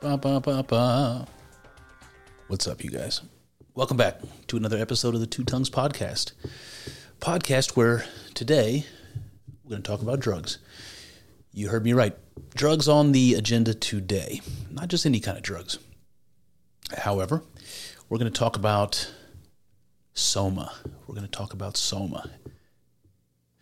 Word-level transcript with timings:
ba, 0.00 0.40
ba, 0.40 0.62
ba. 0.62 1.26
What's 2.48 2.66
up, 2.66 2.84
you 2.84 2.90
guys? 2.90 3.22
Welcome 3.74 3.96
back 3.96 4.20
to 4.48 4.56
another 4.56 4.78
episode 4.78 5.14
of 5.14 5.20
the 5.20 5.26
Two 5.26 5.44
Tongues 5.44 5.70
Podcast. 5.70 6.32
Podcast 7.20 7.76
where 7.76 8.04
today 8.34 8.84
we're 9.64 9.70
going 9.70 9.82
to 9.82 9.88
talk 9.88 10.02
about 10.02 10.20
drugs. 10.20 10.58
You 11.52 11.68
heard 11.68 11.84
me 11.84 11.92
right. 11.92 12.16
Drugs 12.54 12.88
on 12.88 13.12
the 13.12 13.34
agenda 13.34 13.74
today. 13.74 14.40
Not 14.70 14.88
just 14.88 15.06
any 15.06 15.20
kind 15.20 15.36
of 15.36 15.42
drugs. 15.42 15.78
However, 16.98 17.42
we're 18.08 18.18
going 18.18 18.32
to 18.32 18.38
talk 18.38 18.56
about 18.56 19.12
Soma. 20.14 20.72
We're 21.06 21.14
going 21.14 21.26
to 21.26 21.30
talk 21.30 21.52
about 21.52 21.76
Soma. 21.76 22.30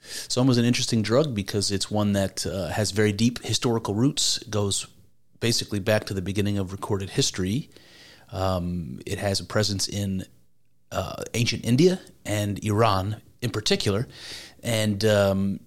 Soma 0.01 0.51
is 0.51 0.59
an 0.59 0.67
interesting 0.67 1.01
drug 1.01 1.35
because 1.35 1.71
it's 1.71 1.91
one 1.91 2.13
that 2.13 2.45
uh, 2.45 2.69
has 2.69 2.91
very 2.91 3.13
deep 3.13 3.43
historical 3.43 3.95
roots, 3.95 4.39
goes 4.51 4.87
basically 5.41 5.81
back 5.81 6.05
to 6.05 6.15
the 6.15 6.23
beginning 6.23 6.59
of 6.59 6.73
recorded 6.73 7.11
history. 7.11 7.71
Um, 8.33 9.01
it 9.07 9.19
has 9.19 9.41
a 9.41 9.45
presence 9.45 9.89
in 9.89 10.25
uh, 10.91 11.23
ancient 11.35 11.65
India 11.65 12.01
and 12.25 12.63
Iran 12.65 13.21
in 13.43 13.51
particular, 13.51 14.09
and 14.63 15.05
um, 15.05 15.61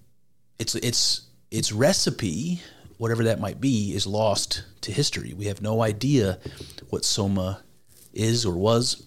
its 0.58 0.74
its 0.74 1.22
its 1.50 1.72
recipe, 1.72 2.60
whatever 2.98 3.24
that 3.24 3.40
might 3.40 3.60
be, 3.60 3.94
is 3.94 4.06
lost 4.06 4.64
to 4.82 4.92
history. 4.92 5.32
We 5.32 5.46
have 5.46 5.62
no 5.62 5.82
idea 5.82 6.38
what 6.90 7.04
soma 7.04 7.62
is 8.12 8.44
or 8.44 8.56
was. 8.56 9.04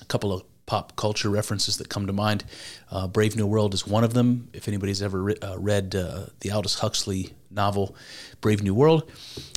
A 0.00 0.04
couple 0.06 0.32
of 0.32 0.44
pop 0.66 0.96
culture 0.96 1.28
references 1.28 1.76
that 1.78 1.88
come 1.88 2.06
to 2.06 2.12
mind. 2.12 2.44
Uh, 2.90 3.06
Brave 3.06 3.36
New 3.36 3.46
World 3.46 3.74
is 3.74 3.86
one 3.86 4.04
of 4.04 4.14
them. 4.14 4.48
If 4.52 4.68
anybody's 4.68 5.02
ever 5.02 5.22
re- 5.22 5.36
uh, 5.42 5.58
read 5.58 5.94
uh, 5.94 6.26
the 6.40 6.50
Aldous 6.52 6.78
Huxley 6.78 7.34
novel, 7.54 7.96
Brave 8.40 8.62
New 8.62 8.74
World, 8.74 9.10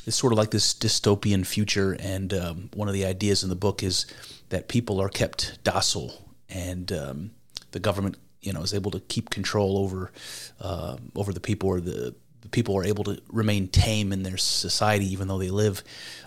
it's 0.06 0.16
sort 0.16 0.32
of 0.32 0.38
like 0.38 0.50
this 0.50 0.72
dystopian 0.72 1.46
future. 1.46 1.96
And 2.00 2.32
um, 2.32 2.70
one 2.74 2.88
of 2.88 2.94
the 2.94 3.04
ideas 3.04 3.42
in 3.42 3.48
the 3.48 3.56
book 3.56 3.82
is 3.82 4.06
that 4.48 4.68
people 4.68 5.00
are 5.00 5.08
kept 5.08 5.58
docile 5.64 6.28
and 6.48 6.90
um, 6.92 7.30
the 7.72 7.80
government, 7.80 8.16
you 8.40 8.52
know, 8.52 8.62
is 8.62 8.74
able 8.74 8.90
to 8.92 9.00
keep 9.00 9.30
control 9.30 9.78
over 9.78 10.10
uh, 10.60 10.96
over 11.14 11.32
the 11.32 11.40
people 11.40 11.68
or 11.68 11.80
the 11.80 12.14
the 12.40 12.48
people 12.48 12.76
are 12.76 12.84
able 12.84 13.04
to 13.04 13.20
remain 13.30 13.68
tame 13.68 14.12
in 14.12 14.22
their 14.22 14.36
society, 14.36 15.12
even 15.12 15.28
though 15.28 15.38
they 15.38 15.50
live 15.50 15.82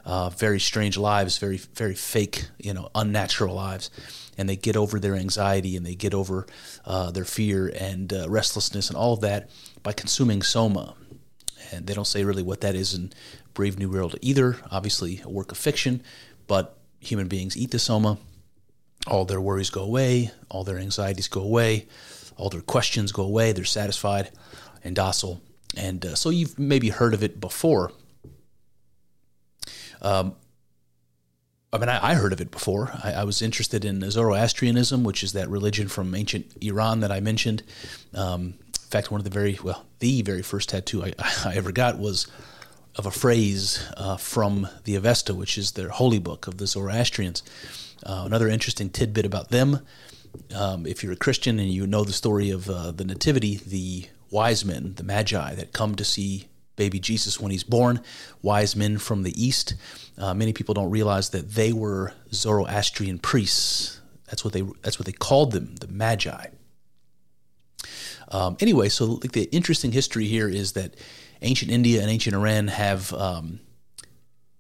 uh, 0.06 0.30
very 0.30 0.60
strange 0.60 0.98
lives, 0.98 1.38
very 1.38 1.58
very 1.58 1.96
fake, 1.96 2.46
you 2.60 2.74
know, 2.74 2.90
unnatural 2.94 3.56
lives, 3.56 3.90
and 4.38 4.48
they 4.48 4.56
get 4.56 4.76
over 4.76 5.00
their 5.00 5.16
anxiety 5.16 5.76
and 5.76 5.86
they 5.86 5.96
get 5.96 6.14
over 6.14 6.46
uh, 6.86 7.12
their 7.12 7.26
fear 7.26 7.72
and 7.80 8.14
uh, 8.14 8.30
restlessness 8.30 8.90
and 8.90 8.98
all 8.98 9.14
of 9.14 9.22
that 9.22 9.50
by 9.84 9.94
consuming 9.94 10.42
soma. 10.42 10.96
And 11.72 11.88
they 11.88 11.94
don't 11.94 12.08
say 12.08 12.24
really 12.24 12.44
what 12.44 12.62
that 12.62 12.76
is 12.76 12.94
in 12.94 13.14
Brave 13.54 13.80
New 13.80 13.90
World 13.90 14.16
either. 14.22 14.58
Obviously, 14.70 15.22
a 15.24 15.30
work 15.30 15.52
of 15.52 15.58
fiction, 15.58 16.04
but 16.48 16.78
human 17.00 17.28
beings 17.28 17.56
eat 17.56 17.72
the 17.72 17.80
soma. 17.80 18.18
All 19.08 19.26
their 19.26 19.42
worries 19.42 19.70
go 19.70 19.82
away, 19.82 20.32
all 20.50 20.64
their 20.64 20.78
anxieties 20.78 21.28
go 21.28 21.42
away, 21.42 21.88
all 22.38 22.50
their 22.50 22.62
questions 22.62 23.12
go 23.12 23.24
away. 23.24 23.52
They're 23.52 23.66
satisfied 23.66 24.30
and 24.84 24.96
docile 24.96 25.42
and 25.76 26.06
uh, 26.06 26.16
so 26.16 26.30
you've 26.30 26.58
maybe 26.60 26.90
heard 26.90 27.14
of 27.14 27.24
it 27.24 27.40
before. 27.40 27.92
Um, 30.02 30.36
I 31.74 31.78
mean, 31.78 31.90
I, 31.90 32.12
I, 32.12 32.14
heard 32.16 32.34
of 32.34 32.42
it 32.42 32.52
before. 32.52 32.92
I, 33.04 33.14
I, 33.14 33.24
was 33.24 33.42
interested 33.42 33.86
in 33.86 34.10
Zoroastrianism, 34.10 35.04
which 35.04 35.24
is 35.24 35.34
that 35.34 35.48
religion 35.48 35.88
from 35.88 36.14
ancient 36.16 36.52
Iran 36.62 37.02
that 37.02 37.12
I 37.12 37.20
mentioned. 37.20 37.64
Um, 38.14 38.56
fact, 38.92 39.12
one 39.12 39.20
of 39.20 39.24
the 39.24 39.30
very 39.30 39.58
well, 39.64 39.86
the 40.00 40.22
very 40.22 40.42
first 40.42 40.70
tattoo 40.70 41.04
I, 41.04 41.14
I 41.46 41.56
ever 41.56 41.72
got 41.72 41.98
was 41.98 42.28
of 42.96 43.06
a 43.06 43.12
phrase 43.12 43.88
uh, 43.96 44.18
from 44.18 44.68
the 44.84 44.96
Avesta, 44.96 45.34
which 45.34 45.58
is 45.58 45.72
their 45.72 45.90
holy 45.90 46.20
book 46.20 46.48
of 46.48 46.58
the 46.58 46.68
Zoroastrians. 46.68 47.42
Uh, 48.06 48.24
another 48.26 48.48
interesting 48.48 48.90
tidbit 48.90 49.26
about 49.26 49.50
them: 49.50 49.80
um, 50.56 50.86
if 50.86 51.04
you're 51.04 51.14
a 51.14 51.18
Christian 51.18 51.60
and 51.60 51.70
you 51.70 51.88
know 51.88 52.04
the 52.04 52.14
story 52.14 52.50
of 52.50 52.70
uh, 52.70 52.92
the 52.92 53.06
Nativity, 53.06 53.58
the 53.66 54.08
wise 54.30 54.66
men, 54.66 54.94
the 54.96 55.04
magi 55.04 55.56
that 55.56 55.74
come 55.74 55.96
to 55.96 56.04
see 56.04 56.48
baby 56.76 57.00
Jesus 57.00 57.40
when 57.40 57.52
he's 57.52 57.64
born, 57.64 58.02
wise 58.42 58.76
men 58.76 58.98
from 58.98 59.24
the 59.24 59.42
east. 59.42 59.76
Uh, 60.18 60.34
many 60.34 60.54
people 60.54 60.74
don't 60.74 60.90
realize 60.90 61.30
that 61.30 61.52
they 61.52 61.72
were 61.72 62.14
Zoroastrian 62.34 63.20
priests. 63.20 64.00
That's 64.26 64.44
what 64.44 64.54
they 64.54 64.64
that's 64.82 64.98
what 64.98 65.06
they 65.06 65.12
called 65.12 65.52
them, 65.52 65.76
the 65.76 65.88
magi. 65.88 66.48
Um, 68.32 68.58
anyway, 68.60 68.90
so 68.90 69.06
like 69.06 69.34
the 69.34 69.44
interesting 69.52 69.92
history 69.92 70.26
here 70.26 70.48
is 70.48 70.72
that 70.74 70.96
ancient 71.42 71.72
India 71.72 72.02
and 72.02 72.10
ancient 72.10 72.36
Iran 72.36 72.70
have 72.70 73.14
um, 73.14 73.60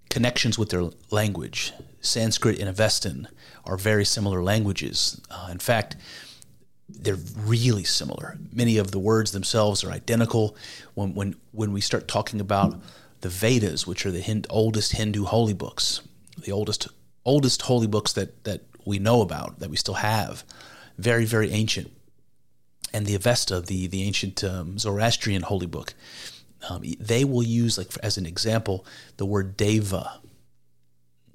connections 0.09 0.59
with 0.59 0.69
their 0.69 0.89
language. 1.09 1.73
Sanskrit 2.01 2.59
and 2.59 2.75
Avestan 2.75 3.27
are 3.65 3.77
very 3.77 4.05
similar 4.05 4.43
languages. 4.43 5.21
Uh, 5.29 5.49
in 5.51 5.59
fact, 5.59 5.95
they're 6.89 7.15
really 7.37 7.83
similar. 7.83 8.37
Many 8.51 8.77
of 8.77 8.91
the 8.91 8.99
words 8.99 9.31
themselves 9.31 9.83
are 9.83 9.91
identical. 9.91 10.57
When 10.93 11.13
when 11.15 11.35
when 11.51 11.71
we 11.71 11.81
start 11.81 12.07
talking 12.07 12.41
about 12.41 12.79
the 13.21 13.29
Vedas, 13.29 13.87
which 13.87 14.05
are 14.05 14.11
the 14.11 14.21
Hind, 14.21 14.47
oldest 14.49 14.93
Hindu 14.93 15.25
holy 15.25 15.53
books, 15.53 16.01
the 16.37 16.51
oldest 16.51 16.87
oldest 17.23 17.61
holy 17.63 17.87
books 17.87 18.13
that 18.13 18.43
that 18.43 18.61
we 18.85 18.99
know 18.99 19.21
about 19.21 19.59
that 19.59 19.69
we 19.69 19.77
still 19.77 19.95
have, 19.95 20.43
very 20.97 21.25
very 21.25 21.51
ancient, 21.51 21.91
and 22.93 23.05
the 23.05 23.15
Avesta, 23.15 23.61
the 23.61 23.87
the 23.87 24.03
ancient 24.03 24.43
um, 24.43 24.77
Zoroastrian 24.77 25.43
holy 25.43 25.67
book, 25.67 25.93
um, 26.69 26.83
they 26.99 27.25
will 27.25 27.43
use 27.43 27.77
like 27.77 27.89
as 28.03 28.17
an 28.17 28.25
example 28.25 28.85
the 29.17 29.25
word 29.25 29.57
deva. 29.57 30.19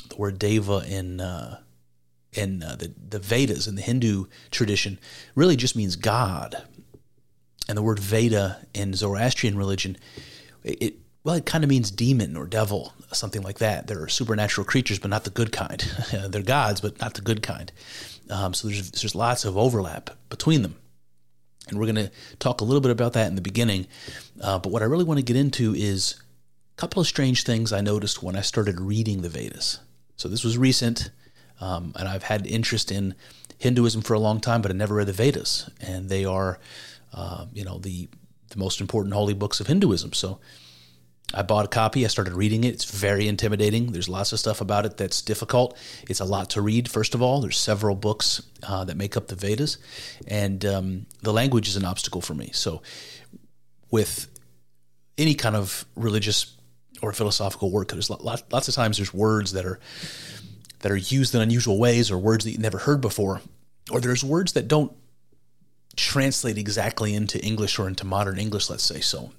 The 0.09 0.17
word 0.17 0.39
deva 0.39 0.85
in 0.87 1.21
uh, 1.21 1.61
in 2.33 2.63
uh, 2.63 2.77
the, 2.77 2.93
the 3.09 3.19
Vedas 3.19 3.67
in 3.67 3.75
the 3.75 3.83
Hindu 3.83 4.27
tradition 4.51 4.99
really 5.35 5.57
just 5.57 5.77
means 5.77 5.97
God. 5.97 6.63
And 7.69 7.77
the 7.77 7.83
word 7.83 7.99
Veda 7.99 8.65
in 8.75 8.95
Zoroastrian 8.95 9.57
religion, 9.57 9.97
it, 10.63 10.83
it 10.83 10.95
well, 11.25 11.35
it 11.35 11.47
kind 11.47 11.65
of 11.65 11.71
means 11.71 11.91
demon 11.91 12.37
or 12.37 12.47
devil, 12.47 12.93
something 13.11 13.43
like 13.43 13.59
that. 13.59 13.89
They're 13.89 14.07
supernatural 14.07 14.65
creatures, 14.65 15.01
but 15.01 15.11
not 15.11 15.25
the 15.25 15.31
good 15.31 15.51
kind. 15.51 15.81
They're 16.29 16.43
gods, 16.43 16.81
but 16.81 17.01
not 17.01 17.15
the 17.15 17.21
good 17.21 17.43
kind. 17.43 17.73
Um, 18.31 18.55
so 18.55 18.69
there's 18.69 18.93
there's 18.93 19.17
lots 19.17 19.45
of 19.45 19.57
overlap 19.57 20.11
between 20.29 20.63
them, 20.63 20.77
and 21.69 21.79
we're 21.79 21.87
going 21.87 21.97
to 21.97 22.11
talk 22.39 22.61
a 22.61 22.65
little 22.65 22.81
bit 22.81 22.91
about 22.91 23.13
that 23.15 23.29
in 23.29 23.35
the 23.35 23.43
beginning. 23.43 23.87
Uh, 24.41 24.59
but 24.59 24.71
what 24.71 24.83
I 24.83 24.87
really 24.87 25.05
want 25.05 25.19
to 25.19 25.25
get 25.25 25.37
into 25.37 25.75
is 25.75 26.21
a 26.77 26.81
couple 26.81 27.01
of 27.01 27.07
strange 27.07 27.45
things 27.45 27.73
I 27.73 27.81
noticed 27.81 28.23
when 28.23 28.37
I 28.37 28.41
started 28.41 28.81
reading 28.81 29.23
the 29.23 29.29
Vedas. 29.29 29.81
So 30.17 30.29
this 30.29 30.45
was 30.45 30.57
recent. 30.57 31.11
Um, 31.61 31.93
and 31.97 32.09
I've 32.09 32.25
had 32.25 32.47
interest 32.47 32.93
in 32.93 33.15
Hinduism 33.59 34.03
for 34.03 34.15
a 34.15 34.19
long 34.19 34.41
time, 34.41 34.63
but 34.63 34.71
I 34.71 34.75
never 34.75 34.95
read 34.95 35.07
the 35.07 35.13
Vedas, 35.13 35.71
and 35.81 36.09
they 36.09 36.25
are, 36.25 36.59
uh, 37.15 37.47
you 37.53 37.65
know, 37.65 37.79
the 37.79 38.09
the 38.51 38.59
most 38.59 38.81
important 38.81 39.15
holy 39.15 39.35
books 39.35 39.59
of 39.61 39.67
Hinduism. 39.67 40.13
So 40.13 40.39
I 41.35 41.43
bought 41.43 41.65
a 41.65 41.69
copy. 41.69 42.05
I 42.05 42.09
started 42.09 42.35
reading 42.35 42.65
it. 42.65 42.75
It's 42.75 42.85
very 42.85 43.27
intimidating. 43.27 43.93
There's 43.93 44.09
lots 44.09 44.33
of 44.33 44.39
stuff 44.39 44.61
about 44.61 44.87
it 44.87 44.97
that's 44.97 45.23
difficult. 45.23 45.77
It's 46.09 46.21
a 46.21 46.25
lot 46.25 46.51
to 46.51 46.63
read. 46.63 46.89
First 46.89 47.15
of 47.15 47.23
all, 47.23 47.41
there's 47.41 47.59
several 47.59 47.97
books 47.97 48.43
uh, 48.63 48.85
that 48.85 48.97
make 48.97 49.17
up 49.17 49.27
the 49.27 49.35
Vedas, 49.35 49.79
and 50.29 50.65
um, 50.65 51.07
the 51.23 51.33
language 51.33 51.69
is 51.69 51.77
an 51.77 51.85
obstacle 51.85 52.21
for 52.21 52.35
me. 52.35 52.51
So 52.53 52.83
with 53.91 54.29
any 55.19 55.35
kind 55.35 55.57
of 55.57 55.85
religious 55.97 56.57
or 57.03 57.13
philosophical 57.13 57.71
work, 57.71 57.89
there's 57.89 58.09
lots 58.09 58.69
of 58.69 58.75
times 58.75 58.99
there's 58.99 59.13
words 59.13 59.53
that 59.53 59.67
are 59.67 59.81
that 60.81 60.93
are 60.93 60.97
used 60.97 61.35
in 61.35 61.41
unusual 61.41 61.79
ways 61.79 62.11
or 62.11 62.19
words 62.19 62.45
that 62.45 62.53
you 62.53 62.59
never 62.59 62.79
heard 62.79 63.01
before, 63.01 63.41
or 63.91 64.01
there's 64.01 64.23
words 64.23 64.53
that 64.53 64.69
don't 64.69 64.93
translate 65.97 66.59
exactly 66.59 67.15
into 67.15 67.43
English 67.45 67.79
or 67.79 67.89
into 67.89 68.07
modern 68.07 68.39
English, 68.39 68.71
let's 68.71 68.85
say. 68.85 69.01
So 69.01 69.33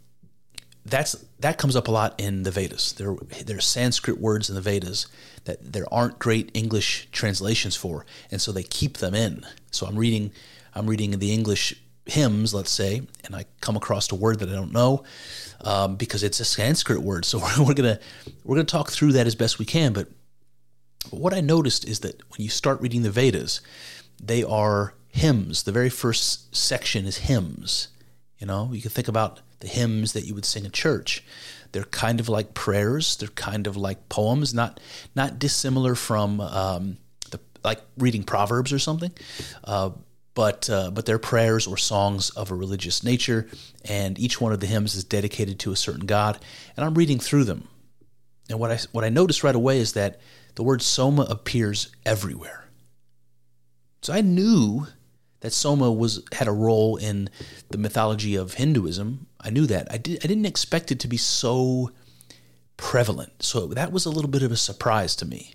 that's 0.90 1.14
that 1.40 1.58
comes 1.58 1.76
up 1.76 1.88
a 1.88 1.92
lot 1.92 2.20
in 2.20 2.44
the 2.44 2.52
Vedas. 2.52 2.94
There 2.94 3.16
there 3.46 3.58
are 3.58 3.62
Sanskrit 3.62 4.20
words 4.20 4.50
in 4.50 4.56
the 4.56 4.62
Vedas 4.62 5.08
that 5.46 5.74
there 5.74 5.86
aren't 5.92 6.20
great 6.20 6.52
English 6.54 7.10
translations 7.12 7.76
for, 7.76 8.06
and 8.32 8.42
so 8.42 8.52
they 8.52 8.64
keep 8.64 8.98
them 8.98 9.14
in. 9.14 9.46
So 9.72 9.86
I'm 9.86 9.98
reading 9.98 10.32
I'm 10.74 10.88
reading 10.88 11.20
the 11.20 11.34
English 11.34 11.76
hymns, 12.06 12.54
let's 12.54 12.72
say, 12.72 13.02
and 13.26 13.36
I 13.36 13.46
come 13.60 13.76
across 13.76 14.12
a 14.12 14.16
word 14.16 14.40
that 14.40 14.50
I 14.50 14.54
don't 14.54 14.72
know 14.72 15.04
um, 15.62 15.98
because 15.98 16.24
it's 16.24 16.40
a 16.40 16.46
Sanskrit 16.46 17.02
word. 17.02 17.26
So 17.26 17.40
we're, 17.58 17.66
we're 17.66 17.74
gonna 17.74 18.00
we're 18.44 18.56
gonna 18.56 18.66
talk 18.66 18.90
through 18.90 19.14
that 19.14 19.28
as 19.28 19.36
best 19.36 19.60
we 19.60 19.66
can. 19.66 19.94
But, 19.94 20.08
but 21.10 21.20
what 21.20 21.34
I 21.34 21.42
noticed 21.42 21.86
is 21.86 22.00
that 22.00 22.22
when 22.32 22.44
you 22.44 22.50
start 22.50 22.82
reading 22.82 23.04
the 23.04 23.12
Vedas, 23.12 23.62
they 24.22 24.44
are 24.44 24.94
hymns. 25.10 25.64
The 25.64 25.72
very 25.72 25.90
first 25.90 26.56
section 26.56 27.06
is 27.06 27.18
hymns. 27.18 27.90
You 28.40 28.48
know, 28.48 28.72
you 28.72 28.82
can 28.82 28.92
think 28.92 29.08
about 29.08 29.42
the 29.60 29.68
hymns 29.68 30.14
that 30.14 30.26
you 30.26 30.36
would 30.36 30.46
sing 30.46 30.66
in 30.66 30.72
church. 30.72 31.24
They're 31.72 31.84
kind 31.84 32.20
of 32.20 32.30
like 32.30 32.54
prayers. 32.54 33.16
They're 33.18 33.30
kind 33.30 33.68
of 33.68 33.76
like 33.76 34.10
poems, 34.10 34.54
not 34.54 34.80
not 35.16 35.40
dissimilar 35.40 35.96
from 35.96 36.40
um, 36.40 36.98
the 37.32 37.40
like 37.64 37.82
reading 37.98 38.24
proverbs 38.24 38.72
or 38.72 38.80
something. 38.80 39.12
Uh, 39.64 39.92
but 40.34 40.70
uh, 40.70 40.92
but 40.92 41.06
they're 41.06 41.20
prayers 41.20 41.66
or 41.66 41.78
songs 41.78 42.30
of 42.32 42.52
a 42.52 42.56
religious 42.56 43.04
nature, 43.04 43.48
and 43.86 44.20
each 44.20 44.40
one 44.40 44.54
of 44.54 44.60
the 44.60 44.68
hymns 44.68 44.96
is 44.96 45.04
dedicated 45.04 45.60
to 45.60 45.72
a 45.72 45.76
certain 45.76 46.06
god. 46.06 46.38
And 46.76 46.86
I'm 46.86 46.94
reading 46.94 47.20
through 47.20 47.46
them, 47.46 47.68
and 48.50 48.60
what 48.60 48.72
I 48.72 48.80
what 48.92 49.04
I 49.04 49.10
noticed 49.10 49.44
right 49.44 49.56
away 49.56 49.80
is 49.80 49.94
that 49.94 50.20
the 50.56 50.64
word 50.64 50.82
soma 50.82 51.24
appears 51.24 51.90
everywhere. 52.06 52.68
So 54.04 54.14
I 54.14 54.22
knew 54.22 54.88
that 55.42 55.54
Soma 55.54 55.92
was 55.92 56.24
had 56.34 56.48
a 56.48 56.52
role 56.52 56.98
in 56.98 57.30
the 57.70 57.78
mythology 57.78 58.36
of 58.36 58.56
Hinduism. 58.56 59.28
I 59.40 59.50
knew 59.50 59.66
that. 59.68 59.92
I 59.92 59.98
did 59.98 60.20
I 60.24 60.28
didn't 60.28 60.46
expect 60.46 60.92
it 60.92 61.00
to 61.02 61.08
be 61.08 61.18
so 61.18 61.92
prevalent. 62.78 63.44
So 63.44 63.68
that 63.68 63.92
was 63.92 64.06
a 64.06 64.10
little 64.10 64.30
bit 64.30 64.44
of 64.44 64.52
a 64.52 64.58
surprise 64.58 65.16
to 65.18 65.26
me. 65.26 65.54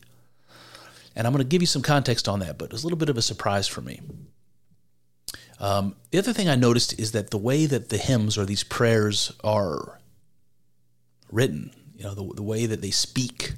And 1.14 1.26
I'm 1.26 1.32
going 1.32 1.44
to 1.44 1.48
give 1.48 1.62
you 1.62 1.66
some 1.66 1.82
context 1.82 2.28
on 2.28 2.40
that, 2.40 2.58
but 2.58 2.66
it 2.66 2.72
was 2.72 2.84
a 2.84 2.86
little 2.86 2.98
bit 2.98 3.08
of 3.08 3.18
a 3.18 3.22
surprise 3.22 3.68
for 3.68 3.80
me. 3.80 4.00
Um, 5.60 5.94
the 6.10 6.18
other 6.18 6.32
thing 6.32 6.48
I 6.48 6.56
noticed 6.56 6.98
is 6.98 7.12
that 7.12 7.30
the 7.30 7.38
way 7.38 7.66
that 7.66 7.88
the 7.90 7.98
hymns 7.98 8.36
or 8.36 8.44
these 8.44 8.64
prayers 8.64 9.32
are 9.44 10.00
written, 11.30 11.70
you 11.96 12.04
know, 12.04 12.14
the, 12.14 12.34
the 12.34 12.42
way 12.42 12.66
that 12.66 12.82
they 12.82 12.90
speak 12.90 13.51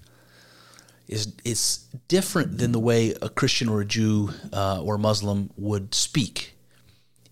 is 1.08 1.34
is 1.44 1.86
different 2.08 2.58
than 2.58 2.72
the 2.72 2.80
way 2.80 3.14
a 3.20 3.28
Christian 3.28 3.68
or 3.68 3.80
a 3.80 3.84
Jew 3.84 4.30
uh, 4.52 4.82
or 4.82 4.96
a 4.96 4.98
Muslim 4.98 5.50
would 5.56 5.94
speak. 5.94 6.54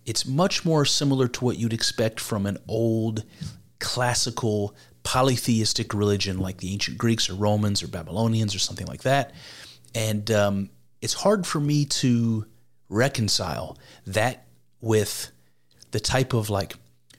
It's 0.04 0.26
much 0.26 0.64
more 0.64 0.84
similar 0.84 1.28
to 1.28 1.44
what 1.44 1.58
you'd 1.58 1.72
expect 1.72 2.20
from 2.20 2.46
an 2.46 2.58
old 2.68 3.24
classical 3.78 4.74
polytheistic 5.04 5.94
religion 5.94 6.38
like 6.38 6.58
the 6.58 6.72
ancient 6.72 6.98
Greeks 6.98 7.28
or 7.28 7.34
Romans 7.34 7.82
or 7.82 7.88
Babylonians 7.88 8.54
or 8.54 8.58
something 8.58 8.86
like 8.86 9.02
that. 9.02 9.32
And 9.94 10.30
um, 10.30 10.70
it's 11.00 11.14
hard 11.14 11.46
for 11.46 11.60
me 11.60 11.84
to 11.84 12.46
reconcile 12.88 13.78
that 14.06 14.46
with 14.80 15.30
the 15.90 16.00
type 16.00 16.32
of 16.32 16.50
like 16.50 16.74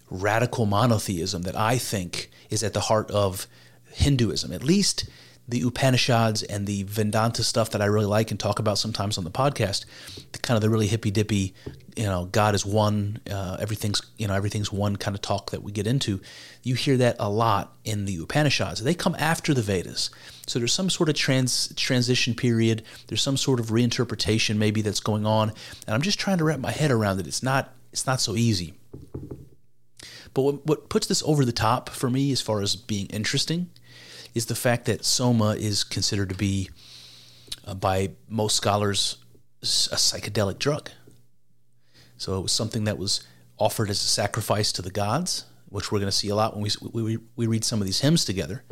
radical 0.09 0.65
monotheism 0.65 1.43
that 1.43 1.55
I 1.55 1.77
think 1.77 2.29
is 2.49 2.63
at 2.63 2.73
the 2.73 2.79
heart 2.81 3.09
of 3.11 3.47
Hinduism. 3.91 4.51
At 4.51 4.63
least 4.63 5.09
the 5.47 5.61
Upanishads 5.61 6.41
and 6.41 6.65
the 6.65 6.83
Vedanta 6.83 7.43
stuff 7.43 7.71
that 7.71 7.81
I 7.81 7.85
really 7.85 8.05
like 8.05 8.31
and 8.31 8.39
talk 8.39 8.59
about 8.59 8.77
sometimes 8.77 9.17
on 9.17 9.23
the 9.23 9.31
podcast, 9.31 9.85
the 10.31 10.39
kind 10.39 10.55
of 10.55 10.61
the 10.61 10.69
really 10.69 10.87
hippy 10.87 11.11
dippy, 11.11 11.53
you 11.97 12.05
know, 12.05 12.25
God 12.31 12.55
is 12.55 12.65
one, 12.65 13.19
uh, 13.29 13.57
everything's 13.59 14.01
you 14.17 14.27
know 14.27 14.33
everything's 14.33 14.71
one 14.71 14.95
kind 14.95 15.15
of 15.15 15.21
talk 15.21 15.51
that 15.51 15.61
we 15.61 15.71
get 15.71 15.85
into. 15.85 16.21
You 16.63 16.75
hear 16.75 16.97
that 16.97 17.17
a 17.19 17.29
lot 17.29 17.75
in 17.83 18.05
the 18.05 18.15
Upanishads. 18.17 18.83
They 18.83 18.93
come 18.93 19.15
after 19.19 19.53
the 19.53 19.61
Vedas, 19.61 20.09
so 20.47 20.59
there's 20.59 20.73
some 20.73 20.89
sort 20.89 21.09
of 21.09 21.15
trans 21.15 21.73
transition 21.75 22.35
period. 22.35 22.83
There's 23.07 23.21
some 23.21 23.37
sort 23.37 23.59
of 23.59 23.67
reinterpretation 23.67 24.57
maybe 24.57 24.81
that's 24.81 25.01
going 25.01 25.25
on, 25.25 25.49
and 25.85 25.93
I'm 25.93 26.01
just 26.01 26.19
trying 26.19 26.37
to 26.37 26.45
wrap 26.45 26.59
my 26.59 26.71
head 26.71 26.89
around 26.89 27.19
it. 27.19 27.27
It's 27.27 27.43
not 27.43 27.73
it's 27.91 28.07
not 28.07 28.21
so 28.21 28.35
easy. 28.35 28.75
But 30.33 30.41
what, 30.41 30.65
what 30.65 30.89
puts 30.89 31.07
this 31.07 31.21
over 31.23 31.45
the 31.45 31.51
top 31.51 31.89
for 31.89 32.09
me, 32.09 32.31
as 32.31 32.41
far 32.41 32.61
as 32.61 32.75
being 32.75 33.05
interesting, 33.07 33.69
is 34.33 34.47
the 34.47 34.55
fact 34.55 34.85
that 34.85 35.05
soma 35.05 35.51
is 35.51 35.83
considered 35.83 36.29
to 36.29 36.35
be, 36.35 36.69
uh, 37.65 37.73
by 37.73 38.11
most 38.27 38.55
scholars, 38.55 39.17
a 39.61 39.65
psychedelic 39.65 40.59
drug. 40.59 40.89
So 42.17 42.37
it 42.37 42.41
was 42.41 42.51
something 42.51 42.83
that 42.85 42.97
was 42.97 43.25
offered 43.57 43.89
as 43.89 44.01
a 44.01 44.07
sacrifice 44.07 44.71
to 44.73 44.81
the 44.81 44.91
gods, 44.91 45.45
which 45.69 45.91
we're 45.91 45.99
going 45.99 46.11
to 46.11 46.17
see 46.17 46.29
a 46.29 46.35
lot 46.35 46.55
when 46.55 46.63
we, 46.63 47.01
we, 47.01 47.17
we 47.35 47.47
read 47.47 47.63
some 47.63 47.79
of 47.79 47.85
these 47.85 48.01
hymns 48.01 48.25
together. 48.25 48.63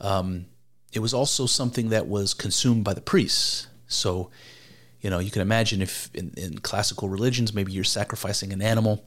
Um, 0.00 0.46
it 0.92 1.00
was 1.00 1.12
also 1.12 1.46
something 1.46 1.90
that 1.90 2.06
was 2.06 2.34
consumed 2.34 2.84
by 2.84 2.94
the 2.94 3.00
priests. 3.00 3.66
So, 3.86 4.30
you 5.00 5.10
know, 5.10 5.18
you 5.18 5.30
can 5.30 5.42
imagine 5.42 5.82
if 5.82 6.10
in, 6.14 6.32
in 6.36 6.58
classical 6.58 7.08
religions, 7.08 7.52
maybe 7.52 7.72
you're 7.72 7.84
sacrificing 7.84 8.52
an 8.52 8.62
animal 8.62 9.04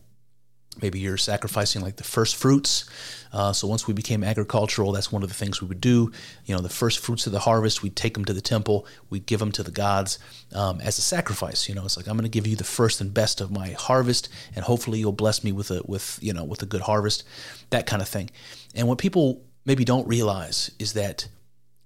maybe 0.81 0.99
you're 0.99 1.17
sacrificing 1.17 1.81
like 1.81 1.97
the 1.97 2.03
first 2.03 2.35
fruits. 2.35 2.85
Uh, 3.33 3.53
so 3.53 3.67
once 3.67 3.87
we 3.87 3.93
became 3.93 4.23
agricultural 4.23 4.91
that's 4.91 5.11
one 5.11 5.23
of 5.23 5.29
the 5.29 5.35
things 5.35 5.61
we 5.61 5.67
would 5.67 5.81
do. 5.81 6.11
You 6.45 6.55
know 6.55 6.61
the 6.61 6.69
first 6.69 6.99
fruits 6.99 7.25
of 7.25 7.33
the 7.33 7.39
harvest 7.39 7.81
we'd 7.81 7.95
take 7.95 8.13
them 8.13 8.25
to 8.25 8.33
the 8.33 8.41
temple. 8.41 8.85
We'd 9.09 9.25
give 9.25 9.39
them 9.39 9.51
to 9.53 9.63
the 9.63 9.71
gods 9.71 10.19
um, 10.53 10.79
as 10.81 10.97
a 10.97 11.01
sacrifice. 11.01 11.67
You 11.67 11.75
know 11.75 11.85
it's 11.85 11.97
like 11.97 12.07
i'm 12.07 12.15
going 12.15 12.23
to 12.23 12.29
give 12.29 12.47
you 12.47 12.55
the 12.55 12.63
first 12.63 13.01
and 13.01 13.13
best 13.13 13.41
of 13.41 13.51
my 13.51 13.69
harvest 13.71 14.29
and 14.55 14.65
hopefully 14.65 14.99
you'll 14.99 15.11
bless 15.11 15.43
me 15.43 15.51
with 15.51 15.71
a 15.71 15.81
with 15.85 16.19
you 16.21 16.33
know 16.33 16.43
with 16.43 16.61
a 16.61 16.65
good 16.65 16.81
harvest 16.81 17.23
that 17.69 17.85
kind 17.85 18.01
of 18.01 18.07
thing. 18.07 18.29
And 18.75 18.87
what 18.87 18.97
people 18.97 19.43
maybe 19.65 19.83
don't 19.83 20.07
realize 20.07 20.71
is 20.79 20.93
that 20.93 21.27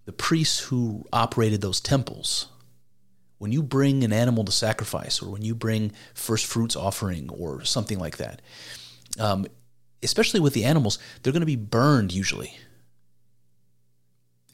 the 0.06 0.14
priests 0.14 0.60
who 0.60 1.06
operated 1.12 1.62
those 1.62 1.82
temples 1.82 2.48
when 3.38 3.52
you 3.52 3.62
bring 3.62 4.04
an 4.04 4.14
animal 4.14 4.44
to 4.46 4.52
sacrifice 4.52 5.22
or 5.22 5.30
when 5.30 5.42
you 5.42 5.54
bring 5.54 5.92
first 6.14 6.46
fruits 6.46 6.76
offering 6.76 7.30
or 7.30 7.64
something 7.64 8.00
like 8.00 8.18
that, 8.18 8.42
um, 9.20 9.46
especially 10.04 10.40
with 10.40 10.54
the 10.54 10.64
animals, 10.64 11.00
they're 11.22 11.34
going 11.34 11.42
to 11.42 11.46
be 11.46 11.56
burned 11.56 12.14
usually. 12.14 12.54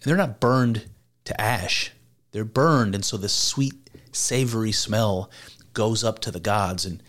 And 0.02 0.10
they're 0.10 0.18
not 0.18 0.40
burned 0.40 0.90
to 1.26 1.40
ash, 1.40 1.92
they're 2.32 2.46
burned. 2.46 2.96
And 2.96 3.06
so 3.06 3.18
the 3.18 3.30
sweet, 3.30 3.90
savory 4.12 4.72
smell 4.72 5.30
goes 5.74 6.04
up 6.04 6.20
to 6.20 6.32
the 6.32 6.40
gods. 6.40 6.86
And 6.86 7.04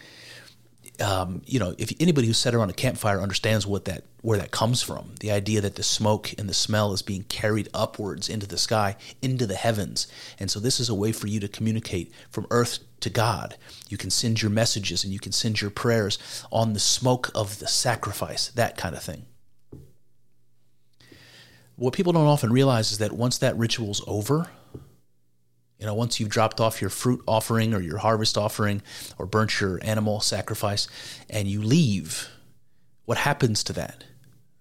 um, 1.01 1.43
you 1.47 1.59
know, 1.59 1.75
if 1.79 1.93
anybody 2.01 2.27
who's 2.27 2.39
sat 2.39 2.55
around 2.55 2.71
a 2.71 2.75
campfire 2.75 3.21
understands 3.21 3.67
what 3.67 3.87
that 3.87 4.05
where 4.21 4.39
that 4.39 4.51
comes 4.51 4.83
from, 4.83 5.15
the 5.21 5.33
idea 5.33 5.61
that 5.61 5.75
the 5.75 5.83
smoke 5.83 6.33
and 6.39 6.49
the 6.49 6.55
smell 6.55 6.93
is 6.93 7.03
being 7.03 7.25
carried 7.25 7.69
upwards 7.75 8.29
into 8.29 8.47
the 8.47 8.59
sky, 8.59 8.97
into 9.21 9.47
the 9.47 9.55
heavens, 9.55 10.07
and 10.39 10.51
so 10.51 10.61
this 10.61 10.79
is 10.79 10.89
a 10.89 10.95
way 10.95 11.11
for 11.13 11.27
you 11.27 11.41
to 11.41 11.49
communicate 11.49 12.13
from 12.31 12.47
earth 12.51 12.79
to 13.01 13.11
God. 13.11 13.57
You 13.89 13.97
can 13.97 14.11
send 14.11 14.43
your 14.43 14.51
messages 14.51 15.05
and 15.05 15.13
you 15.13 15.19
can 15.19 15.33
send 15.33 15.61
your 15.61 15.71
prayers 15.71 16.19
on 16.53 16.73
the 16.73 16.81
smoke 16.81 17.31
of 17.35 17.59
the 17.59 17.67
sacrifice, 17.67 18.49
that 18.49 18.77
kind 18.77 18.95
of 18.95 19.03
thing. 19.03 19.27
What 21.77 21.95
people 21.95 22.13
don't 22.13 22.27
often 22.27 22.53
realize 22.53 22.93
is 22.93 22.99
that 22.99 23.13
once 23.13 23.39
that 23.39 23.57
ritual's 23.57 24.03
over, 24.07 24.51
you 25.83 25.87
know, 25.87 25.95
once 25.95 26.21
you've 26.21 26.29
dropped 26.29 26.61
off 26.61 26.81
your 26.81 26.91
fruit 26.91 27.25
offering 27.27 27.75
or 27.75 27.81
your 27.81 27.99
harvest 27.99 28.39
offering 28.39 28.83
or 29.19 29.27
burnt 29.27 29.61
your 29.61 29.81
animal 29.83 30.21
sacrifice 30.21 30.87
and 31.29 31.49
you 31.49 31.61
leave, 31.61 32.29
what 33.05 33.19
happens 33.19 33.65
to 33.65 33.73
that? 33.73 34.05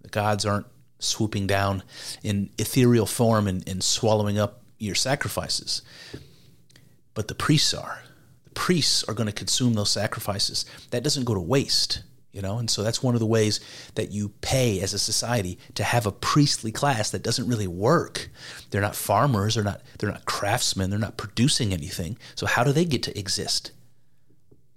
The 0.01 0.09
gods 0.09 0.47
aren't 0.47 0.65
swooping 0.97 1.45
down 1.45 1.83
in 2.23 2.49
ethereal 2.57 3.05
form 3.05 3.47
and, 3.47 3.69
and 3.69 3.83
swallowing 3.83 4.39
up 4.39 4.63
your 4.79 4.95
sacrifices, 4.95 5.83
but 7.13 7.27
the 7.27 7.35
priests 7.35 7.71
are. 7.75 8.01
The 8.45 8.55
priests 8.55 9.03
are 9.03 9.13
going 9.13 9.27
to 9.27 9.31
consume 9.31 9.75
those 9.75 9.91
sacrifices. 9.91 10.65
That 10.89 11.03
doesn't 11.03 11.25
go 11.25 11.35
to 11.35 11.39
waste 11.39 12.01
you 12.31 12.41
know? 12.41 12.57
And 12.57 12.69
so 12.69 12.83
that's 12.83 13.03
one 13.03 13.13
of 13.13 13.19
the 13.19 13.25
ways 13.25 13.59
that 13.95 14.11
you 14.11 14.29
pay 14.41 14.81
as 14.81 14.93
a 14.93 15.00
society 15.00 15.57
to 15.75 15.83
have 15.83 16.05
a 16.05 16.11
priestly 16.11 16.71
class 16.71 17.11
that 17.11 17.23
doesn't 17.23 17.47
really 17.47 17.67
work. 17.67 18.29
They're 18.69 18.81
not 18.81 18.95
farmers 18.95 19.55
they're 19.55 19.63
not 19.63 19.81
they're 20.00 20.11
not 20.11 20.25
craftsmen 20.25 20.89
they're 20.89 21.00
not 21.00 21.17
producing 21.17 21.73
anything. 21.73 22.17
So 22.35 22.45
how 22.45 22.63
do 22.63 22.71
they 22.71 22.85
get 22.85 23.03
to 23.03 23.17
exist? 23.17 23.71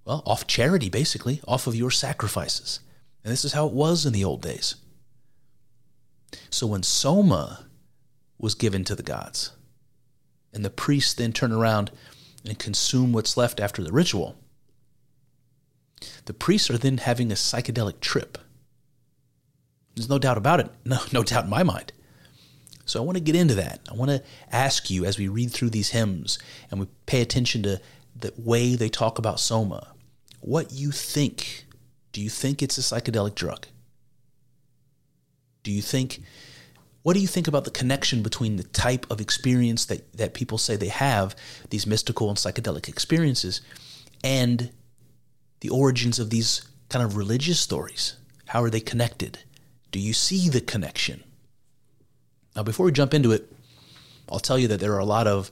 Well 0.04 0.23
off 0.26 0.46
charity 0.46 0.88
basically 0.88 1.40
off 1.46 1.66
of 1.66 1.75
your 1.75 1.90
sacrifices. 1.90 2.80
And 3.23 3.32
this 3.32 3.44
is 3.44 3.52
how 3.52 3.66
it 3.66 3.73
was 3.73 4.04
in 4.04 4.12
the 4.12 4.25
old 4.25 4.42
days. 4.42 4.76
So 6.50 6.66
when 6.66 6.82
soma 6.82 7.66
was 8.38 8.54
given 8.54 8.84
to 8.84 8.94
the 8.94 9.02
gods 9.02 9.52
and 10.52 10.64
the 10.64 10.70
priests 10.70 11.14
then 11.14 11.32
turn 11.32 11.52
around 11.52 11.90
and 12.44 12.58
consume 12.58 13.12
what's 13.12 13.37
left 13.37 13.61
after 13.61 13.82
the 13.82 13.92
ritual 13.92 14.37
the 16.26 16.34
priests 16.34 16.70
are 16.70 16.78
then 16.78 16.98
having 16.98 17.30
a 17.30 17.34
psychedelic 17.34 18.00
trip. 18.00 18.38
There's 19.94 20.08
no 20.08 20.18
doubt 20.18 20.38
about 20.38 20.60
it. 20.60 20.70
No, 20.84 20.98
no 21.12 21.22
doubt 21.22 21.44
in 21.44 21.50
my 21.50 21.62
mind. 21.62 21.92
So 22.84 23.00
I 23.00 23.04
want 23.04 23.16
to 23.16 23.24
get 23.24 23.36
into 23.36 23.54
that. 23.54 23.80
I 23.90 23.94
want 23.94 24.10
to 24.10 24.22
ask 24.52 24.90
you 24.90 25.06
as 25.06 25.18
we 25.18 25.28
read 25.28 25.50
through 25.50 25.70
these 25.70 25.90
hymns 25.90 26.38
and 26.70 26.80
we 26.80 26.86
pay 27.06 27.22
attention 27.22 27.62
to 27.62 27.80
the 28.14 28.32
way 28.36 28.74
they 28.74 28.90
talk 28.90 29.18
about 29.18 29.40
soma, 29.40 29.88
what 30.40 30.72
you 30.72 30.90
think. 30.90 31.64
Do 32.12 32.20
you 32.20 32.28
think 32.28 32.62
it's 32.62 32.76
a 32.76 32.82
psychedelic 32.82 33.34
drug? 33.34 33.66
Do 35.62 35.72
you 35.72 35.80
think 35.80 36.20
what 37.04 37.12
do 37.12 37.20
you 37.20 37.26
think 37.26 37.46
about 37.46 37.66
the 37.66 37.70
connection 37.70 38.22
between 38.22 38.56
the 38.56 38.62
type 38.62 39.06
of 39.10 39.20
experience 39.20 39.84
that, 39.86 40.10
that 40.14 40.32
people 40.32 40.56
say 40.56 40.74
they 40.74 40.88
have, 40.88 41.36
these 41.68 41.86
mystical 41.86 42.30
and 42.30 42.38
psychedelic 42.38 42.88
experiences, 42.88 43.60
and 44.24 44.70
the 45.64 45.71
origins 45.71 46.18
of 46.18 46.28
these 46.28 46.61
kind 46.90 47.02
of 47.02 47.16
religious 47.16 47.59
stories? 47.59 48.16
How 48.44 48.62
are 48.62 48.68
they 48.68 48.80
connected? 48.80 49.38
Do 49.92 49.99
you 49.99 50.12
see 50.12 50.50
the 50.50 50.61
connection? 50.61 51.25
Now, 52.54 52.64
before 52.64 52.85
we 52.85 52.92
jump 52.92 53.14
into 53.14 53.33
it, 53.33 53.50
I'll 54.30 54.40
tell 54.40 54.59
you 54.59 54.68
that 54.68 54.78
there 54.78 54.92
are 54.92 54.99
a 54.99 55.06
lot 55.06 55.26
of 55.26 55.50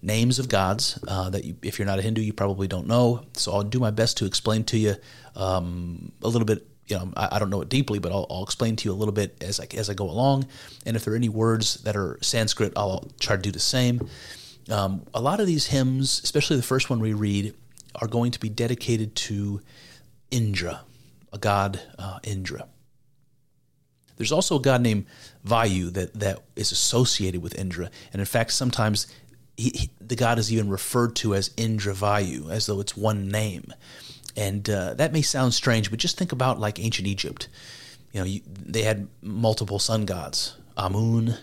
names 0.00 0.38
of 0.38 0.48
gods 0.48 0.98
uh, 1.06 1.28
that 1.28 1.44
you, 1.44 1.56
if 1.60 1.78
you're 1.78 1.84
not 1.84 1.98
a 1.98 2.02
Hindu, 2.02 2.22
you 2.22 2.32
probably 2.32 2.68
don't 2.68 2.86
know. 2.86 3.26
So 3.34 3.52
I'll 3.52 3.62
do 3.62 3.78
my 3.78 3.90
best 3.90 4.16
to 4.16 4.24
explain 4.24 4.64
to 4.64 4.78
you 4.78 4.94
um, 5.36 6.10
a 6.22 6.28
little 6.28 6.46
bit 6.46 6.66
you 6.86 6.96
know, 6.96 7.12
I, 7.14 7.36
I, 7.36 7.38
don't 7.38 7.50
know 7.50 7.60
it 7.60 7.68
deeply, 7.68 7.98
but 7.98 8.10
I'll, 8.12 8.26
I'll, 8.30 8.42
explain 8.42 8.76
to 8.76 8.88
you 8.88 8.92
a 8.92 8.96
little 8.96 9.12
bit 9.12 9.36
as 9.42 9.60
I, 9.60 9.66
as 9.76 9.90
I 9.90 9.94
go 9.94 10.10
along. 10.10 10.46
And 10.86 10.96
if 10.96 11.04
there 11.04 11.12
are 11.12 11.16
any 11.16 11.28
words 11.28 11.74
that 11.82 11.96
are 11.96 12.18
Sanskrit, 12.20 12.72
I'll 12.76 13.08
try 13.20 13.36
to 13.36 13.42
do 13.42 13.52
the 13.52 13.60
same. 13.60 14.08
Um, 14.70 15.06
a 15.14 15.20
lot 15.20 15.38
of 15.38 15.46
these 15.46 15.66
hymns, 15.66 16.20
especially 16.24 16.56
the 16.56 16.64
first 16.64 16.90
one 16.90 16.98
we 16.98 17.12
read, 17.12 17.54
are 17.94 18.08
going 18.08 18.30
to 18.32 18.40
be 18.40 18.48
dedicated 18.48 19.14
to 19.14 19.60
Indra, 20.30 20.82
a 21.32 21.38
god 21.38 21.80
uh, 21.98 22.18
Indra. 22.22 22.66
There's 24.16 24.32
also 24.32 24.56
a 24.56 24.60
god 24.60 24.82
named 24.82 25.06
Vayu 25.46 25.92
that, 25.94 26.12
that 26.14 26.40
is 26.54 26.72
associated 26.72 27.42
with 27.42 27.58
Indra. 27.58 27.90
And 28.12 28.20
in 28.20 28.26
fact, 28.26 28.52
sometimes 28.52 29.06
he, 29.56 29.70
he, 29.74 29.90
the 30.00 30.16
god 30.16 30.38
is 30.38 30.52
even 30.52 30.68
referred 30.68 31.16
to 31.16 31.34
as 31.34 31.50
Indra 31.56 31.94
Vayu, 31.94 32.50
as 32.50 32.66
though 32.66 32.80
it's 32.80 32.96
one 32.96 33.28
name. 33.28 33.72
And 34.36 34.68
uh, 34.68 34.94
that 34.94 35.12
may 35.12 35.22
sound 35.22 35.54
strange, 35.54 35.90
but 35.90 35.98
just 35.98 36.18
think 36.18 36.32
about 36.32 36.60
like 36.60 36.78
ancient 36.78 37.08
Egypt. 37.08 37.48
You 38.12 38.20
know, 38.20 38.26
you, 38.26 38.40
they 38.46 38.82
had 38.82 39.08
multiple 39.22 39.78
sun 39.78 40.04
gods, 40.04 40.56
Amun 40.76 41.36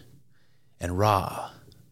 and 0.79 0.97
Ra, 0.97 1.49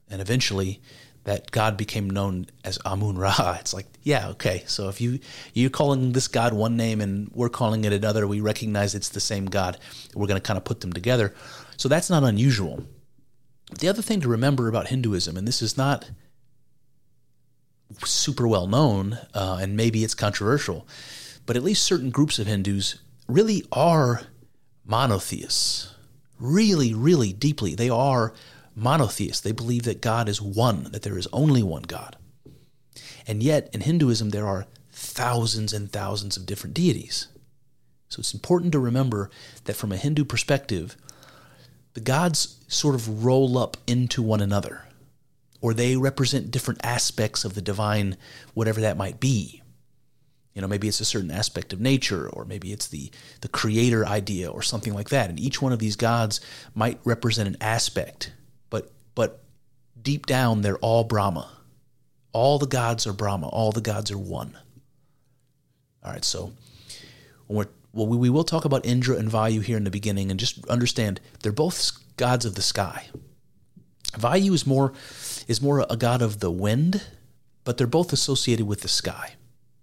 and 0.10 0.22
eventually 0.22 0.82
that 1.26 1.52
god 1.52 1.76
became 1.76 2.10
known 2.10 2.46
as 2.64 2.80
Amun 2.86 3.18
Ra. 3.18 3.58
It's 3.60 3.74
like, 3.74 3.88
yeah, 4.04 4.30
okay. 4.30 4.64
So 4.68 4.88
if 4.90 5.02
you 5.02 5.20
you're 5.54 5.70
calling 5.70 6.14
this 6.14 6.28
god 6.28 6.54
one 6.54 6.78
name 6.78 7.02
and 7.02 7.30
we're 7.34 7.50
calling 7.50 7.84
it 7.84 7.92
another, 7.92 8.26
we 8.26 8.40
recognize 8.40 8.96
it's 8.96 9.10
the 9.10 9.20
same 9.20 9.48
god. 9.48 9.78
We're 10.16 10.28
going 10.28 10.42
to 10.42 10.48
kind 10.48 10.58
of 10.58 10.64
put 10.64 10.82
them 10.82 10.94
together. 10.94 11.34
So 11.78 11.90
that's 11.90 12.10
not 12.10 12.24
unusual. 12.24 12.86
The 13.80 13.90
other 13.90 14.02
thing 14.02 14.22
to 14.22 14.30
remember 14.30 14.68
about 14.68 14.88
Hinduism, 14.88 15.36
and 15.36 15.48
this 15.48 15.62
is 15.62 15.76
not 15.76 16.10
super 18.04 18.48
well 18.48 18.68
known, 18.68 19.18
uh, 19.34 19.58
and 19.60 19.76
maybe 19.76 20.04
it's 20.04 20.14
controversial, 20.14 20.88
but 21.46 21.56
at 21.56 21.64
least 21.64 21.84
certain 21.84 22.12
groups 22.12 22.40
of 22.40 22.48
Hindus 22.48 23.00
really 23.28 23.64
are 23.72 24.22
monotheists. 24.86 25.92
Really, 26.40 26.94
really 26.94 27.34
deeply, 27.34 27.76
they 27.76 27.90
are 27.90 28.34
monotheists. 28.76 29.42
They 29.42 29.52
believe 29.52 29.84
that 29.84 30.02
God 30.02 30.30
is 30.30 30.42
one, 30.42 30.92
that 30.92 31.04
there 31.04 31.18
is 31.18 31.28
only 31.32 31.64
one 31.64 31.84
God. 31.84 32.18
And 33.28 33.42
yet, 33.42 33.70
in 33.74 33.82
Hinduism, 33.82 34.30
there 34.30 34.48
are 34.48 34.68
thousands 34.92 35.74
and 35.74 35.92
thousands 35.92 36.38
of 36.38 36.46
different 36.46 36.74
deities. 36.74 37.28
So 38.10 38.20
it's 38.20 38.34
important 38.34 38.72
to 38.74 38.80
remember 38.80 39.30
that 39.66 39.76
from 39.76 39.92
a 39.92 39.98
Hindu 39.98 40.26
perspective, 40.26 40.96
the 41.94 42.02
gods 42.02 42.58
sort 42.68 42.96
of 42.96 43.26
roll 43.26 43.58
up 43.58 43.78
into 43.88 44.22
one 44.22 44.42
another 44.42 44.86
or 45.66 45.74
they 45.74 45.98
represent 45.98 46.52
different 46.52 46.80
aspects 46.84 47.44
of 47.44 47.56
the 47.56 47.62
divine, 47.62 48.16
whatever 48.54 48.82
that 48.82 48.98
might 48.98 49.20
be. 49.20 49.64
You 50.54 50.62
know, 50.62 50.68
maybe 50.68 50.88
it's 50.88 51.00
a 51.00 51.06
certain 51.06 51.32
aspect 51.32 51.74
of 51.74 51.82
nature, 51.82 52.30
or 52.30 52.46
maybe 52.46 52.72
it's 52.72 52.88
the, 52.88 53.10
the 53.42 53.48
creator 53.48 54.06
idea, 54.06 54.48
or 54.48 54.62
something 54.62 54.94
like 54.94 55.10
that. 55.10 55.30
And 55.30 55.40
each 55.40 55.64
one 55.64 55.74
of 55.74 55.80
these 55.80 55.96
gods 55.96 56.40
might 56.76 57.00
represent 57.04 57.50
an 57.50 57.58
aspect, 57.60 58.32
but 59.16 59.42
deep 60.00 60.26
down 60.26 60.62
they're 60.62 60.78
all 60.78 61.04
Brahma. 61.04 61.50
All 62.32 62.60
the 62.60 62.68
gods 62.68 63.08
are 63.08 63.14
Brahma. 63.14 63.48
All 63.48 63.72
the 63.72 63.82
gods 63.82 64.12
are 64.12 64.18
one. 64.18 64.58
All 66.04 66.12
right, 66.12 66.24
so 66.24 66.54
when 67.48 67.68
well, 67.94 68.08
we, 68.08 68.18
we 68.18 68.30
will 68.30 68.44
talk 68.44 68.66
about 68.66 68.86
Indra 68.86 69.16
and 69.16 69.32
Vayu 69.32 69.64
here 69.64 69.78
in 69.78 69.86
the 69.86 69.90
beginning, 69.90 70.30
and 70.30 70.40
just 70.40 70.66
understand 70.68 71.22
they're 71.42 71.52
both 71.52 71.92
gods 72.18 72.46
of 72.46 72.56
the 72.56 72.62
sky. 72.62 73.08
Vayu 74.12 74.54
is 74.54 74.68
more 74.68 74.94
is 75.48 75.62
more 75.62 75.86
a 75.90 75.96
god 75.96 76.22
of 76.22 76.42
the 76.42 76.52
wind, 76.52 77.04
but 77.64 77.78
they're 77.78 77.88
both 77.88 78.14
associated 78.14 78.68
with 78.68 78.82
the 78.82 78.88
sky. 78.88 79.36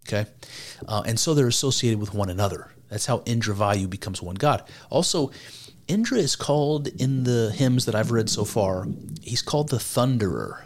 Okay, 0.07 0.27
uh, 0.87 1.03
and 1.07 1.19
so 1.19 1.33
they're 1.33 1.49
associated 1.49 1.99
with 1.99 2.15
one 2.15 2.29
another. 2.29 2.71
That's 2.89 3.07
how 3.07 3.23
Indra 3.25 3.55
Vayu 3.55 3.89
becomes 3.89 4.21
one 4.21 4.35
god. 4.35 4.63
Also, 4.91 5.31
Indra 5.89 6.19
is 6.19 6.37
called 6.37 6.87
in 6.87 7.25
the 7.25 7.53
hymns 7.55 7.87
that 7.87 7.95
I've 7.95 8.11
read 8.11 8.31
so 8.31 8.45
far. 8.45 8.87
He's 9.21 9.43
called 9.43 9.69
the 9.69 9.79
Thunderer. 9.79 10.65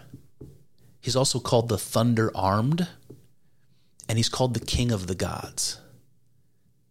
He's 1.01 1.17
also 1.17 1.39
called 1.39 1.69
the 1.69 1.79
Thunder 1.79 2.31
Armed, 2.35 2.89
and 4.09 4.19
he's 4.19 4.29
called 4.29 4.55
the 4.55 4.61
King 4.61 4.93
of 4.93 5.07
the 5.07 5.15
Gods. 5.15 5.81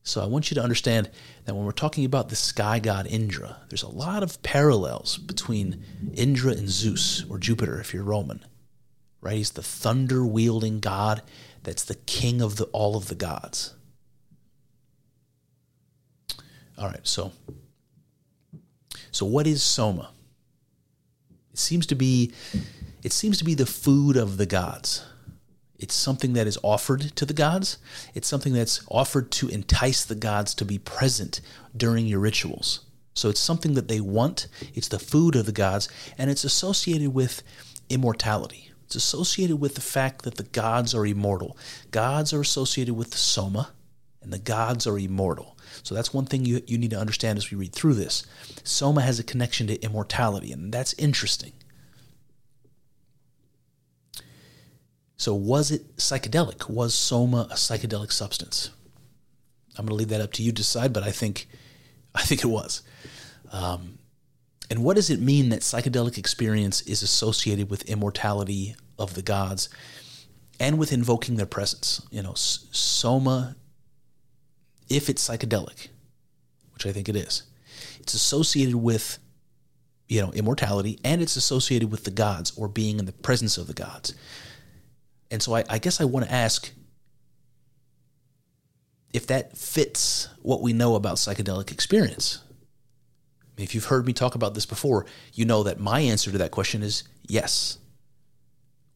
So 0.03 0.21
I 0.21 0.27
want 0.27 0.51
you 0.51 0.55
to 0.55 0.63
understand 0.63 1.09
that 1.45 1.55
when 1.55 1.65
we're 1.65 1.71
talking 1.71 2.05
about 2.05 2.29
the 2.29 2.35
sky 2.35 2.79
god 2.79 3.07
Indra, 3.07 3.57
there's 3.69 3.83
a 3.83 3.89
lot 3.89 4.21
of 4.21 4.41
parallels 4.43 5.17
between 5.17 5.83
Indra 6.13 6.51
and 6.51 6.69
Zeus, 6.69 7.25
or 7.29 7.39
Jupiter 7.39 7.79
if 7.79 7.93
you're 7.93 8.03
Roman. 8.03 8.45
Right? 9.19 9.37
He's 9.37 9.51
the 9.51 9.63
thunder 9.63 10.23
wielding 10.23 10.79
god 10.79 11.23
that's 11.63 11.83
the 11.83 11.95
king 11.95 12.41
of 12.41 12.57
the, 12.57 12.65
all 12.65 12.95
of 12.95 13.07
the 13.07 13.15
gods. 13.15 13.73
All 16.77 16.87
right, 16.87 17.05
so 17.07 17.31
so 19.15 19.25
what 19.25 19.47
is 19.47 19.63
soma? 19.63 20.09
It 21.53 21.57
seems 21.57 21.85
to 21.85 21.95
be 21.95 22.33
it 23.01 23.13
seems 23.13 23.37
to 23.37 23.45
be 23.45 23.53
the 23.53 23.65
food 23.65 24.17
of 24.17 24.35
the 24.35 24.45
gods. 24.45 25.05
It's 25.79 25.93
something 25.93 26.33
that 26.33 26.47
is 26.47 26.59
offered 26.61 27.15
to 27.15 27.25
the 27.25 27.33
gods. 27.33 27.77
It's 28.13 28.27
something 28.27 28.51
that's 28.51 28.85
offered 28.89 29.31
to 29.31 29.47
entice 29.47 30.03
the 30.03 30.15
gods 30.15 30.53
to 30.55 30.65
be 30.65 30.79
present 30.79 31.39
during 31.77 32.07
your 32.07 32.19
rituals. 32.19 32.81
So 33.13 33.29
it's 33.29 33.39
something 33.39 33.75
that 33.75 33.87
they 33.87 34.01
want. 34.01 34.47
It's 34.73 34.89
the 34.89 34.99
food 34.99 35.37
of 35.37 35.45
the 35.45 35.53
gods, 35.53 35.87
and 36.17 36.29
it's 36.29 36.43
associated 36.43 37.13
with 37.13 37.41
immortality. 37.89 38.71
It's 38.83 38.95
associated 38.95 39.61
with 39.61 39.75
the 39.75 39.81
fact 39.81 40.23
that 40.23 40.35
the 40.35 40.43
gods 40.43 40.93
are 40.93 41.05
immortal. 41.05 41.57
Gods 41.91 42.33
are 42.33 42.41
associated 42.41 42.95
with 42.95 43.15
soma, 43.15 43.71
and 44.21 44.33
the 44.33 44.39
gods 44.39 44.85
are 44.85 44.99
immortal. 44.99 45.54
So 45.83 45.95
that's 45.95 46.13
one 46.13 46.25
thing 46.25 46.45
you, 46.45 46.61
you 46.67 46.77
need 46.77 46.91
to 46.91 46.99
understand 46.99 47.37
as 47.37 47.51
we 47.51 47.57
read 47.57 47.73
through 47.73 47.95
this. 47.95 48.25
Soma 48.63 49.01
has 49.01 49.19
a 49.19 49.23
connection 49.23 49.67
to 49.67 49.81
immortality, 49.81 50.51
and 50.51 50.73
that's 50.73 50.93
interesting. 50.93 51.53
So, 55.17 55.33
was 55.33 55.71
it 55.71 55.95
psychedelic? 55.97 56.69
Was 56.69 56.93
soma 56.93 57.47
a 57.49 57.55
psychedelic 57.55 58.11
substance? 58.11 58.71
I'm 59.77 59.85
going 59.85 59.89
to 59.89 59.95
leave 59.95 60.09
that 60.09 60.21
up 60.21 60.33
to 60.33 60.43
you 60.43 60.51
to 60.51 60.55
decide, 60.55 60.93
but 60.93 61.03
I 61.03 61.11
think, 61.11 61.47
I 62.13 62.21
think 62.21 62.43
it 62.43 62.47
was. 62.47 62.81
Um, 63.51 63.99
and 64.69 64.83
what 64.83 64.95
does 64.95 65.09
it 65.09 65.21
mean 65.21 65.49
that 65.49 65.61
psychedelic 65.61 66.17
experience 66.17 66.81
is 66.81 67.03
associated 67.03 67.69
with 67.69 67.83
immortality 67.83 68.75
of 68.97 69.13
the 69.13 69.21
gods 69.21 69.69
and 70.59 70.77
with 70.77 70.91
invoking 70.91 71.35
their 71.35 71.45
presence? 71.45 72.05
You 72.11 72.23
know, 72.23 72.33
soma, 72.35 73.55
if 74.89 75.09
it's 75.09 75.27
psychedelic, 75.27 75.87
which 76.73 76.85
I 76.85 76.91
think 76.91 77.09
it 77.09 77.15
is, 77.15 77.43
it's 77.99 78.13
associated 78.13 78.75
with 78.75 79.19
you 80.07 80.21
know 80.21 80.31
immortality 80.33 80.99
and 81.03 81.21
it's 81.21 81.35
associated 81.35 81.91
with 81.91 82.03
the 82.03 82.11
gods 82.11 82.55
or 82.57 82.67
being 82.67 82.99
in 82.99 83.05
the 83.05 83.11
presence 83.11 83.57
of 83.57 83.65
the 83.65 83.73
gods 83.73 84.13
and 85.31 85.41
so 85.41 85.55
I, 85.55 85.63
I 85.69 85.79
guess 85.79 85.99
I 85.99 86.05
want 86.05 86.25
to 86.25 86.31
ask 86.31 86.71
if 89.13 89.27
that 89.27 89.57
fits 89.57 90.27
what 90.41 90.61
we 90.61 90.73
know 90.73 90.95
about 90.95 91.17
psychedelic 91.17 91.71
experience. 91.71 92.39
If 93.57 93.73
you've 93.73 93.85
heard 93.85 94.05
me 94.05 94.13
talk 94.13 94.35
about 94.35 94.53
this 94.53 94.65
before, 94.65 95.05
you 95.33 95.45
know 95.45 95.63
that 95.63 95.79
my 95.79 96.01
answer 96.01 96.31
to 96.31 96.37
that 96.39 96.51
question 96.51 96.83
is 96.83 97.03
yes. 97.27 97.77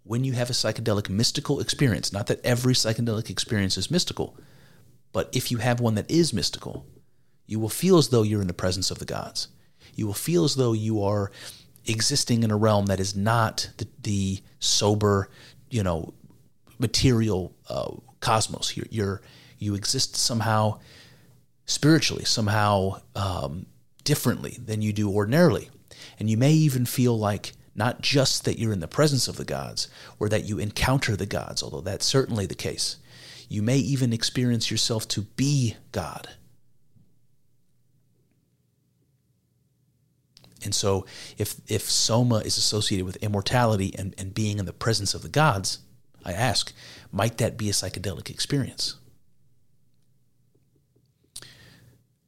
When 0.03 0.23
you 0.23 0.33
have 0.33 0.49
a 0.49 0.53
psychedelic 0.53 1.09
mystical 1.09 1.59
experience, 1.59 2.11
not 2.11 2.27
that 2.27 2.43
every 2.45 2.73
psychedelic 2.73 3.29
experience 3.29 3.77
is 3.77 3.89
mystical, 3.89 4.37
but 5.11 5.29
if 5.35 5.51
you 5.51 5.57
have 5.57 5.79
one 5.79 5.95
that 5.95 6.09
is 6.09 6.33
mystical, 6.33 6.85
you 7.45 7.59
will 7.59 7.69
feel 7.69 7.97
as 7.97 8.09
though 8.09 8.23
you're 8.23 8.41
in 8.41 8.47
the 8.47 8.53
presence 8.53 8.91
of 8.91 8.99
the 8.99 9.05
gods. 9.05 9.47
You 9.95 10.05
will 10.05 10.13
feel 10.13 10.43
as 10.43 10.55
though 10.55 10.73
you 10.73 11.03
are 11.03 11.31
existing 11.85 12.43
in 12.43 12.51
a 12.51 12.57
realm 12.57 12.85
that 12.87 12.99
is 12.99 13.15
not 13.15 13.69
the, 13.77 13.87
the 14.03 14.39
sober, 14.59 15.29
you 15.69 15.81
know, 15.83 16.13
material 16.77 17.53
uh, 17.67 17.91
cosmos. 18.19 18.77
You're, 18.77 18.85
you're, 18.91 19.21
you 19.57 19.75
exist 19.75 20.15
somehow 20.15 20.79
spiritually, 21.65 22.25
somehow 22.25 23.01
um, 23.15 23.65
differently 24.03 24.57
than 24.63 24.81
you 24.81 24.93
do 24.93 25.09
ordinarily. 25.09 25.69
And 26.19 26.29
you 26.29 26.37
may 26.37 26.51
even 26.51 26.85
feel 26.85 27.17
like 27.17 27.53
not 27.75 28.01
just 28.01 28.45
that 28.45 28.59
you're 28.59 28.73
in 28.73 28.79
the 28.79 28.87
presence 28.87 29.27
of 29.27 29.37
the 29.37 29.45
gods 29.45 29.87
or 30.19 30.29
that 30.29 30.45
you 30.45 30.59
encounter 30.59 31.15
the 31.15 31.25
gods, 31.25 31.63
although 31.63 31.81
that's 31.81 32.05
certainly 32.05 32.45
the 32.45 32.55
case. 32.55 32.97
You 33.49 33.61
may 33.61 33.77
even 33.77 34.13
experience 34.13 34.71
yourself 34.71 35.07
to 35.09 35.23
be 35.23 35.75
God. 35.91 36.29
And 40.63 40.75
so, 40.75 41.05
if, 41.37 41.55
if 41.67 41.89
Soma 41.89 42.37
is 42.37 42.57
associated 42.57 43.05
with 43.05 43.15
immortality 43.17 43.93
and, 43.97 44.13
and 44.17 44.33
being 44.33 44.59
in 44.59 44.65
the 44.65 44.73
presence 44.73 45.13
of 45.13 45.21
the 45.21 45.29
gods, 45.29 45.79
I 46.23 46.33
ask, 46.33 46.73
might 47.11 47.37
that 47.37 47.57
be 47.57 47.69
a 47.69 47.73
psychedelic 47.73 48.29
experience? 48.29 48.95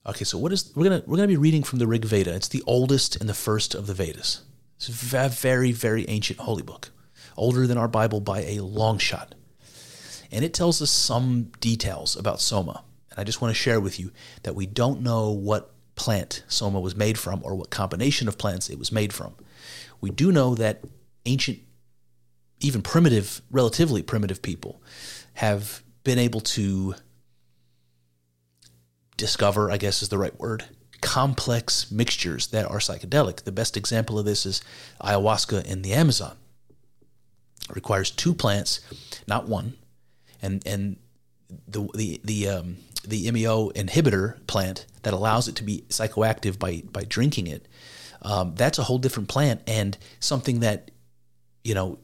Okay, 0.05 0.23
so 0.23 0.37
what 0.37 0.51
is 0.51 0.71
we're 0.75 0.85
gonna 0.85 1.03
we're 1.05 1.17
gonna 1.17 1.27
be 1.27 1.37
reading 1.37 1.61
from 1.61 1.77
the 1.77 1.85
Rig 1.85 2.05
Veda. 2.05 2.33
It's 2.33 2.47
the 2.47 2.63
oldest 2.65 3.17
and 3.17 3.29
the 3.29 3.35
first 3.35 3.75
of 3.75 3.85
the 3.85 3.93
Vedas. 3.93 4.41
It's 4.77 4.89
a 4.89 5.29
very 5.29 5.71
very 5.71 6.07
ancient 6.09 6.39
holy 6.39 6.63
book, 6.63 6.89
older 7.37 7.67
than 7.67 7.77
our 7.77 7.87
Bible 7.87 8.19
by 8.19 8.41
a 8.41 8.61
long 8.61 8.97
shot, 8.97 9.35
and 10.31 10.45
it 10.45 10.53
tells 10.53 10.81
us 10.81 10.89
some 10.89 11.51
details 11.59 12.15
about 12.15 12.39
Soma. 12.39 12.83
And 13.09 13.19
I 13.19 13.23
just 13.23 13.41
want 13.41 13.53
to 13.53 13.61
share 13.61 13.79
with 13.79 13.99
you 13.99 14.11
that 14.43 14.55
we 14.55 14.65
don't 14.65 15.01
know 15.01 15.31
what 15.31 15.73
plant 15.95 16.43
Soma 16.47 16.79
was 16.79 16.95
made 16.95 17.19
from 17.19 17.41
or 17.43 17.55
what 17.55 17.69
combination 17.69 18.27
of 18.27 18.37
plants 18.37 18.69
it 18.69 18.79
was 18.79 18.91
made 18.91 19.13
from. 19.13 19.35
We 19.99 20.09
do 20.09 20.31
know 20.31 20.55
that 20.55 20.83
ancient, 21.25 21.59
even 22.59 22.81
primitive, 22.81 23.41
relatively 23.51 24.01
primitive 24.01 24.41
people 24.41 24.81
have 25.33 25.83
been 26.03 26.17
able 26.17 26.41
to 26.41 26.95
discover, 29.17 29.69
I 29.69 29.77
guess 29.77 30.01
is 30.01 30.09
the 30.09 30.17
right 30.17 30.37
word, 30.39 30.65
complex 31.01 31.91
mixtures 31.91 32.47
that 32.47 32.65
are 32.65 32.77
psychedelic. 32.77 33.43
The 33.43 33.51
best 33.51 33.75
example 33.75 34.17
of 34.17 34.25
this 34.25 34.45
is 34.45 34.61
ayahuasca 35.01 35.65
in 35.65 35.81
the 35.81 35.93
Amazon. 35.93 36.37
It 37.69 37.75
requires 37.75 38.09
two 38.09 38.33
plants, 38.33 38.79
not 39.27 39.47
one, 39.47 39.75
and 40.41 40.65
and 40.65 40.97
the 41.67 41.87
the 41.93 42.21
the 42.23 42.47
um, 42.49 42.77
the 43.05 43.31
MAO 43.31 43.69
inhibitor 43.71 44.45
plant 44.47 44.85
that 45.03 45.13
allows 45.13 45.47
it 45.47 45.55
to 45.55 45.63
be 45.63 45.85
psychoactive 45.89 46.59
by 46.59 46.83
by 46.91 47.03
drinking 47.03 47.47
it. 47.47 47.67
Um, 48.21 48.53
that's 48.55 48.77
a 48.77 48.83
whole 48.83 48.99
different 48.99 49.29
plant 49.29 49.61
and 49.65 49.97
something 50.19 50.59
that 50.59 50.91
you 51.63 51.73
know 51.73 51.99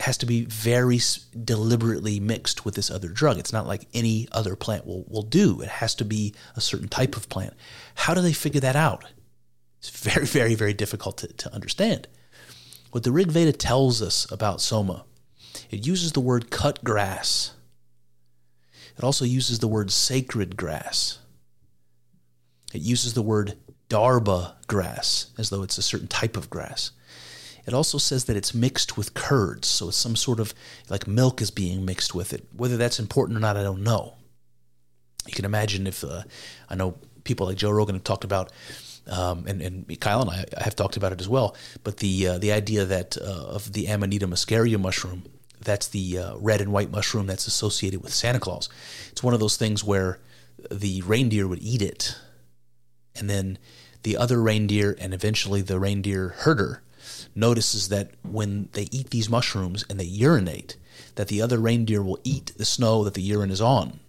has 0.00 0.16
to 0.18 0.26
be 0.26 0.46
very 0.46 0.98
deliberately 1.44 2.18
mixed 2.20 2.64
with 2.64 2.74
this 2.74 2.90
other 2.90 3.08
drug. 3.08 3.38
It's 3.38 3.52
not 3.52 3.66
like 3.66 3.86
any 3.92 4.26
other 4.32 4.56
plant 4.56 4.86
will, 4.86 5.04
will 5.08 5.22
do. 5.22 5.60
It 5.60 5.68
has 5.68 5.94
to 5.96 6.04
be 6.04 6.34
a 6.56 6.60
certain 6.60 6.88
type 6.88 7.16
of 7.16 7.28
plant. 7.28 7.54
How 7.94 8.14
do 8.14 8.22
they 8.22 8.32
figure 8.32 8.62
that 8.62 8.76
out? 8.76 9.04
It's 9.78 9.90
very, 9.90 10.26
very, 10.26 10.54
very 10.54 10.72
difficult 10.72 11.18
to, 11.18 11.28
to 11.28 11.54
understand. 11.54 12.08
What 12.90 13.04
the 13.04 13.12
Rig 13.12 13.30
Veda 13.30 13.52
tells 13.52 14.02
us 14.02 14.30
about 14.32 14.60
Soma, 14.60 15.04
it 15.70 15.86
uses 15.86 16.12
the 16.12 16.20
word 16.20 16.50
cut 16.50 16.82
grass. 16.82 17.52
It 19.00 19.04
also 19.04 19.24
uses 19.24 19.60
the 19.60 19.66
word 19.66 19.90
sacred 19.90 20.58
grass. 20.58 21.20
It 22.74 22.82
uses 22.82 23.14
the 23.14 23.22
word 23.22 23.56
darba 23.88 24.56
grass, 24.66 25.30
as 25.38 25.48
though 25.48 25.62
it's 25.62 25.78
a 25.78 25.82
certain 25.82 26.06
type 26.06 26.36
of 26.36 26.50
grass. 26.50 26.90
It 27.64 27.72
also 27.72 27.96
says 27.96 28.26
that 28.26 28.36
it's 28.36 28.52
mixed 28.52 28.98
with 28.98 29.14
curds, 29.14 29.68
so 29.68 29.88
it's 29.88 29.96
some 29.96 30.16
sort 30.16 30.38
of 30.38 30.52
like 30.90 31.08
milk 31.08 31.40
is 31.40 31.50
being 31.50 31.86
mixed 31.86 32.14
with 32.14 32.34
it. 32.34 32.46
Whether 32.54 32.76
that's 32.76 33.00
important 33.00 33.38
or 33.38 33.40
not, 33.40 33.56
I 33.56 33.62
don't 33.62 33.82
know. 33.82 34.16
You 35.26 35.32
can 35.32 35.46
imagine 35.46 35.86
if 35.86 36.04
uh, 36.04 36.24
I 36.68 36.74
know 36.74 36.98
people 37.24 37.46
like 37.46 37.56
Joe 37.56 37.70
Rogan 37.70 37.94
have 37.94 38.04
talked 38.04 38.24
about, 38.24 38.52
um, 39.06 39.46
and, 39.46 39.62
and 39.62 39.98
Kyle 39.98 40.20
and 40.20 40.30
I 40.30 40.44
have 40.62 40.76
talked 40.76 40.98
about 40.98 41.12
it 41.12 41.22
as 41.22 41.28
well. 41.28 41.56
But 41.84 41.96
the 41.96 42.26
uh, 42.26 42.38
the 42.38 42.52
idea 42.52 42.84
that 42.84 43.16
uh, 43.16 43.46
of 43.46 43.72
the 43.72 43.86
Amanita 43.86 44.28
muscaria 44.28 44.78
mushroom, 44.78 45.22
that's 45.62 45.88
the 45.88 46.18
uh, 46.18 46.36
red 46.36 46.60
and 46.60 46.72
white 46.72 46.90
mushroom 46.90 47.26
that's 47.26 47.46
associated 47.46 48.02
with 48.02 48.14
Santa 48.14 48.40
Claus. 48.40 48.68
It's 49.10 49.22
one 49.22 49.34
of 49.34 49.40
those 49.40 49.56
things 49.56 49.84
where 49.84 50.18
the 50.70 51.02
reindeer 51.02 51.46
would 51.46 51.62
eat 51.62 51.82
it, 51.82 52.16
and 53.14 53.28
then 53.28 53.58
the 54.02 54.16
other 54.16 54.40
reindeer 54.40 54.96
and 54.98 55.12
eventually 55.12 55.62
the 55.62 55.78
reindeer 55.78 56.34
herder 56.38 56.82
notices 57.34 57.88
that 57.88 58.10
when 58.22 58.68
they 58.72 58.88
eat 58.90 59.10
these 59.10 59.28
mushrooms 59.28 59.84
and 59.88 60.00
they 60.00 60.04
urinate, 60.04 60.76
that 61.16 61.28
the 61.28 61.42
other 61.42 61.58
reindeer 61.58 62.02
will 62.02 62.18
eat 62.24 62.52
the 62.56 62.64
snow 62.64 63.04
that 63.04 63.14
the 63.14 63.22
urine 63.22 63.50
is 63.50 63.60
on. 63.60 64.00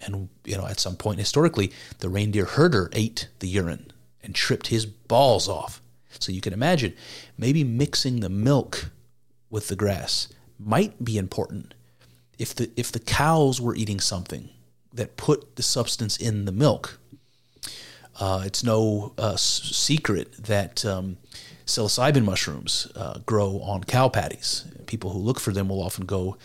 And, 0.00 0.30
you 0.44 0.56
know, 0.56 0.66
at 0.66 0.80
some 0.80 0.96
point 0.96 1.18
historically, 1.18 1.72
the 1.98 2.08
reindeer 2.08 2.46
herder 2.46 2.88
ate 2.92 3.28
the 3.40 3.48
urine 3.48 3.92
and 4.22 4.34
tripped 4.34 4.68
his 4.68 4.86
balls 4.86 5.48
off. 5.48 5.82
So 6.18 6.32
you 6.32 6.40
can 6.40 6.52
imagine 6.52 6.94
maybe 7.36 7.64
mixing 7.64 8.20
the 8.20 8.30
milk 8.30 8.90
with 9.50 9.68
the 9.68 9.76
grass 9.76 10.28
might 10.64 11.02
be 11.02 11.18
important. 11.18 11.74
If 12.38 12.54
the, 12.54 12.70
if 12.76 12.90
the 12.92 13.00
cows 13.00 13.60
were 13.60 13.74
eating 13.74 14.00
something 14.00 14.48
that 14.92 15.16
put 15.16 15.56
the 15.56 15.62
substance 15.62 16.16
in 16.16 16.44
the 16.44 16.52
milk, 16.52 16.98
uh, 18.18 18.42
it's 18.44 18.62
no 18.62 19.12
uh, 19.18 19.36
secret 19.36 20.32
that 20.44 20.84
um, 20.84 21.16
psilocybin 21.66 22.24
mushrooms 22.24 22.90
uh, 22.96 23.18
grow 23.24 23.60
on 23.60 23.84
cow 23.84 24.08
patties. 24.08 24.64
People 24.86 25.10
who 25.10 25.18
look 25.18 25.40
for 25.40 25.52
them 25.52 25.68
will 25.68 25.82
often 25.82 26.04
go 26.04 26.36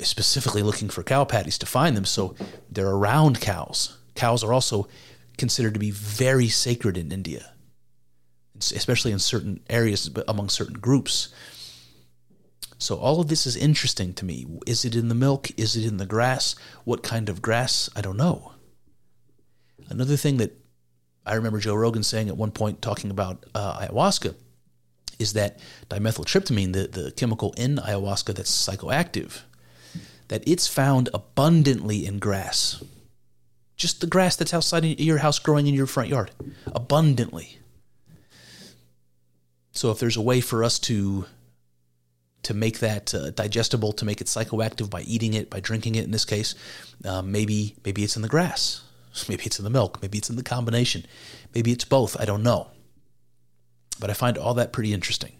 specifically 0.00 0.62
looking 0.62 0.88
for 0.88 1.02
cow 1.02 1.24
patties 1.24 1.58
to 1.58 1.66
find 1.66 1.96
them. 1.96 2.04
So 2.04 2.34
they're 2.70 2.88
around 2.88 3.40
cows. 3.40 3.98
Cows 4.14 4.42
are 4.42 4.52
also 4.52 4.88
considered 5.36 5.74
to 5.74 5.80
be 5.80 5.90
very 5.90 6.48
sacred 6.48 6.96
in 6.96 7.12
India, 7.12 7.52
especially 8.58 9.12
in 9.12 9.18
certain 9.18 9.60
areas, 9.68 10.10
among 10.28 10.48
certain 10.48 10.78
groups. 10.78 11.28
So 12.82 12.96
all 12.96 13.20
of 13.20 13.28
this 13.28 13.46
is 13.46 13.54
interesting 13.54 14.12
to 14.14 14.24
me. 14.24 14.44
Is 14.66 14.84
it 14.84 14.96
in 14.96 15.06
the 15.06 15.14
milk? 15.14 15.56
Is 15.56 15.76
it 15.76 15.86
in 15.86 15.98
the 15.98 16.06
grass? 16.06 16.56
What 16.82 17.04
kind 17.04 17.28
of 17.28 17.40
grass? 17.40 17.88
I 17.94 18.00
don't 18.00 18.16
know. 18.16 18.54
Another 19.88 20.16
thing 20.16 20.38
that 20.38 20.58
I 21.24 21.34
remember 21.34 21.60
Joe 21.60 21.76
Rogan 21.76 22.02
saying 22.02 22.28
at 22.28 22.36
one 22.36 22.50
point, 22.50 22.82
talking 22.82 23.12
about 23.12 23.46
uh, 23.54 23.86
ayahuasca, 23.86 24.34
is 25.20 25.34
that 25.34 25.60
dimethyltryptamine, 25.90 26.72
the, 26.72 26.88
the 26.88 27.12
chemical 27.12 27.54
in 27.56 27.76
ayahuasca 27.76 28.34
that's 28.34 28.50
psychoactive, 28.50 29.42
that 30.26 30.42
it's 30.44 30.66
found 30.66 31.08
abundantly 31.14 32.04
in 32.04 32.18
grass. 32.18 32.82
Just 33.76 34.00
the 34.00 34.08
grass 34.08 34.34
that's 34.34 34.52
outside 34.52 34.84
your 34.98 35.18
house 35.18 35.38
growing 35.38 35.68
in 35.68 35.74
your 35.74 35.86
front 35.86 36.08
yard. 36.08 36.32
Abundantly. 36.66 37.60
So 39.70 39.92
if 39.92 40.00
there's 40.00 40.16
a 40.16 40.20
way 40.20 40.40
for 40.40 40.64
us 40.64 40.80
to 40.80 41.26
to 42.42 42.54
make 42.54 42.80
that 42.80 43.14
uh, 43.14 43.30
digestible, 43.30 43.92
to 43.92 44.04
make 44.04 44.20
it 44.20 44.26
psychoactive 44.26 44.90
by 44.90 45.02
eating 45.02 45.34
it, 45.34 45.50
by 45.50 45.60
drinking 45.60 45.94
it 45.94 46.04
in 46.04 46.10
this 46.10 46.24
case, 46.24 46.54
uh, 47.04 47.22
maybe 47.22 47.76
maybe 47.84 48.02
it's 48.02 48.16
in 48.16 48.22
the 48.22 48.28
grass. 48.28 48.82
Maybe 49.28 49.44
it's 49.44 49.58
in 49.58 49.64
the 49.64 49.70
milk. 49.70 50.00
Maybe 50.00 50.16
it's 50.16 50.30
in 50.30 50.36
the 50.36 50.42
combination. 50.42 51.04
Maybe 51.54 51.70
it's 51.70 51.84
both. 51.84 52.18
I 52.18 52.24
don't 52.24 52.42
know. 52.42 52.68
But 54.00 54.08
I 54.08 54.14
find 54.14 54.38
all 54.38 54.54
that 54.54 54.72
pretty 54.72 54.94
interesting. 54.94 55.32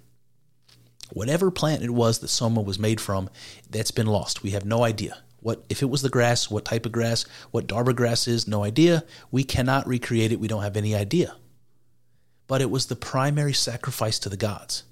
Whatever 1.11 1.51
plant 1.51 1.83
it 1.83 1.91
was 1.91 2.19
that 2.19 2.29
soma 2.29 2.61
was 2.61 2.79
made 2.79 3.01
from, 3.01 3.29
that's 3.71 3.91
been 3.91 4.07
lost. 4.07 4.43
We 4.43 4.51
have 4.51 4.65
no 4.65 4.85
idea. 4.85 5.19
What 5.41 5.65
if 5.69 5.83
it 5.83 5.91
was 5.91 6.03
the 6.03 6.09
grass, 6.09 6.51
what 6.51 6.65
type 6.65 6.87
of 6.87 6.93
grass, 6.93 7.25
what 7.51 7.67
darba 7.67 7.95
grass 7.95 8.29
is, 8.29 8.47
no 8.47 8.63
idea. 8.63 9.05
We 9.31 9.43
cannot 9.43 9.87
recreate 9.87 10.33
it. 10.33 10.41
We 10.41 10.49
don't 10.49 10.63
have 10.63 10.77
any 10.77 10.95
idea. 10.95 11.35
But 12.47 12.61
it 12.61 12.71
was 12.71 12.87
the 12.87 12.97
primary 12.97 13.53
sacrifice 13.53 14.19
to 14.21 14.29
the 14.29 14.37
gods. 14.37 14.85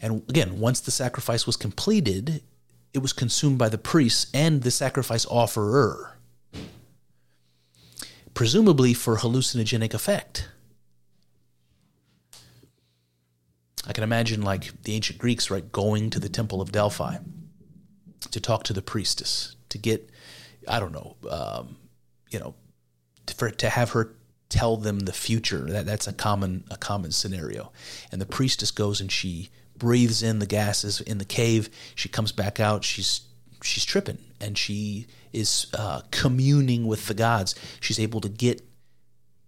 And 0.00 0.22
again, 0.28 0.58
once 0.58 0.80
the 0.80 0.90
sacrifice 0.90 1.46
was 1.46 1.56
completed, 1.56 2.42
it 2.92 2.98
was 2.98 3.12
consumed 3.12 3.58
by 3.58 3.68
the 3.68 3.78
priests 3.78 4.30
and 4.32 4.62
the 4.62 4.70
sacrifice 4.70 5.26
offerer 5.26 6.16
presumably 8.34 8.94
for 8.94 9.18
hallucinogenic 9.18 9.92
effect. 9.92 10.48
I 13.86 13.92
can 13.92 14.04
imagine 14.04 14.42
like 14.42 14.82
the 14.84 14.94
ancient 14.94 15.18
Greeks, 15.18 15.50
right, 15.50 15.70
going 15.70 16.10
to 16.10 16.18
the 16.18 16.28
temple 16.28 16.60
of 16.60 16.72
Delphi 16.72 17.16
to 18.30 18.40
talk 18.40 18.64
to 18.64 18.72
the 18.72 18.82
priestess 18.82 19.56
to 19.70 19.78
get, 19.78 20.08
I 20.68 20.80
don't 20.80 20.92
know, 20.92 21.16
um, 21.30 21.76
you 22.30 22.38
know, 22.38 22.54
to, 23.26 23.34
for 23.34 23.50
to 23.50 23.68
have 23.68 23.90
her 23.90 24.14
tell 24.48 24.76
them 24.76 25.00
the 25.00 25.12
future. 25.12 25.60
That 25.60 25.86
that's 25.86 26.06
a 26.06 26.12
common 26.12 26.64
a 26.70 26.76
common 26.76 27.12
scenario. 27.12 27.72
And 28.12 28.20
the 28.20 28.26
priestess 28.26 28.70
goes 28.70 29.00
and 29.00 29.10
she 29.10 29.50
breathes 29.80 30.22
in 30.22 30.38
the 30.38 30.46
gases 30.46 31.00
in 31.00 31.18
the 31.18 31.24
cave. 31.24 31.68
She 31.96 32.08
comes 32.08 32.30
back 32.30 32.60
out. 32.60 32.84
She's 32.84 33.22
she's 33.62 33.84
tripping 33.84 34.18
and 34.40 34.56
she 34.56 35.06
is 35.32 35.66
uh, 35.74 36.02
communing 36.10 36.86
with 36.86 37.06
the 37.06 37.14
gods. 37.14 37.54
She's 37.80 37.98
able 37.98 38.20
to 38.20 38.28
get 38.28 38.62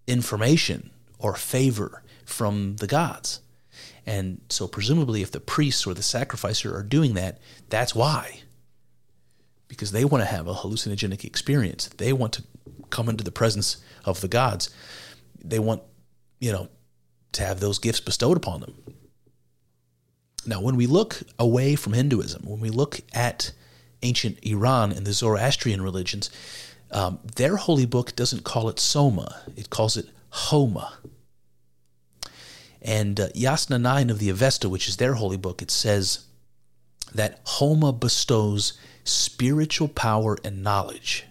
information 0.06 0.90
or 1.18 1.34
favor 1.34 2.02
from 2.24 2.76
the 2.76 2.86
gods. 2.86 3.40
And 4.04 4.40
so, 4.48 4.66
presumably, 4.66 5.22
if 5.22 5.30
the 5.30 5.40
priests 5.40 5.86
or 5.86 5.94
the 5.94 6.02
sacrificer 6.02 6.76
are 6.76 6.82
doing 6.82 7.14
that, 7.14 7.38
that's 7.68 7.94
why. 7.94 8.40
Because 9.68 9.92
they 9.92 10.04
want 10.04 10.22
to 10.22 10.28
have 10.28 10.48
a 10.48 10.54
hallucinogenic 10.54 11.24
experience. 11.24 11.86
They 11.86 12.12
want 12.12 12.32
to 12.34 12.44
come 12.90 13.08
into 13.08 13.24
the 13.24 13.30
presence 13.30 13.76
of 14.04 14.20
the 14.20 14.28
gods. 14.28 14.70
They 15.42 15.58
want, 15.58 15.82
you 16.40 16.52
know, 16.52 16.68
to 17.32 17.42
have 17.44 17.60
those 17.60 17.78
gifts 17.78 18.00
bestowed 18.00 18.36
upon 18.36 18.60
them. 18.60 18.74
Now, 20.44 20.60
when 20.60 20.76
we 20.76 20.86
look 20.86 21.22
away 21.38 21.76
from 21.76 21.92
Hinduism, 21.92 22.42
when 22.44 22.60
we 22.60 22.70
look 22.70 23.00
at 23.14 23.52
ancient 24.02 24.38
Iran 24.42 24.90
and 24.92 25.06
the 25.06 25.12
Zoroastrian 25.12 25.82
religions, 25.82 26.30
um, 26.90 27.20
their 27.36 27.56
holy 27.56 27.86
book 27.86 28.16
doesn't 28.16 28.44
call 28.44 28.68
it 28.68 28.78
Soma, 28.78 29.42
it 29.56 29.70
calls 29.70 29.96
it 29.96 30.08
Homa. 30.30 30.98
And 32.80 33.20
uh, 33.20 33.28
Yasna 33.28 33.80
9 33.80 34.10
of 34.10 34.18
the 34.18 34.28
Avesta, 34.28 34.68
which 34.68 34.88
is 34.88 34.96
their 34.96 35.14
holy 35.14 35.36
book, 35.36 35.62
it 35.62 35.70
says 35.70 36.26
that 37.14 37.40
Homa 37.44 37.92
bestows 37.92 38.72
spiritual 39.04 39.88
power 39.88 40.36
and 40.44 40.62
knowledge. 40.62 41.24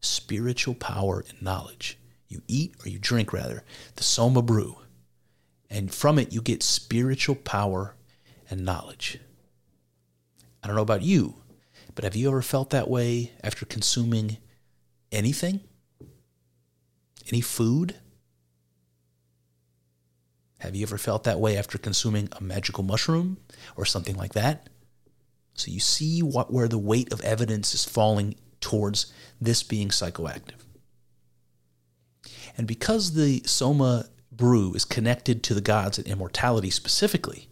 Spiritual 0.00 0.74
power 0.74 1.24
and 1.28 1.42
knowledge. 1.42 1.98
You 2.28 2.42
eat 2.46 2.74
or 2.84 2.88
you 2.88 2.98
drink, 2.98 3.32
rather, 3.32 3.64
the 3.96 4.04
Soma 4.04 4.40
brew, 4.40 4.76
and 5.72 5.92
from 5.92 6.18
it 6.18 6.32
you 6.32 6.42
get 6.42 6.62
spiritual 6.62 7.34
power 7.34 7.96
and 8.50 8.64
knowledge. 8.64 9.18
I 10.62 10.66
don't 10.66 10.76
know 10.76 10.82
about 10.82 11.02
you, 11.02 11.36
but 11.94 12.04
have 12.04 12.14
you 12.14 12.28
ever 12.28 12.42
felt 12.42 12.70
that 12.70 12.90
way 12.90 13.32
after 13.42 13.64
consuming 13.64 14.36
anything? 15.10 15.60
Any 17.28 17.40
food? 17.40 17.96
Have 20.58 20.76
you 20.76 20.82
ever 20.82 20.98
felt 20.98 21.24
that 21.24 21.40
way 21.40 21.56
after 21.56 21.78
consuming 21.78 22.28
a 22.32 22.42
magical 22.42 22.84
mushroom 22.84 23.38
or 23.74 23.86
something 23.86 24.14
like 24.14 24.34
that? 24.34 24.68
So 25.54 25.70
you 25.70 25.80
see 25.80 26.22
what 26.22 26.52
where 26.52 26.68
the 26.68 26.78
weight 26.78 27.12
of 27.12 27.22
evidence 27.22 27.74
is 27.74 27.84
falling 27.84 28.34
towards 28.60 29.12
this 29.40 29.62
being 29.62 29.88
psychoactive. 29.88 30.60
And 32.58 32.66
because 32.66 33.14
the 33.14 33.42
Soma 33.46 34.06
brew 34.42 34.74
is 34.74 34.84
connected 34.84 35.44
to 35.44 35.54
the 35.54 35.60
gods 35.60 35.98
and 35.98 36.08
immortality 36.08 36.68
specifically, 36.68 37.46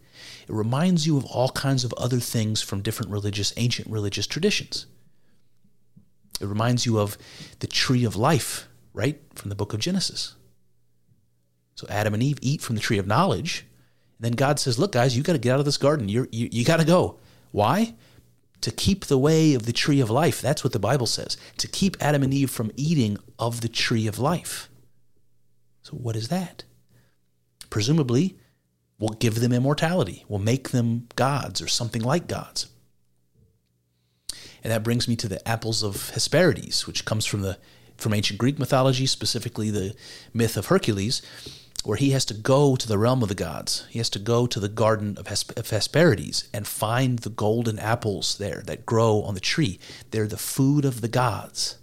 it 0.45 0.53
reminds 0.53 1.07
you 1.07 1.15
of 1.15 1.23
all 1.23 1.47
kinds 1.47 1.85
of 1.85 1.93
other 1.93 2.19
things 2.19 2.61
from 2.61 2.81
different 2.81 3.09
religious, 3.09 3.53
ancient 3.55 3.87
religious 3.89 4.27
traditions. 4.27 4.87
It 6.41 6.47
reminds 6.47 6.85
you 6.85 6.99
of 6.99 7.17
the 7.59 7.67
tree 7.67 8.03
of 8.03 8.17
life, 8.17 8.67
right, 8.93 9.21
from 9.35 9.47
the 9.47 9.55
book 9.55 9.71
of 9.71 9.79
Genesis. 9.79 10.35
So 11.75 11.87
Adam 11.89 12.13
and 12.13 12.21
Eve 12.21 12.39
eat 12.41 12.59
from 12.59 12.75
the 12.75 12.81
tree 12.81 12.97
of 12.97 13.07
knowledge. 13.07 13.65
And 14.17 14.25
then 14.25 14.33
God 14.33 14.59
says, 14.59 14.77
Look, 14.77 14.91
guys, 14.91 15.15
you 15.15 15.23
got 15.23 15.33
to 15.33 15.39
get 15.39 15.53
out 15.53 15.59
of 15.59 15.65
this 15.65 15.77
garden. 15.77 16.09
You're, 16.09 16.27
you 16.29 16.49
you 16.51 16.65
got 16.65 16.81
to 16.81 16.85
go. 16.85 17.19
Why? 17.51 17.95
To 18.59 18.69
keep 18.69 19.05
the 19.05 19.17
way 19.17 19.53
of 19.53 19.65
the 19.65 19.71
tree 19.71 20.01
of 20.01 20.09
life. 20.09 20.41
That's 20.41 20.61
what 20.61 20.73
the 20.73 20.87
Bible 20.89 21.07
says. 21.07 21.37
To 21.59 21.69
keep 21.69 21.95
Adam 22.01 22.21
and 22.21 22.33
Eve 22.33 22.51
from 22.51 22.69
eating 22.75 23.17
of 23.39 23.61
the 23.61 23.69
tree 23.69 24.07
of 24.07 24.19
life. 24.19 24.69
So, 25.83 25.93
what 25.93 26.17
is 26.17 26.27
that? 26.27 26.65
Presumably, 27.71 28.37
will 28.99 29.09
give 29.09 29.39
them 29.39 29.51
immortality, 29.51 30.23
will 30.27 30.37
make 30.37 30.69
them 30.69 31.07
gods 31.15 31.59
or 31.59 31.67
something 31.67 32.03
like 32.03 32.27
gods. 32.27 32.67
And 34.63 34.71
that 34.71 34.83
brings 34.83 35.07
me 35.07 35.15
to 35.15 35.27
the 35.27 35.45
apples 35.47 35.81
of 35.81 36.11
Hesperides, 36.11 36.85
which 36.85 37.03
comes 37.03 37.25
from 37.25 37.41
the 37.41 37.57
from 37.97 38.13
ancient 38.13 38.39
Greek 38.39 38.57
mythology, 38.57 39.05
specifically 39.05 39.69
the 39.69 39.95
myth 40.33 40.57
of 40.57 40.67
Hercules, 40.67 41.21
where 41.83 41.97
he 41.97 42.11
has 42.11 42.25
to 42.25 42.33
go 42.33 42.75
to 42.75 42.87
the 42.87 42.97
realm 42.97 43.21
of 43.21 43.29
the 43.29 43.35
gods. 43.35 43.85
He 43.89 43.99
has 43.99 44.09
to 44.11 44.19
go 44.19 44.47
to 44.47 44.59
the 44.59 44.67
garden 44.67 45.17
of, 45.19 45.25
Hesp- 45.25 45.57
of 45.57 45.69
Hesperides 45.69 46.49
and 46.51 46.67
find 46.67 47.19
the 47.19 47.29
golden 47.29 47.77
apples 47.77 48.39
there 48.39 48.63
that 48.65 48.87
grow 48.87 49.21
on 49.21 49.35
the 49.35 49.39
tree. 49.39 49.79
They're 50.09 50.27
the 50.27 50.37
food 50.37 50.83
of 50.83 51.01
the 51.01 51.07
gods. 51.07 51.77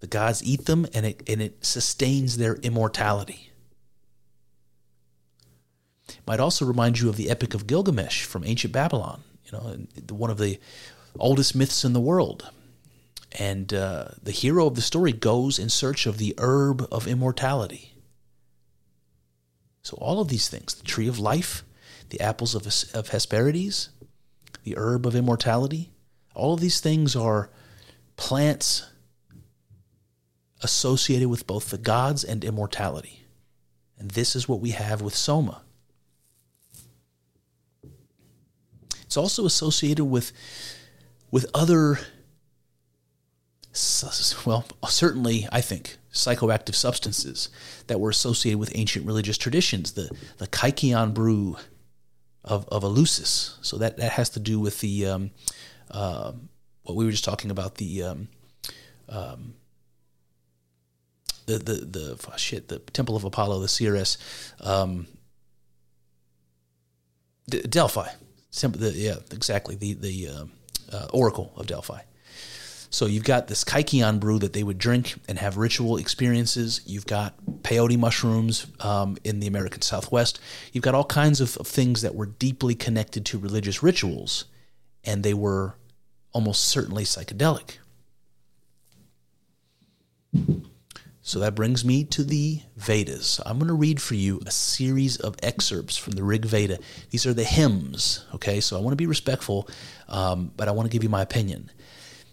The 0.00 0.06
gods 0.08 0.42
eat 0.44 0.66
them, 0.66 0.86
and 0.92 1.06
it 1.06 1.22
and 1.28 1.40
it 1.40 1.64
sustains 1.64 2.36
their 2.36 2.56
immortality. 2.56 3.48
Might 6.26 6.40
also 6.40 6.64
remind 6.64 6.98
you 6.98 7.08
of 7.08 7.16
the 7.16 7.30
Epic 7.30 7.54
of 7.54 7.66
Gilgamesh 7.66 8.24
from 8.24 8.44
ancient 8.44 8.72
Babylon. 8.72 9.22
You 9.44 9.52
know, 9.52 10.14
one 10.14 10.30
of 10.30 10.38
the 10.38 10.58
oldest 11.18 11.54
myths 11.54 11.84
in 11.84 11.92
the 11.92 12.00
world. 12.00 12.50
And 13.38 13.72
uh, 13.74 14.08
the 14.22 14.32
hero 14.32 14.66
of 14.66 14.74
the 14.74 14.82
story 14.82 15.12
goes 15.12 15.58
in 15.58 15.68
search 15.68 16.06
of 16.06 16.18
the 16.18 16.34
herb 16.38 16.86
of 16.90 17.06
immortality. 17.06 17.94
So, 19.82 19.96
all 20.00 20.20
of 20.20 20.28
these 20.28 20.48
things 20.48 20.74
the 20.74 20.84
tree 20.84 21.08
of 21.08 21.18
life, 21.18 21.62
the 22.08 22.20
apples 22.20 22.54
of, 22.54 22.66
of 22.94 23.08
Hesperides, 23.08 23.90
the 24.64 24.76
herb 24.76 25.06
of 25.06 25.14
immortality 25.14 25.90
all 26.38 26.54
of 26.54 26.60
these 26.60 26.80
things 26.80 27.16
are 27.16 27.50
plants 28.16 28.88
associated 30.62 31.28
with 31.28 31.46
both 31.46 31.70
the 31.70 31.78
gods 31.78 32.24
and 32.24 32.44
immortality. 32.44 33.24
And 33.98 34.12
this 34.12 34.36
is 34.36 34.48
what 34.48 34.60
we 34.60 34.70
have 34.70 35.02
with 35.02 35.14
Soma. 35.14 35.62
It's 39.08 39.16
also 39.16 39.46
associated 39.46 40.04
with 40.04 40.32
with 41.30 41.46
other 41.54 41.98
well, 44.44 44.66
certainly 44.86 45.48
I 45.50 45.62
think 45.62 45.96
psychoactive 46.12 46.74
substances 46.74 47.48
that 47.86 48.00
were 48.00 48.10
associated 48.10 48.58
with 48.58 48.70
ancient 48.74 49.06
religious 49.06 49.38
traditions, 49.38 49.92
the 49.92 50.10
the 50.36 50.46
Kykeon 50.46 51.14
brew 51.14 51.56
of 52.44 52.68
of 52.68 52.82
Eleusis. 52.82 53.56
So 53.62 53.78
that 53.78 53.96
that 53.96 54.12
has 54.12 54.28
to 54.30 54.40
do 54.40 54.60
with 54.60 54.80
the 54.80 55.06
um, 55.06 55.30
uh, 55.90 56.32
what 56.82 56.94
we 56.94 57.06
were 57.06 57.10
just 57.10 57.24
talking 57.24 57.50
about 57.50 57.76
the 57.76 58.02
um, 58.02 58.28
um, 59.08 59.54
the 61.46 61.56
the 61.56 61.74
the 61.76 62.26
oh 62.30 62.36
shit 62.36 62.68
the 62.68 62.78
Temple 62.78 63.16
of 63.16 63.24
Apollo, 63.24 63.60
the 63.60 63.68
CRS, 63.68 64.18
um, 64.60 65.06
Delphi. 67.48 68.08
The, 68.50 68.92
yeah, 68.94 69.16
exactly. 69.30 69.76
The 69.76 69.94
the 69.94 70.28
uh, 70.28 70.44
uh, 70.92 71.06
Oracle 71.12 71.52
of 71.56 71.66
Delphi. 71.66 72.00
So 72.90 73.06
you've 73.06 73.24
got 73.24 73.48
this 73.48 73.64
Kykeon 73.64 74.18
brew 74.18 74.38
that 74.38 74.54
they 74.54 74.62
would 74.62 74.78
drink 74.78 75.16
and 75.28 75.38
have 75.38 75.58
ritual 75.58 75.98
experiences. 75.98 76.80
You've 76.86 77.06
got 77.06 77.34
peyote 77.62 77.98
mushrooms 77.98 78.66
um, 78.80 79.18
in 79.24 79.40
the 79.40 79.46
American 79.46 79.82
Southwest. 79.82 80.40
You've 80.72 80.84
got 80.84 80.94
all 80.94 81.04
kinds 81.04 81.40
of, 81.40 81.56
of 81.58 81.66
things 81.66 82.00
that 82.00 82.14
were 82.14 82.26
deeply 82.26 82.74
connected 82.74 83.26
to 83.26 83.38
religious 83.38 83.82
rituals, 83.82 84.46
and 85.04 85.22
they 85.22 85.34
were 85.34 85.74
almost 86.32 86.64
certainly 86.64 87.04
psychedelic. 87.04 87.76
So 91.28 91.40
that 91.40 91.54
brings 91.54 91.84
me 91.84 92.04
to 92.04 92.24
the 92.24 92.62
Vedas. 92.78 93.38
I'm 93.44 93.58
going 93.58 93.68
to 93.68 93.74
read 93.74 94.00
for 94.00 94.14
you 94.14 94.40
a 94.46 94.50
series 94.50 95.18
of 95.18 95.36
excerpts 95.42 95.94
from 95.94 96.14
the 96.14 96.24
Rig 96.24 96.46
Veda. 96.46 96.78
These 97.10 97.26
are 97.26 97.34
the 97.34 97.44
hymns, 97.44 98.24
okay? 98.34 98.60
So 98.62 98.78
I 98.78 98.80
want 98.80 98.92
to 98.92 98.96
be 98.96 99.04
respectful, 99.04 99.68
um, 100.08 100.52
but 100.56 100.68
I 100.68 100.70
want 100.70 100.88
to 100.88 100.90
give 100.90 101.02
you 101.02 101.10
my 101.10 101.20
opinion. 101.20 101.70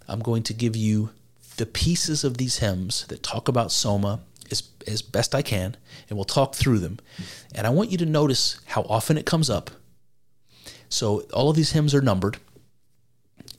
I'm 0.08 0.22
going 0.22 0.44
to 0.44 0.54
give 0.54 0.78
you 0.78 1.10
the 1.58 1.66
pieces 1.66 2.24
of 2.24 2.38
these 2.38 2.60
hymns 2.60 3.06
that 3.08 3.22
talk 3.22 3.50
about 3.50 3.74
Soma 3.74 4.22
as, 4.50 4.64
as 4.88 5.02
best 5.02 5.36
I 5.36 5.42
can, 5.42 5.76
and 6.08 6.18
we'll 6.18 6.24
talk 6.24 6.56
through 6.56 6.80
them. 6.80 6.98
And 7.54 7.68
I 7.68 7.72
want 7.72 7.92
you 7.92 7.98
to 7.98 8.06
notice 8.06 8.62
how 8.64 8.84
often 8.84 9.18
it 9.18 9.26
comes 9.26 9.50
up. 9.50 9.72
So 10.88 11.24
all 11.34 11.50
of 11.50 11.58
these 11.58 11.74
hymns 11.74 11.94
are 11.94 12.00
numbered. 12.02 12.38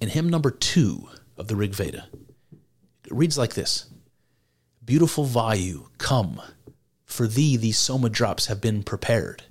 In 0.01 0.09
hymn 0.09 0.31
number 0.31 0.51
two 0.51 1.11
of 1.37 1.49
the 1.49 1.57
Rig 1.57 1.75
Veda, 1.75 2.07
it 3.05 3.13
reads 3.13 3.37
like 3.37 3.53
this 3.53 3.91
Beautiful 4.87 5.27
Vayu, 5.27 5.89
come, 5.99 6.41
for 7.05 7.27
thee 7.27 7.57
these 7.57 7.77
soma 7.77 8.09
drops 8.09 8.47
have 8.47 8.61
been 8.61 8.85
prepared. 8.85 9.43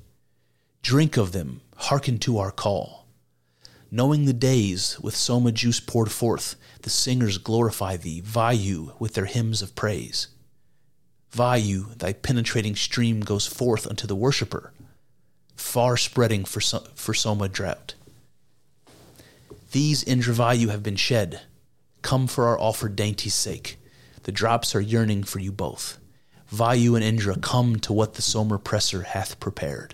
Drink 0.82 1.18
of 1.18 1.34
them, 1.34 1.60
hearken 1.76 2.20
to 2.20 2.38
our 2.38 2.52
call. 2.52 3.06
Knowing 3.92 4.24
the 4.24 4.32
days 4.32 4.98
with 5.02 5.14
soma 5.14 5.52
juice 5.52 5.82
poured 5.82 6.10
forth, 6.10 6.56
the 6.84 6.90
singers 6.90 7.38
glorify 7.38 7.98
thee, 7.98 8.22
Vayu, 8.22 8.98
with 8.98 9.14
their 9.14 9.26
hymns 9.26 9.62
of 9.62 9.76
praise. 9.76 10.30
Vayu, 11.34 11.98
thy 11.98 12.14
penetrating 12.14 12.78
stream 12.78 13.20
goes 13.20 13.46
forth 13.46 13.86
unto 13.86 14.08
the 14.08 14.16
worshipper, 14.16 14.72
far 15.58 15.98
spreading 15.98 16.46
for, 16.46 16.62
for 16.96 17.14
soma 17.14 17.50
drought. 17.50 17.96
These 19.74 20.06
Indravayu 20.06 20.70
have 20.70 20.82
been 20.82 20.96
shed. 20.96 21.42
Come 22.02 22.26
for 22.28 22.48
our 22.48 22.58
offered 22.58 22.96
dainty's 22.96 23.34
sake. 23.34 23.78
The 24.26 24.32
drops 24.32 24.74
are 24.74 24.82
yearning 24.82 25.24
for 25.24 25.38
you 25.38 25.52
both. 25.52 26.00
Vayu 26.52 26.96
and 26.96 27.04
Indra, 27.04 27.38
come 27.38 27.76
to 27.78 27.94
what 27.94 28.16
the 28.16 28.24
Soma 28.24 28.58
presser 28.58 29.04
hath 29.04 29.40
prepared. 29.40 29.94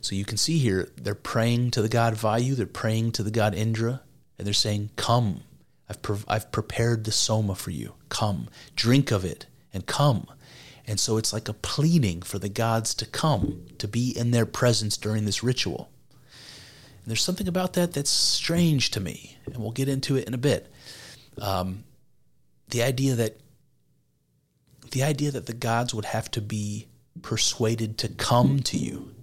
So 0.00 0.14
you 0.14 0.24
can 0.24 0.36
see 0.36 0.58
here, 0.58 0.92
they're 0.96 1.16
praying 1.16 1.72
to 1.72 1.82
the 1.82 1.88
god 1.88 2.14
Vayu, 2.14 2.54
they're 2.54 2.66
praying 2.66 3.12
to 3.12 3.24
the 3.24 3.32
god 3.32 3.52
Indra, 3.52 4.02
and 4.38 4.46
they're 4.46 4.54
saying, 4.54 4.90
Come, 4.94 5.42
I've, 5.88 6.00
pre- 6.02 6.24
I've 6.28 6.52
prepared 6.52 7.02
the 7.02 7.10
Soma 7.10 7.56
for 7.56 7.72
you. 7.72 7.94
Come, 8.10 8.48
drink 8.76 9.10
of 9.10 9.24
it, 9.24 9.46
and 9.74 9.86
come. 9.86 10.28
And 10.86 11.00
so 11.00 11.16
it's 11.16 11.32
like 11.32 11.48
a 11.48 11.52
pleading 11.52 12.22
for 12.22 12.38
the 12.38 12.48
gods 12.48 12.94
to 12.94 13.06
come, 13.06 13.66
to 13.78 13.88
be 13.88 14.16
in 14.16 14.30
their 14.30 14.46
presence 14.46 14.96
during 14.96 15.24
this 15.24 15.42
ritual. 15.42 15.90
And 17.02 17.10
there's 17.10 17.22
something 17.22 17.48
about 17.48 17.72
that 17.74 17.92
that's 17.92 18.10
strange 18.10 18.90
to 18.92 19.00
me, 19.00 19.36
and 19.46 19.56
we'll 19.56 19.70
get 19.70 19.88
into 19.88 20.16
it 20.16 20.26
in 20.26 20.34
a 20.34 20.38
bit. 20.38 20.70
Um, 21.40 21.84
the 22.68 22.82
idea 22.82 23.14
that 23.14 23.40
the 24.90 25.02
idea 25.02 25.30
that 25.30 25.46
the 25.46 25.52
gods 25.52 25.94
would 25.94 26.04
have 26.04 26.30
to 26.32 26.40
be 26.40 26.88
persuaded 27.22 27.98
to 27.98 28.08
come 28.08 28.60
to 28.60 28.76
you 28.76 29.14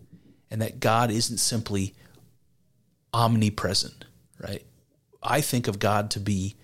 and 0.49 0.61
that 0.61 0.79
God 0.79 1.11
isn't 1.11 1.39
simply 1.39 1.93
omnipresent, 3.13 4.05
right? 4.39 4.63
I 5.21 5.41
think 5.41 5.67
of 5.67 5.79
God 5.79 6.09
to 6.11 6.19
be, 6.19 6.55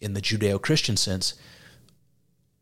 in 0.00 0.14
the 0.14 0.20
Judeo 0.20 0.60
Christian 0.60 0.96
sense, 0.96 1.34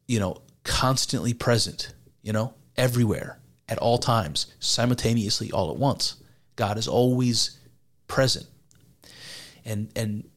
you 0.09 0.19
know, 0.19 0.43
constantly 0.65 1.35
present, 1.35 1.93
you 2.23 2.33
know, 2.33 2.55
everywhere, 2.77 3.39
at 3.69 3.79
all 3.79 3.99
times, 3.99 4.47
simultaneously, 4.61 5.51
all 5.51 5.71
at 5.71 5.77
once. 5.77 6.17
God 6.55 6.79
is 6.79 6.89
always 6.89 7.59
present. 8.09 8.47
And, 9.65 9.89
and 9.97 10.29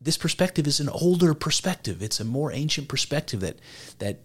this 0.00 0.16
perspective 0.16 0.66
is 0.66 0.80
an 0.80 0.88
older 0.88 1.34
perspective. 1.34 2.02
It's 2.02 2.20
a 2.20 2.24
more 2.24 2.52
ancient 2.52 2.88
perspective 2.88 3.40
that, 3.40 3.58
that 3.98 4.20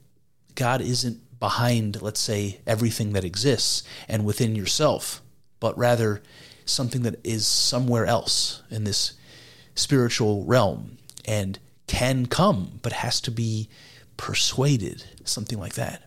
God 0.55 0.81
isn't 0.81 1.39
behind, 1.39 2.01
let's 2.01 2.19
say, 2.19 2.59
everything 2.67 3.13
that 3.13 3.23
exists 3.23 3.83
and 4.07 4.25
within 4.25 4.55
yourself, 4.55 5.21
but 5.59 5.77
rather 5.77 6.21
something 6.65 7.01
that 7.03 7.19
is 7.25 7.47
somewhere 7.47 8.05
else 8.05 8.61
in 8.69 8.83
this 8.83 9.13
spiritual 9.75 10.45
realm 10.45 10.97
and 11.25 11.59
can 11.87 12.25
come, 12.25 12.79
but 12.81 12.93
has 12.93 13.19
to 13.21 13.31
be 13.31 13.69
persuaded, 14.17 15.03
something 15.23 15.59
like 15.59 15.73
that. 15.73 16.03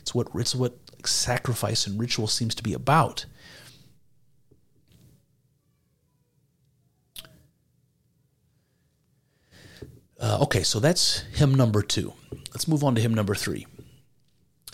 It's 0.00 0.14
what 0.14 0.28
it's 0.34 0.54
what 0.54 0.78
sacrifice 1.04 1.86
and 1.86 1.98
ritual 1.98 2.26
seems 2.26 2.54
to 2.54 2.62
be 2.62 2.72
about. 2.74 3.26
Uh, 10.24 10.38
okay, 10.40 10.62
so 10.62 10.80
that's 10.80 11.18
hymn 11.34 11.54
number 11.54 11.82
two. 11.82 12.14
Let's 12.54 12.66
move 12.66 12.82
on 12.82 12.94
to 12.94 13.00
hymn 13.02 13.12
number 13.12 13.34
three. 13.34 13.66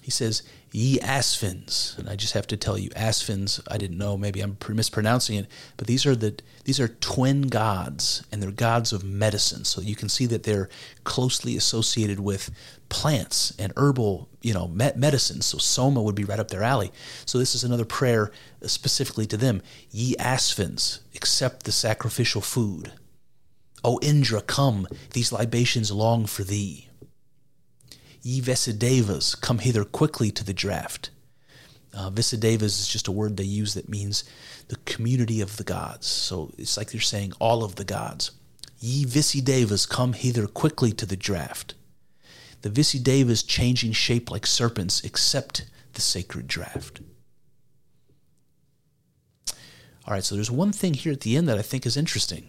He 0.01 0.13
says, 0.13 0.45
Ye 0.71 1.01
Asvins. 1.01 1.99
And 1.99 2.09
I 2.09 2.15
just 2.15 2.35
have 2.35 2.47
to 2.47 2.57
tell 2.57 2.79
you, 2.79 2.89
Asvins, 2.91 3.61
I 3.69 3.77
didn't 3.77 3.99
know, 3.99 4.17
maybe 4.17 4.43
I'm 4.43 4.57
mispronouncing 4.69 5.37
it, 5.37 5.49
but 5.77 5.89
these 5.89 6.07
are 6.07 6.15
the 6.15 6.41
these 6.65 6.79
are 6.79 6.87
twin 6.87 7.43
gods, 7.49 8.25
and 8.31 8.41
they're 8.41 8.53
gods 8.53 8.93
of 8.93 9.03
medicine. 9.03 9.65
So 9.65 9.81
you 9.81 9.97
can 9.97 10.09
see 10.09 10.27
that 10.27 10.45
they're 10.45 10.69
closely 11.03 11.57
associated 11.57 12.21
with 12.21 12.51
plants 12.89 13.53
and 13.59 13.73
herbal, 13.77 14.29
you 14.43 14.55
know, 14.55 14.69
medicines. 14.69 15.47
So 15.47 15.59
Soma 15.59 16.01
would 16.01 16.15
be 16.15 16.23
right 16.23 16.39
up 16.39 16.53
their 16.53 16.63
alley. 16.63 16.93
So 17.27 17.39
this 17.39 17.57
is 17.57 17.65
another 17.65 17.85
prayer 17.85 18.31
specifically 18.63 19.27
to 19.27 19.37
them. 19.37 19.63
Ye 19.91 20.15
Asvins, 20.15 21.01
accept 21.17 21.65
the 21.65 21.73
sacrificial 21.73 22.41
food. 22.41 22.93
O 23.83 23.99
Indra, 24.03 24.43
come, 24.43 24.87
these 25.13 25.33
libations 25.33 25.91
long 25.91 26.27
for 26.27 26.45
thee. 26.45 26.89
Ye 28.23 28.41
Visvedevas, 28.41 29.41
come 29.41 29.59
hither 29.59 29.85
quickly 29.85 30.31
to 30.31 30.45
the 30.45 30.53
draft. 30.53 31.11
Uh, 31.95 32.11
Visvedevas 32.11 32.79
is 32.79 32.89
just 32.89 33.09
a 33.09 33.13
word 33.13 33.37
they 33.37 33.45
use 33.45 33.75
that 33.75 33.89
means 33.89 34.25
the 34.69 34.77
community 34.85 35.41
of 35.41 35.57
the 35.57 35.65
gods. 35.65 36.07
So 36.07 36.53
it's 36.59 36.77
like 36.77 36.91
they're 36.91 37.01
saying 37.01 37.33
all 37.39 37.65
of 37.65 37.77
the 37.77 37.85
gods. 37.85 38.33
Ye 38.79 39.05
Visvedevas, 39.05 39.89
come 39.89 40.13
hither 40.13 40.47
quickly 40.47 40.93
to 40.93 41.07
the 41.07 41.17
draft. 41.17 41.75
The 42.63 42.71
Visvedevas 42.71 43.47
changing 43.47 43.93
shape 43.93 44.31
like 44.31 44.47
serpents, 44.47 45.03
accept 45.03 45.67
the 45.95 46.01
sacred 46.01 46.47
draft. 46.47 47.01
All 50.07 50.15
right, 50.15 50.25
so 50.25 50.35
there's 50.35 50.51
one 50.51 50.73
thing 50.73 50.95
here 50.95 51.13
at 51.13 51.21
the 51.21 51.37
end 51.37 51.49
that 51.49 51.59
I 51.59 51.63
think 51.63 51.87
is 51.87 51.97
interesting. 51.97 52.49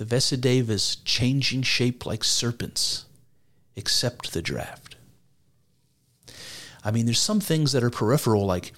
The 0.00 0.06
Visvedevas 0.06 0.96
changing 1.04 1.60
shape 1.60 2.06
like 2.06 2.24
serpents 2.24 3.04
accept 3.76 4.32
the 4.32 4.40
draft. 4.40 4.96
I 6.82 6.90
mean, 6.90 7.04
there's 7.04 7.20
some 7.20 7.38
things 7.38 7.72
that 7.72 7.84
are 7.84 7.90
peripheral, 7.90 8.46
like 8.46 8.72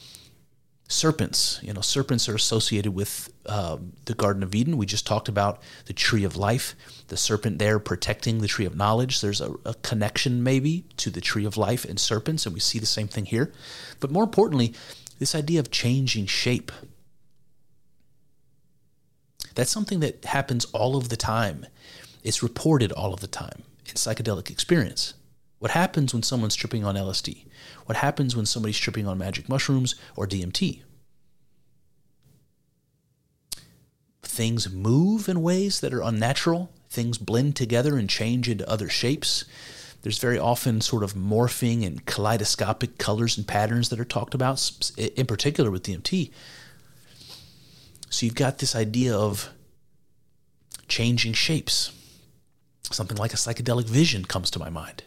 serpents. 0.88 1.60
You 1.62 1.74
know, 1.74 1.80
serpents 1.80 2.28
are 2.28 2.34
associated 2.34 2.92
with 2.96 3.32
um, 3.46 3.92
the 4.06 4.14
Garden 4.14 4.42
of 4.42 4.52
Eden. 4.52 4.76
We 4.76 4.84
just 4.84 5.06
talked 5.06 5.28
about 5.28 5.62
the 5.86 5.92
tree 5.92 6.24
of 6.24 6.36
life, 6.36 6.74
the 7.06 7.16
serpent 7.16 7.60
there 7.60 7.78
protecting 7.78 8.38
the 8.38 8.48
tree 8.48 8.66
of 8.66 8.74
knowledge. 8.74 9.20
There's 9.20 9.40
a, 9.40 9.54
a 9.64 9.74
connection, 9.74 10.42
maybe, 10.42 10.86
to 10.96 11.08
the 11.08 11.20
tree 11.20 11.44
of 11.44 11.56
life 11.56 11.84
and 11.84 12.00
serpents, 12.00 12.46
and 12.46 12.52
we 12.52 12.58
see 12.58 12.80
the 12.80 12.84
same 12.84 13.06
thing 13.06 13.26
here. 13.26 13.52
But 14.00 14.10
more 14.10 14.24
importantly, 14.24 14.74
this 15.20 15.36
idea 15.36 15.60
of 15.60 15.70
changing 15.70 16.26
shape. 16.26 16.72
That's 19.54 19.70
something 19.70 20.00
that 20.00 20.24
happens 20.24 20.64
all 20.66 20.96
of 20.96 21.08
the 21.08 21.16
time. 21.16 21.66
It's 22.22 22.42
reported 22.42 22.92
all 22.92 23.12
of 23.12 23.20
the 23.20 23.26
time 23.26 23.62
in 23.86 23.94
psychedelic 23.94 24.50
experience. 24.50 25.14
What 25.58 25.72
happens 25.72 26.12
when 26.12 26.22
someone's 26.22 26.56
tripping 26.56 26.84
on 26.84 26.96
LSD? 26.96 27.44
What 27.86 27.98
happens 27.98 28.34
when 28.34 28.46
somebody's 28.46 28.78
tripping 28.78 29.06
on 29.06 29.18
magic 29.18 29.48
mushrooms 29.48 29.94
or 30.16 30.26
DMT? 30.26 30.82
Things 34.22 34.70
move 34.70 35.28
in 35.28 35.42
ways 35.42 35.80
that 35.80 35.92
are 35.92 36.02
unnatural. 36.02 36.70
Things 36.88 37.18
blend 37.18 37.54
together 37.54 37.96
and 37.96 38.08
change 38.08 38.48
into 38.48 38.68
other 38.68 38.88
shapes. 38.88 39.44
There's 40.02 40.18
very 40.18 40.38
often 40.38 40.80
sort 40.80 41.04
of 41.04 41.14
morphing 41.14 41.86
and 41.86 42.04
kaleidoscopic 42.06 42.98
colors 42.98 43.36
and 43.36 43.46
patterns 43.46 43.88
that 43.90 44.00
are 44.00 44.04
talked 44.04 44.34
about, 44.34 44.90
in 44.96 45.26
particular 45.26 45.70
with 45.70 45.84
DMT. 45.84 46.30
So 48.12 48.26
you've 48.26 48.34
got 48.34 48.58
this 48.58 48.76
idea 48.76 49.16
of 49.16 49.48
changing 50.86 51.32
shapes 51.32 51.92
something 52.90 53.16
like 53.16 53.32
a 53.32 53.36
psychedelic 53.36 53.86
vision 53.86 54.24
comes 54.24 54.50
to 54.50 54.58
my 54.58 54.68
mind. 54.68 55.02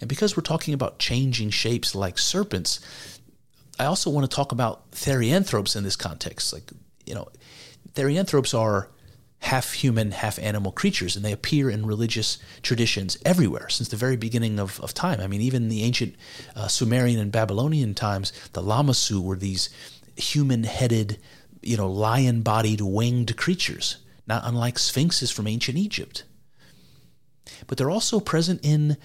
And 0.00 0.08
because 0.08 0.36
we're 0.36 0.42
talking 0.42 0.74
about 0.74 0.98
changing 0.98 1.50
shapes 1.50 1.94
like 1.94 2.18
serpents, 2.18 2.80
I 3.78 3.86
also 3.86 4.10
want 4.10 4.28
to 4.28 4.34
talk 4.34 4.52
about 4.52 4.90
therianthropes 4.92 5.76
in 5.76 5.82
this 5.84 5.96
context. 5.96 6.52
Like, 6.52 6.70
you 7.04 7.14
know, 7.14 7.28
therianthropes 7.94 8.56
are 8.56 8.90
half 9.40 9.72
human, 9.72 10.12
half 10.12 10.38
animal 10.38 10.70
creatures, 10.70 11.16
and 11.16 11.24
they 11.24 11.32
appear 11.32 11.68
in 11.68 11.84
religious 11.84 12.38
traditions 12.62 13.16
everywhere 13.24 13.68
since 13.68 13.88
the 13.88 13.96
very 13.96 14.16
beginning 14.16 14.60
of, 14.60 14.78
of 14.80 14.94
time. 14.94 15.20
I 15.20 15.26
mean, 15.26 15.40
even 15.40 15.68
the 15.68 15.82
ancient 15.82 16.14
uh, 16.54 16.68
Sumerian 16.68 17.18
and 17.18 17.32
Babylonian 17.32 17.94
times, 17.94 18.32
the 18.52 18.62
Lamassu 18.62 19.20
were 19.20 19.36
these 19.36 19.68
human 20.16 20.64
headed, 20.64 21.18
you 21.62 21.76
know, 21.76 21.90
lion 21.90 22.42
bodied 22.42 22.80
winged 22.80 23.36
creatures 23.36 23.96
not 24.26 24.42
unlike 24.44 24.78
sphinxes 24.78 25.30
from 25.30 25.46
ancient 25.46 25.78
Egypt. 25.78 26.24
But 27.66 27.78
they're 27.78 27.90
also 27.90 28.20
present 28.20 28.60
in, 28.62 28.96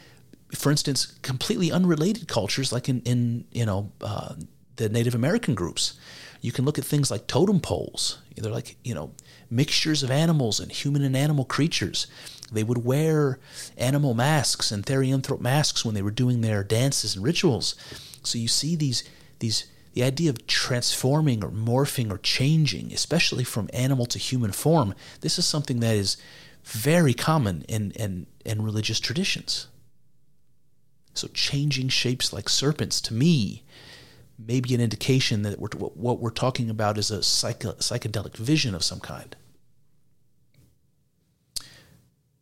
for 0.53 0.71
instance, 0.71 1.07
completely 1.21 1.71
unrelated 1.71 2.27
cultures 2.27 2.71
like 2.71 2.87
in, 2.87 3.01
in 3.01 3.45
you 3.51 3.65
know, 3.65 3.91
uh, 4.01 4.35
the 4.75 4.89
Native 4.89 5.15
American 5.15 5.55
groups. 5.55 5.99
You 6.41 6.51
can 6.51 6.65
look 6.65 6.77
at 6.77 6.85
things 6.85 7.09
like 7.09 7.25
totem 7.25 7.59
poles. 7.59 8.19
They're 8.35 8.51
like, 8.51 8.77
you 8.83 8.93
know, 8.93 9.11
mixtures 9.49 10.03
of 10.03 10.11
animals 10.11 10.59
and 10.59 10.71
human 10.71 11.03
and 11.03 11.17
animal 11.17 11.45
creatures. 11.45 12.05
They 12.51 12.63
would 12.63 12.85
wear 12.85 13.39
animal 13.77 14.13
masks 14.13 14.71
and 14.71 14.85
therianthrope 14.85 15.41
masks 15.41 15.83
when 15.83 15.95
they 15.95 16.03
were 16.03 16.11
doing 16.11 16.41
their 16.41 16.63
dances 16.63 17.15
and 17.15 17.25
rituals. 17.25 17.75
So 18.23 18.37
you 18.37 18.47
see 18.47 18.75
these 18.75 19.03
these 19.39 19.65
the 19.97 20.03
idea 20.03 20.29
of 20.29 20.45
transforming 20.45 21.43
or 21.43 21.49
morphing 21.49 22.11
or 22.11 22.19
changing, 22.19 22.93
especially 22.93 23.43
from 23.43 23.67
animal 23.73 24.05
to 24.05 24.19
human 24.19 24.51
form, 24.51 24.93
this 25.21 25.39
is 25.39 25.45
something 25.47 25.79
that 25.79 25.95
is 25.95 26.17
very 26.63 27.15
common 27.15 27.65
in, 27.67 27.89
in, 27.91 28.27
in 28.45 28.61
religious 28.61 28.99
traditions. 28.99 29.65
So, 31.15 31.27
changing 31.29 31.89
shapes 31.89 32.31
like 32.31 32.47
serpents, 32.47 33.01
to 33.01 33.13
me, 33.15 33.63
may 34.37 34.59
be 34.59 34.75
an 34.75 34.81
indication 34.81 35.41
that 35.41 35.57
we're, 35.59 35.69
what 35.69 36.19
we're 36.19 36.29
talking 36.29 36.69
about 36.69 36.99
is 36.99 37.09
a 37.09 37.21
psychedelic 37.21 38.37
vision 38.37 38.75
of 38.75 38.83
some 38.83 38.99
kind. 38.99 39.35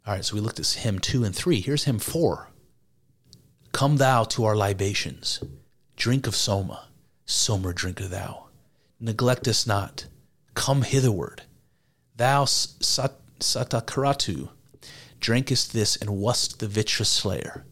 All 0.05 0.13
right, 0.13 0.25
so 0.25 0.35
we 0.35 0.41
looked 0.41 0.59
at 0.59 0.67
hymn 0.67 0.99
two 0.99 1.23
and 1.23 1.33
three. 1.33 1.61
Here's 1.61 1.85
hymn 1.85 1.99
four 1.99 2.49
Come 3.71 3.95
thou 3.95 4.25
to 4.25 4.43
our 4.43 4.57
libations, 4.57 5.41
drink 5.95 6.27
of 6.27 6.35
Soma. 6.35 6.84
Soma 7.25 7.73
drinker 7.73 8.07
thou. 8.07 8.45
Neglect 8.99 9.47
us 9.47 9.65
not. 9.65 10.05
Come 10.53 10.83
hitherward. 10.83 11.43
Thou, 12.15 12.45
sat, 12.45 13.13
Satakratu, 13.39 14.49
drankest 15.19 15.73
this 15.73 15.95
and 15.95 16.17
wast 16.17 16.59
the 16.59 16.67
Vritra 16.67 17.05
slayer. 17.05 17.65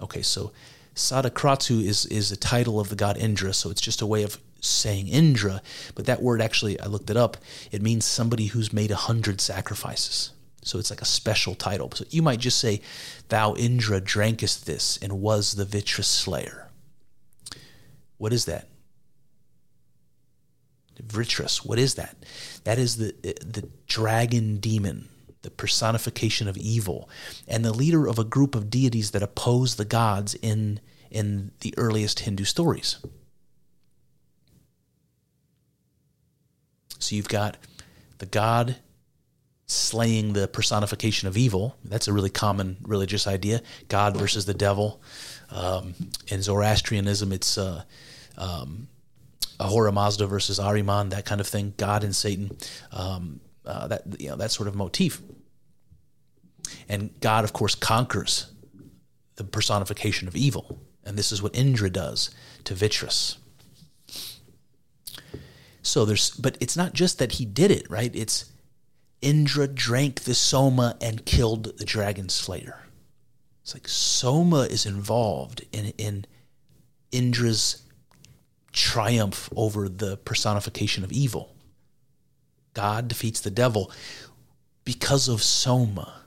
Okay, 0.00 0.22
so 0.22 0.52
Satakratu 0.94 1.82
is, 1.82 2.06
is 2.06 2.30
a 2.30 2.36
title 2.36 2.78
of 2.78 2.90
the 2.90 2.96
god 2.96 3.16
Indra, 3.16 3.52
so 3.52 3.70
it's 3.70 3.80
just 3.80 4.02
a 4.02 4.06
way 4.06 4.22
of 4.22 4.38
saying 4.60 5.08
Indra, 5.08 5.60
but 5.94 6.06
that 6.06 6.22
word 6.22 6.40
actually, 6.40 6.78
I 6.78 6.86
looked 6.86 7.10
it 7.10 7.16
up, 7.16 7.36
it 7.72 7.82
means 7.82 8.04
somebody 8.04 8.46
who's 8.46 8.72
made 8.72 8.90
a 8.90 8.96
hundred 8.96 9.40
sacrifices. 9.40 10.30
So 10.64 10.78
it's 10.78 10.90
like 10.90 11.02
a 11.02 11.06
special 11.06 11.56
title. 11.56 11.90
So 11.92 12.04
you 12.10 12.22
might 12.22 12.38
just 12.38 12.58
say, 12.58 12.80
Thou 13.28 13.54
Indra 13.56 14.00
drankest 14.00 14.64
this 14.64 14.96
and 15.02 15.20
was 15.20 15.54
the 15.54 15.64
Vritra 15.64 16.04
slayer. 16.04 16.68
What 18.18 18.32
is 18.32 18.44
that? 18.44 18.68
Vritras, 21.06 21.64
what 21.64 21.78
is 21.78 21.94
that? 21.94 22.16
That 22.64 22.78
is 22.78 22.96
the 22.96 23.14
the 23.22 23.68
dragon 23.86 24.58
demon 24.58 25.08
the 25.42 25.50
personification 25.50 26.48
of 26.48 26.56
evil, 26.56 27.08
and 27.46 27.64
the 27.64 27.72
leader 27.72 28.06
of 28.06 28.18
a 28.18 28.24
group 28.24 28.54
of 28.54 28.70
deities 28.70 29.10
that 29.10 29.22
oppose 29.22 29.74
the 29.74 29.84
gods 29.84 30.34
in, 30.34 30.80
in 31.10 31.50
the 31.60 31.74
earliest 31.76 32.20
Hindu 32.20 32.44
stories. 32.44 32.98
So 36.98 37.16
you've 37.16 37.28
got 37.28 37.56
the 38.18 38.26
god 38.26 38.76
slaying 39.66 40.34
the 40.34 40.46
personification 40.46 41.26
of 41.26 41.36
evil. 41.36 41.76
That's 41.84 42.06
a 42.06 42.12
really 42.12 42.30
common 42.30 42.76
religious 42.82 43.26
idea. 43.26 43.62
God 43.88 44.16
versus 44.16 44.44
the 44.44 44.54
devil. 44.54 45.02
Um, 45.50 45.94
in 46.28 46.42
Zoroastrianism, 46.42 47.32
it's 47.32 47.58
uh, 47.58 47.82
um, 48.38 48.88
Ahura 49.62 49.92
Mazda 49.92 50.26
versus 50.26 50.58
Ahriman, 50.58 51.10
that 51.10 51.24
kind 51.24 51.40
of 51.40 51.46
thing. 51.46 51.74
God 51.76 52.04
and 52.04 52.14
Satan. 52.14 52.56
Um, 52.90 53.40
uh, 53.64 53.86
that 53.88 54.20
you 54.20 54.28
know 54.28 54.36
that 54.36 54.50
sort 54.50 54.68
of 54.68 54.74
motif. 54.74 55.20
And 56.88 57.18
God, 57.20 57.44
of 57.44 57.52
course, 57.52 57.74
conquers 57.74 58.52
the 59.36 59.44
personification 59.44 60.28
of 60.28 60.36
evil, 60.36 60.78
and 61.04 61.16
this 61.16 61.32
is 61.32 61.42
what 61.42 61.54
Indra 61.56 61.90
does 61.90 62.30
to 62.64 62.74
Vritras. 62.74 63.36
So 65.82 66.04
there's, 66.04 66.30
but 66.30 66.56
it's 66.60 66.76
not 66.76 66.92
just 66.92 67.18
that 67.18 67.32
he 67.32 67.44
did 67.44 67.70
it, 67.70 67.90
right? 67.90 68.14
It's 68.14 68.52
Indra 69.20 69.66
drank 69.66 70.22
the 70.22 70.34
soma 70.34 70.96
and 71.00 71.26
killed 71.26 71.76
the 71.78 71.84
dragon 71.84 72.28
slayer. 72.28 72.78
It's 73.62 73.74
like 73.74 73.88
soma 73.88 74.62
is 74.62 74.86
involved 74.86 75.64
in 75.72 75.92
in 75.98 76.24
Indra's 77.10 77.82
triumph 78.72 79.48
over 79.54 79.88
the 79.88 80.16
personification 80.18 81.04
of 81.04 81.12
evil. 81.12 81.54
God 82.74 83.08
defeats 83.08 83.40
the 83.40 83.50
devil 83.50 83.90
because 84.84 85.28
of 85.28 85.42
soma 85.42 86.22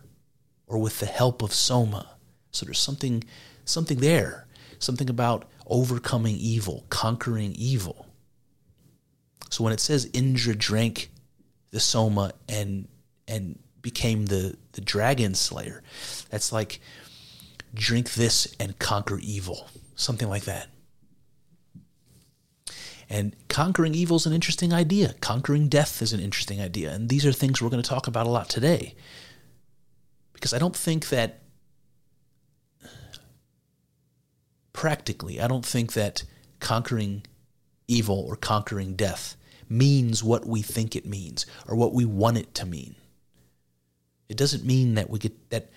or 0.68 0.78
with 0.78 1.00
the 1.00 1.06
help 1.06 1.42
of 1.42 1.54
soma. 1.54 2.08
So 2.52 2.66
there's 2.66 2.80
something 2.80 3.24
something 3.66 4.00
there, 4.00 4.48
something 4.80 5.10
about 5.10 5.50
overcoming 5.68 6.36
evil, 6.38 6.86
conquering 6.90 7.54
evil. 7.58 8.06
So 9.50 9.64
when 9.64 9.74
it 9.74 9.80
says 9.80 10.10
Indra 10.14 10.56
drank 10.56 11.10
the 11.72 11.80
Soma 11.82 12.32
and 12.48 12.88
and 13.28 13.60
became 13.82 14.26
the 14.26 14.56
the 14.72 14.82
dragon 14.82 15.36
slayer. 15.36 15.84
That's 16.30 16.52
like 16.52 16.80
drink 17.74 18.14
this 18.14 18.56
and 18.60 18.80
conquer 18.80 19.20
evil, 19.20 19.70
something 19.96 20.30
like 20.30 20.46
that. 20.46 20.70
And 23.10 23.36
conquering 23.48 23.94
evil 23.94 24.18
is 24.18 24.26
an 24.26 24.34
interesting 24.34 24.74
idea. 24.74 25.14
Conquering 25.22 25.68
death 25.68 26.02
is 26.02 26.14
an 26.14 26.20
interesting 26.20 26.60
idea. 26.60 26.92
And 26.92 27.10
these 27.10 27.26
are 27.26 27.32
things 27.32 27.62
we're 27.62 27.70
going 27.70 27.84
to 27.84 27.90
talk 27.90 28.08
about 28.08 28.26
a 28.26 28.32
lot 28.32 28.50
today. 28.50 28.96
Because 30.34 30.54
I 30.54 30.60
don't 30.60 30.76
think 30.76 31.10
that, 31.10 31.42
practically, 34.74 35.40
I 35.40 35.48
don't 35.48 35.66
think 35.66 35.94
that 35.94 36.24
conquering 36.60 37.24
evil 37.88 38.26
or 38.28 38.36
conquering 38.36 38.96
death 38.96 39.38
means 39.70 40.24
what 40.24 40.46
we 40.46 40.62
think 40.62 40.96
it 40.96 41.06
means 41.06 41.46
or 41.68 41.76
what 41.76 41.94
we 41.94 42.06
want 42.06 42.38
it 42.38 42.54
to 42.56 42.66
mean. 42.66 42.96
It 44.30 44.38
doesn't 44.38 44.66
mean 44.66 44.96
that 44.96 45.10
we 45.10 45.20
get 45.20 45.50
that 45.50 45.70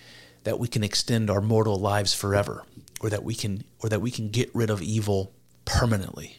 that 0.45 0.59
we 0.59 0.69
can 0.69 0.83
extend 0.83 1.29
our 1.29 1.41
mortal 1.41 1.79
lives 1.79 2.15
forever 2.15 2.65
or 3.01 3.11
that 3.11 3.23
we 3.23 3.35
can 3.35 3.65
or 3.81 3.89
that 3.89 4.01
we 4.01 4.11
can 4.11 4.31
get 4.31 4.55
rid 4.55 4.71
of 4.71 4.81
evil 4.83 5.33
permanently. 5.65 6.39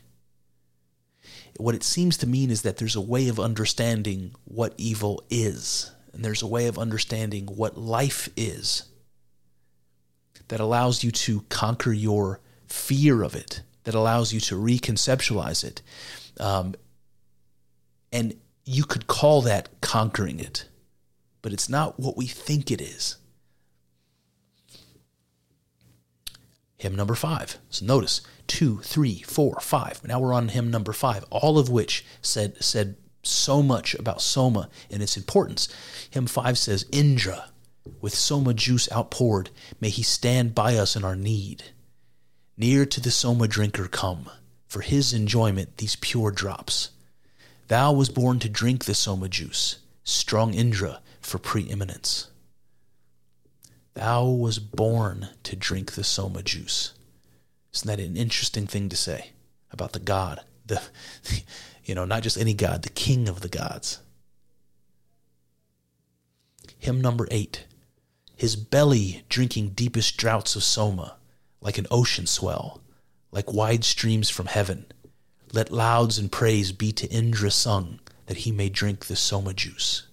What 1.60 1.76
it 1.76 1.84
seems 1.84 2.16
to 2.18 2.28
mean 2.28 2.52
is 2.52 2.62
that 2.62 2.78
there's 2.78 2.96
a 2.96 3.02
way 3.02 3.28
of 3.28 3.38
understanding 3.38 4.34
what 4.46 4.74
evil 4.78 5.22
is 5.30 5.92
and 6.14 6.24
there's 6.24 6.42
a 6.42 6.48
way 6.48 6.68
of 6.68 6.80
understanding 6.80 7.48
what 7.48 7.78
life 7.78 8.30
is 8.38 8.84
that 10.48 10.62
allows 10.62 11.04
you 11.04 11.12
to 11.12 11.42
conquer 11.50 11.92
your 11.92 12.40
fear 12.68 13.24
of 13.24 13.36
it, 13.36 13.62
that 13.84 13.94
allows 13.94 14.32
you 14.32 14.40
to 14.40 14.56
reconceptualize 14.56 15.66
it, 15.66 15.82
um, 16.40 16.76
and 18.14 18.36
you 18.64 18.84
could 18.84 19.08
call 19.08 19.42
that 19.42 19.70
conquering 19.82 20.40
it, 20.40 20.66
but 21.42 21.52
it's 21.52 21.68
not 21.68 22.00
what 22.00 22.16
we 22.16 22.26
think 22.26 22.72
it 22.72 22.80
is. 22.80 23.18
Hymn 26.78 26.96
number 26.96 27.16
five. 27.16 27.58
So 27.70 27.86
notice 27.86 28.22
two, 28.50 28.80
three, 28.80 29.22
four, 29.22 29.60
five. 29.62 30.04
Now 30.04 30.20
we're 30.20 30.34
on 30.34 30.50
hymn 30.50 30.70
number 30.70 30.92
five, 30.92 31.24
all 31.30 31.58
of 31.58 31.70
which 31.70 32.04
said 32.22 32.62
said 32.62 32.98
so 33.24 33.62
much 33.62 33.94
about 33.96 34.22
soma 34.22 34.70
and 34.90 35.02
its 35.02 35.16
importance. 35.16 35.70
Hymn 36.10 36.28
five 36.28 36.58
says, 36.58 36.86
Indra, 36.92 37.52
with 38.02 38.16
soma 38.16 38.54
juice 38.54 38.92
outpoured, 38.92 39.50
may 39.80 39.90
he 39.90 40.04
stand 40.04 40.56
by 40.56 40.76
us 40.76 40.96
in 40.96 41.06
our 41.06 41.16
need. 41.16 41.64
Near 42.58 42.86
to 42.86 43.00
the 43.00 43.12
soma 43.12 43.48
drinker 43.48 43.88
come, 43.88 44.30
for 44.68 44.82
his 44.82 45.14
enjoyment 45.14 45.78
these 45.78 45.96
pure 45.96 46.32
drops. 46.32 46.90
Thou 47.68 47.94
was 47.94 48.10
born 48.10 48.40
to 48.40 48.50
drink 48.50 48.86
the 48.86 48.96
soma 48.96 49.30
juice, 49.30 49.78
strong 50.04 50.54
Indra 50.54 51.02
for 51.22 51.38
preeminence. 51.38 52.30
Thou 53.94 54.26
was 54.26 54.60
born 54.60 55.30
to 55.44 55.56
drink 55.56 55.94
the 55.94 56.04
soma 56.04 56.42
juice. 56.42 56.94
Isn't 57.74 57.88
that 57.88 58.00
an 58.00 58.18
interesting 58.18 58.68
thing 58.68 58.90
to 58.90 58.96
say 58.96 59.32
about 59.72 59.94
the 59.94 60.00
God? 60.00 60.42
The, 60.66 60.82
you 61.86 61.96
know, 61.96 62.06
not 62.06 62.24
just 62.24 62.38
any 62.38 62.54
God, 62.54 62.84
the 62.84 62.90
King 62.90 63.30
of 63.30 63.42
the 63.42 63.50
gods. 63.50 64.00
Hymn 66.78 67.02
number 67.02 67.28
eight. 67.32 67.66
His 68.36 68.56
belly 68.56 69.24
drinking 69.28 69.70
deepest 69.70 70.18
draughts 70.18 70.56
of 70.56 70.64
soma, 70.64 71.18
like 71.62 71.78
an 71.78 71.88
ocean 71.92 72.26
swell, 72.26 72.82
like 73.32 73.52
wide 73.52 73.84
streams 73.84 74.30
from 74.30 74.46
heaven 74.46 74.86
let 75.52 75.72
lauds 75.72 76.18
and 76.18 76.32
praise 76.32 76.72
be 76.72 76.92
to 76.92 77.08
Indra 77.08 77.52
sung, 77.52 78.00
that 78.28 78.38
he 78.38 78.52
may 78.52 78.70
drink 78.70 79.06
the 79.06 79.16
soma 79.16 79.54
juice. 79.54 80.08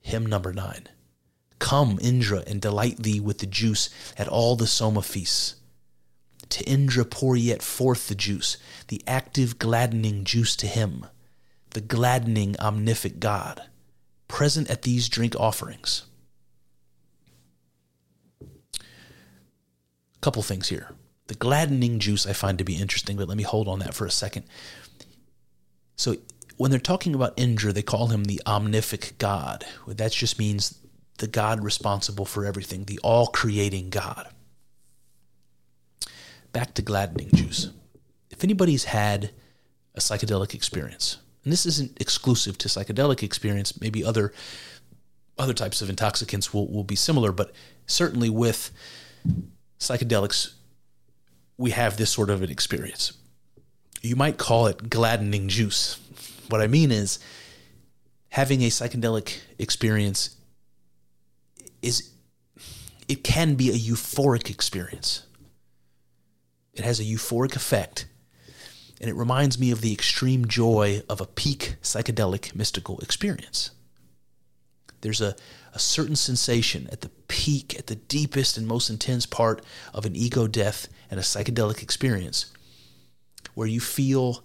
Hymn 0.00 0.26
number 0.26 0.52
nine. 0.52 0.88
Come, 1.60 1.98
Indra, 2.02 2.42
and 2.48 2.60
delight 2.60 2.96
thee 2.98 3.20
with 3.20 3.38
the 3.38 3.46
juice 3.46 3.90
at 4.18 4.26
all 4.26 4.56
the 4.56 4.66
soma 4.66 5.02
feasts. 5.02 5.54
To 6.48 6.64
Indra 6.64 7.04
pour 7.04 7.36
yet 7.36 7.62
forth 7.62 8.08
the 8.08 8.16
juice, 8.16 8.56
the 8.88 9.02
active 9.06 9.58
gladdening 9.60 10.24
juice 10.24 10.56
to 10.56 10.66
him, 10.66 11.06
the 11.70 11.80
gladdening 11.80 12.56
omnific 12.58 13.20
God, 13.20 13.62
present 14.26 14.68
at 14.68 14.82
these 14.82 15.08
drink 15.08 15.36
offerings. 15.38 16.06
A 18.42 18.48
couple 20.20 20.42
things 20.42 20.70
here. 20.70 20.92
The 21.28 21.34
gladdening 21.34 22.00
juice 22.00 22.26
I 22.26 22.32
find 22.32 22.58
to 22.58 22.64
be 22.64 22.74
interesting, 22.74 23.16
but 23.16 23.28
let 23.28 23.36
me 23.36 23.44
hold 23.44 23.68
on 23.68 23.78
that 23.78 23.94
for 23.94 24.06
a 24.06 24.10
second. 24.10 24.44
So 25.94 26.16
when 26.56 26.70
they're 26.70 26.80
talking 26.80 27.14
about 27.14 27.34
Indra, 27.36 27.72
they 27.72 27.82
call 27.82 28.08
him 28.08 28.24
the 28.24 28.42
omnific 28.44 29.18
God. 29.18 29.64
That 29.86 30.10
just 30.10 30.38
means 30.38 30.79
the 31.20 31.28
God 31.28 31.62
responsible 31.62 32.24
for 32.24 32.44
everything, 32.44 32.84
the 32.84 32.98
all 33.02 33.28
creating 33.28 33.90
God. 33.90 34.28
Back 36.52 36.74
to 36.74 36.82
gladdening 36.82 37.30
juice. 37.32 37.70
If 38.30 38.42
anybody's 38.42 38.84
had 38.84 39.30
a 39.94 40.00
psychedelic 40.00 40.54
experience, 40.54 41.18
and 41.44 41.52
this 41.52 41.66
isn't 41.66 42.00
exclusive 42.00 42.58
to 42.58 42.68
psychedelic 42.68 43.22
experience, 43.22 43.80
maybe 43.80 44.04
other 44.04 44.32
other 45.38 45.54
types 45.54 45.80
of 45.80 45.88
intoxicants 45.88 46.52
will, 46.52 46.70
will 46.70 46.84
be 46.84 46.96
similar, 46.96 47.32
but 47.32 47.52
certainly 47.86 48.28
with 48.28 48.70
psychedelics, 49.78 50.52
we 51.56 51.70
have 51.70 51.96
this 51.96 52.10
sort 52.10 52.28
of 52.28 52.42
an 52.42 52.50
experience. 52.50 53.14
You 54.02 54.16
might 54.16 54.36
call 54.36 54.66
it 54.66 54.90
gladdening 54.90 55.48
juice. 55.48 55.98
What 56.50 56.60
I 56.60 56.66
mean 56.66 56.90
is, 56.90 57.20
having 58.30 58.62
a 58.62 58.70
psychedelic 58.70 59.38
experience 59.56 60.34
is 61.82 62.10
it 63.08 63.24
can 63.24 63.54
be 63.54 63.70
a 63.70 63.74
euphoric 63.74 64.50
experience. 64.50 65.24
It 66.74 66.84
has 66.84 67.00
a 67.00 67.04
euphoric 67.04 67.56
effect, 67.56 68.06
and 69.00 69.10
it 69.10 69.14
reminds 69.14 69.58
me 69.58 69.70
of 69.70 69.80
the 69.80 69.92
extreme 69.92 70.46
joy 70.46 71.02
of 71.08 71.20
a 71.20 71.26
peak 71.26 71.76
psychedelic 71.82 72.54
mystical 72.54 72.98
experience. 73.00 73.72
There's 75.00 75.20
a, 75.20 75.34
a 75.74 75.78
certain 75.78 76.16
sensation 76.16 76.88
at 76.92 77.00
the 77.00 77.08
peak, 77.26 77.78
at 77.78 77.86
the 77.86 77.96
deepest 77.96 78.56
and 78.56 78.66
most 78.66 78.90
intense 78.90 79.26
part 79.26 79.64
of 79.92 80.04
an 80.04 80.14
ego 80.14 80.46
death 80.46 80.88
and 81.10 81.18
a 81.18 81.22
psychedelic 81.22 81.82
experience, 81.82 82.52
where 83.54 83.66
you 83.66 83.80
feel 83.80 84.44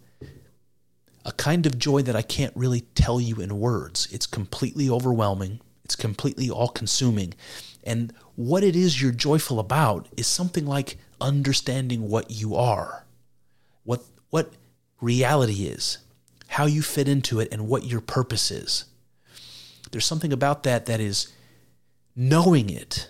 a 1.25 1.31
kind 1.33 1.65
of 1.65 1.77
joy 1.77 2.01
that 2.03 2.15
I 2.15 2.21
can't 2.21 2.55
really 2.55 2.81
tell 2.81 3.19
you 3.19 3.41
in 3.41 3.59
words. 3.59 4.07
It's 4.11 4.27
completely 4.27 4.89
overwhelming, 4.89 5.59
it's 5.85 5.95
completely 5.95 6.49
all 6.49 6.67
consuming. 6.67 7.35
And 7.83 8.11
what 8.35 8.63
it 8.63 8.75
is 8.75 9.01
you're 9.01 9.11
joyful 9.11 9.59
about 9.59 10.09
is 10.17 10.25
something 10.25 10.65
like 10.65 10.97
understanding 11.21 12.09
what 12.09 12.31
you 12.31 12.55
are, 12.55 13.05
what, 13.83 14.03
what 14.31 14.53
reality 14.99 15.67
is, 15.67 15.99
how 16.47 16.65
you 16.65 16.81
fit 16.81 17.07
into 17.07 17.39
it, 17.39 17.49
and 17.51 17.67
what 17.67 17.85
your 17.85 18.01
purpose 18.01 18.49
is. 18.51 18.85
there's 19.91 20.05
something 20.05 20.33
about 20.33 20.63
that 20.63 20.87
that 20.87 20.99
is 20.99 21.31
knowing 22.15 22.69
it. 22.69 23.09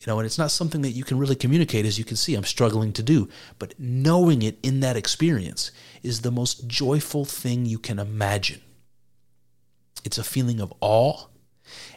You 0.00 0.06
know, 0.06 0.18
and 0.18 0.26
it's 0.26 0.38
not 0.38 0.50
something 0.50 0.82
that 0.82 0.90
you 0.90 1.04
can 1.04 1.18
really 1.18 1.36
communicate, 1.36 1.84
as 1.84 1.98
you 1.98 2.04
can 2.04 2.16
see, 2.16 2.34
I'm 2.34 2.44
struggling 2.44 2.92
to 2.94 3.02
do. 3.02 3.28
But 3.58 3.74
knowing 3.78 4.42
it 4.42 4.58
in 4.62 4.80
that 4.80 4.96
experience 4.96 5.70
is 6.02 6.20
the 6.20 6.30
most 6.30 6.66
joyful 6.66 7.24
thing 7.24 7.66
you 7.66 7.78
can 7.78 7.98
imagine. 7.98 8.60
It's 10.04 10.18
a 10.18 10.24
feeling 10.24 10.60
of 10.60 10.72
awe, 10.80 11.26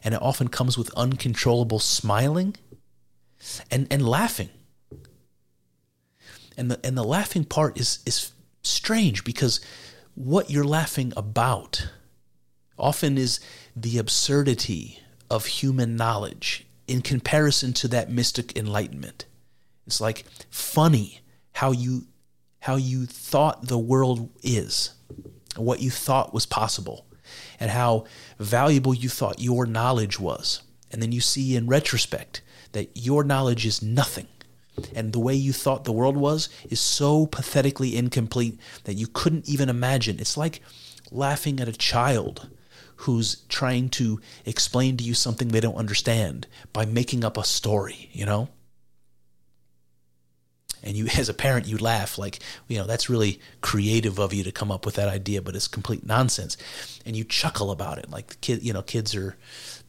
and 0.03 0.13
it 0.13 0.21
often 0.21 0.47
comes 0.47 0.78
with 0.78 0.93
uncontrollable 0.95 1.80
smiling 1.80 2.55
and, 3.71 3.88
and 3.91 4.07
laughing. 4.07 4.49
And 6.57 6.71
the, 6.71 6.80
and 6.86 6.97
the 6.97 7.03
laughing 7.03 7.43
part 7.43 7.78
is, 7.80 7.99
is 8.05 8.32
strange 8.63 9.23
because 9.23 9.59
what 10.15 10.49
you're 10.49 10.63
laughing 10.63 11.11
about 11.17 11.89
often 12.78 13.17
is 13.17 13.39
the 13.76 13.97
absurdity 13.97 14.99
of 15.30 15.45
human 15.45 15.95
knowledge 15.95 16.65
in 16.88 17.01
comparison 17.01 17.73
to 17.73 17.88
that 17.89 18.09
mystic 18.09 18.57
enlightenment. 18.57 19.26
It's 19.88 20.01
like 20.01 20.26
funny 20.49 21.21
how 21.53 21.71
you 21.71 22.07
how 22.59 22.76
you 22.78 23.05
thought 23.05 23.67
the 23.67 23.78
world 23.78 24.28
is, 24.41 24.95
what 25.55 25.82
you 25.82 25.91
thought 25.91 26.34
was 26.34 26.47
possible, 26.47 27.05
and 27.59 27.69
how 27.69 28.05
valuable 28.39 28.93
you 28.93 29.09
thought 29.09 29.39
your 29.39 29.65
knowledge 29.65 30.19
was. 30.19 30.61
And 30.91 31.01
then 31.01 31.11
you 31.11 31.21
see 31.21 31.55
in 31.55 31.67
retrospect 31.67 32.41
that 32.71 32.89
your 32.93 33.23
knowledge 33.23 33.65
is 33.65 33.81
nothing. 33.81 34.27
And 34.93 35.13
the 35.13 35.19
way 35.19 35.33
you 35.33 35.53
thought 35.53 35.86
the 35.86 35.91
world 35.91 36.17
was 36.17 36.49
is 36.69 36.79
so 36.79 37.25
pathetically 37.27 37.95
incomplete 37.95 38.59
that 38.83 38.95
you 38.95 39.07
couldn't 39.07 39.47
even 39.47 39.69
imagine. 39.69 40.19
It's 40.19 40.38
like 40.38 40.61
laughing 41.11 41.59
at 41.59 41.69
a 41.69 41.73
child 41.73 42.49
who's 42.97 43.43
trying 43.49 43.89
to 43.89 44.19
explain 44.45 44.97
to 44.97 45.03
you 45.03 45.13
something 45.13 45.49
they 45.49 45.59
don't 45.59 45.75
understand 45.75 46.47
by 46.73 46.86
making 46.86 47.23
up 47.23 47.38
a 47.38 47.43
story, 47.43 48.09
you 48.13 48.25
know? 48.25 48.49
And 50.86 50.95
you, 50.95 51.07
as 51.17 51.27
a 51.27 51.33
parent, 51.33 51.67
you 51.67 51.77
laugh 51.77 52.17
like, 52.17 52.39
you 52.67 52.77
know, 52.77 52.86
that's 52.86 53.09
really 53.09 53.39
creative 53.61 54.19
of 54.19 54.33
you 54.33 54.43
to 54.43 54.51
come 54.51 54.71
up 54.71 54.86
with 54.86 54.95
that 54.95 55.09
idea, 55.09 55.41
but 55.41 55.55
it's 55.55 55.67
complete 55.67 56.05
nonsense. 56.05 56.55
And 57.05 57.15
you 57.15 57.23
chuckle 57.23 57.71
about 57.71 57.97
it, 57.97 58.09
like 58.09 58.27
the 58.27 58.36
kid, 58.36 58.63
you 58.63 58.71
know, 58.71 58.81
kids 58.81 59.15
are 59.15 59.36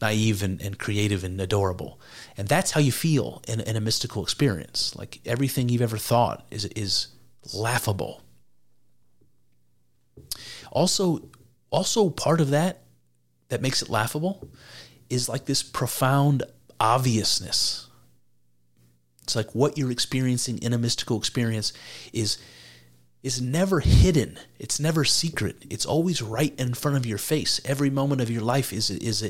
naive 0.01 0.43
and, 0.43 0.61
and 0.61 0.77
creative 0.77 1.23
and 1.23 1.39
adorable. 1.39 1.99
And 2.35 2.47
that's 2.47 2.71
how 2.71 2.81
you 2.81 2.91
feel 2.91 3.41
in, 3.47 3.61
in 3.61 3.75
a 3.75 3.81
mystical 3.81 4.23
experience. 4.23 4.95
Like 4.95 5.19
everything 5.25 5.69
you've 5.69 5.81
ever 5.81 5.97
thought 5.97 6.45
is 6.51 6.65
is 6.65 7.07
laughable. 7.53 8.21
Also, 10.71 11.29
also 11.69 12.09
part 12.09 12.41
of 12.41 12.49
that 12.49 12.83
that 13.49 13.61
makes 13.61 13.81
it 13.81 13.89
laughable 13.89 14.47
is 15.09 15.29
like 15.29 15.45
this 15.45 15.63
profound 15.63 16.43
obviousness. 16.79 17.86
It's 19.27 19.35
like 19.35 19.53
what 19.53 19.77
you're 19.77 19.91
experiencing 19.91 20.59
in 20.59 20.71
a 20.71 20.77
mystical 20.77 21.17
experience 21.17 21.73
is 22.13 22.37
is 23.23 23.41
never 23.41 23.81
hidden. 23.81 24.39
It's 24.57 24.79
never 24.79 25.03
secret. 25.03 25.65
It's 25.69 25.85
always 25.85 26.21
right 26.21 26.57
in 26.57 26.73
front 26.73 26.95
of 26.95 27.05
your 27.05 27.17
face. 27.17 27.59
Every 27.65 27.89
moment 27.89 28.21
of 28.21 28.29
your 28.29 28.41
life 28.41 28.71
is 28.71 28.89
is 28.89 29.21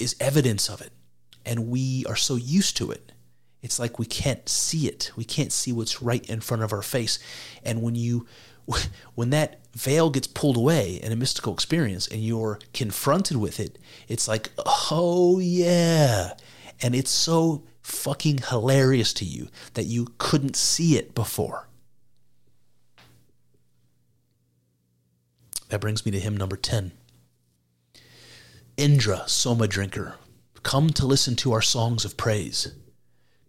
is 0.00 0.16
evidence 0.20 0.70
of 0.70 0.80
it. 0.80 0.90
And 1.44 1.68
we 1.68 2.06
are 2.08 2.16
so 2.16 2.36
used 2.36 2.78
to 2.78 2.90
it. 2.90 3.12
It's 3.62 3.78
like 3.78 3.98
we 3.98 4.06
can't 4.06 4.48
see 4.48 4.88
it. 4.88 5.12
We 5.16 5.24
can't 5.24 5.52
see 5.52 5.70
what's 5.70 6.00
right 6.00 6.26
in 6.30 6.40
front 6.40 6.62
of 6.62 6.72
our 6.72 6.80
face. 6.80 7.18
And 7.62 7.82
when 7.82 7.94
you 7.94 8.26
when 9.16 9.28
that 9.30 9.60
veil 9.74 10.08
gets 10.08 10.28
pulled 10.28 10.56
away 10.56 10.94
in 10.94 11.12
a 11.12 11.16
mystical 11.16 11.52
experience 11.52 12.08
and 12.08 12.22
you're 12.22 12.58
confronted 12.72 13.36
with 13.36 13.60
it, 13.60 13.78
it's 14.08 14.26
like, 14.26 14.50
oh 14.56 15.40
yeah. 15.40 16.32
And 16.82 16.94
it's 16.94 17.10
so 17.10 17.64
fucking 17.80 18.38
hilarious 18.50 19.12
to 19.14 19.24
you 19.24 19.48
that 19.74 19.84
you 19.84 20.08
couldn't 20.18 20.56
see 20.56 20.96
it 20.96 21.14
before. 21.14 21.68
That 25.68 25.80
brings 25.80 26.04
me 26.04 26.12
to 26.12 26.20
hymn 26.20 26.36
number 26.36 26.56
10. 26.56 26.92
Indra, 28.76 29.24
Soma 29.26 29.66
drinker, 29.66 30.16
come 30.62 30.90
to 30.90 31.06
listen 31.06 31.34
to 31.36 31.52
our 31.52 31.62
songs 31.62 32.04
of 32.04 32.16
praise. 32.16 32.74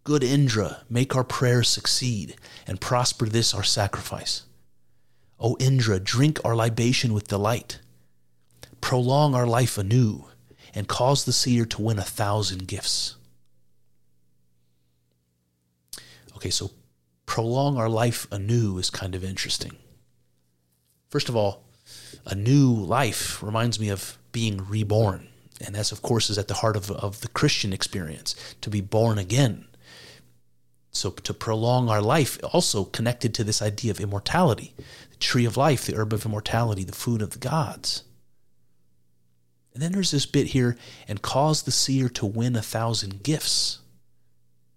Good 0.05 0.23
Indra, 0.23 0.83
make 0.89 1.17
our 1.17 1.25
prayers 1.25 1.67
succeed 1.67 2.37
and 2.65 2.79
prosper 2.79 3.25
this 3.25 3.53
our 3.53 3.63
sacrifice. 3.63 4.43
O 5.37 5.57
Indra, 5.59 5.99
drink 5.99 6.39
our 6.45 6.55
libation 6.55 7.13
with 7.13 7.27
delight. 7.27 7.81
Prolong 8.79 9.35
our 9.35 9.45
life 9.45 9.77
anew, 9.77 10.27
and 10.73 10.87
cause 10.87 11.25
the 11.25 11.33
seer 11.33 11.65
to 11.65 11.81
win 11.81 11.99
a 11.99 12.03
thousand 12.03 12.67
gifts. 12.67 13.16
Okay, 16.37 16.51
so 16.51 16.69
prolong 17.25 17.77
our 17.77 17.89
life 17.89 18.27
anew 18.31 18.77
is 18.77 18.91
kind 18.91 19.15
of 19.15 19.23
interesting. 19.23 19.75
First 21.09 21.29
of 21.29 21.35
all, 21.35 21.63
a 22.27 22.35
new 22.35 22.71
life 22.71 23.41
reminds 23.41 23.79
me 23.79 23.89
of 23.89 24.19
being 24.31 24.63
reborn. 24.69 25.29
And 25.65 25.73
that's, 25.73 25.91
of 25.91 26.03
course, 26.03 26.29
is 26.29 26.37
at 26.37 26.47
the 26.47 26.53
heart 26.53 26.77
of, 26.77 26.91
of 26.91 27.21
the 27.21 27.27
Christian 27.27 27.73
experience 27.73 28.35
to 28.61 28.69
be 28.69 28.81
born 28.81 29.17
again. 29.17 29.65
So, 30.91 31.09
to 31.09 31.33
prolong 31.33 31.89
our 31.89 32.03
life, 32.03 32.37
also 32.53 32.83
connected 32.83 33.33
to 33.33 33.43
this 33.43 33.63
idea 33.63 33.89
of 33.89 33.99
immortality 33.99 34.75
the 35.09 35.17
tree 35.17 35.45
of 35.45 35.57
life, 35.57 35.87
the 35.87 35.95
herb 35.95 36.13
of 36.13 36.23
immortality, 36.23 36.83
the 36.83 36.91
food 36.91 37.23
of 37.23 37.31
the 37.31 37.39
gods. 37.39 38.03
And 39.73 39.81
then 39.81 39.91
there's 39.91 40.11
this 40.11 40.27
bit 40.27 40.47
here, 40.47 40.77
and 41.07 41.19
cause 41.23 41.63
the 41.63 41.71
seer 41.71 42.09
to 42.09 42.27
win 42.27 42.55
a 42.55 42.61
thousand 42.61 43.23
gifts. 43.23 43.79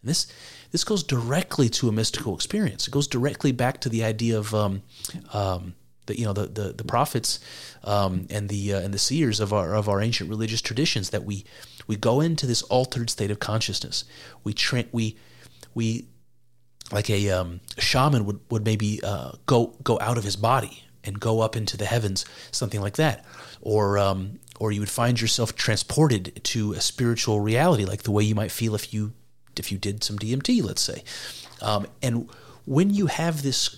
And 0.01 0.09
this, 0.09 0.27
this 0.71 0.85
goes 0.85 1.03
directly 1.03 1.69
to 1.69 1.89
a 1.89 1.93
mystical 1.93 2.35
experience. 2.35 2.87
It 2.87 2.91
goes 2.91 3.09
directly 3.09 3.53
back 3.53 3.81
to 3.83 3.89
the 3.89 4.05
idea 4.05 4.39
of 4.39 4.55
um, 4.55 4.83
um, 5.33 5.75
the 6.07 6.19
you 6.19 6.25
know 6.25 6.33
the 6.33 6.47
the, 6.47 6.73
the 6.73 6.85
prophets 6.85 7.41
um, 7.85 8.27
and 8.31 8.49
the 8.49 8.75
uh, 8.75 8.81
and 8.81 8.95
the 8.95 8.99
seers 8.99 9.41
of 9.41 9.53
our 9.53 9.75
of 9.75 9.89
our 9.89 10.01
ancient 10.01 10.31
religious 10.31 10.61
traditions 10.61 11.11
that 11.11 11.25
we 11.25 11.45
we 11.87 11.97
go 11.97 12.21
into 12.21 12.47
this 12.47 12.63
altered 12.63 13.11
state 13.11 13.31
of 13.31 13.39
consciousness. 13.39 14.05
We 14.45 14.53
tra- 14.53 14.87
we 14.93 15.17
we 15.75 16.07
like 16.93 17.09
a, 17.09 17.31
um, 17.31 17.61
shaman 17.79 18.25
would 18.27 18.41
would 18.51 18.65
maybe 18.65 19.01
uh, 19.03 19.33
go 19.47 19.77
go 19.83 19.99
out 20.01 20.19
of 20.19 20.25
his 20.25 20.37
body 20.37 20.85
and 21.05 21.19
go 21.19 21.41
up 21.41 21.57
into 21.57 21.77
the 21.77 21.87
heavens, 21.87 22.25
something 22.51 22.81
like 22.81 22.97
that, 22.97 23.25
or 23.61 23.99
um, 23.99 24.39
or 24.59 24.73
you 24.73 24.81
would 24.81 24.91
find 24.91 25.21
yourself 25.21 25.55
transported 25.57 26.41
to 26.45 26.73
a 26.73 26.81
spiritual 26.81 27.41
reality, 27.41 27.85
like 27.85 28.03
the 28.03 28.11
way 28.11 28.23
you 28.23 28.35
might 28.35 28.51
feel 28.51 28.75
if 28.75 28.93
you 28.93 29.13
if 29.61 29.71
you 29.71 29.79
did 29.79 30.03
some 30.03 30.19
DMT, 30.19 30.65
let's 30.65 30.83
say, 30.83 31.05
um, 31.63 31.87
and 32.03 32.29
when 32.65 32.91
you 32.91 33.07
have 33.07 33.43
this 33.43 33.77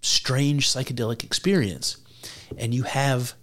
strange 0.00 0.68
psychedelic 0.68 1.24
experience, 1.24 1.96
and 2.56 2.74
you 2.74 2.84
have 2.84 3.34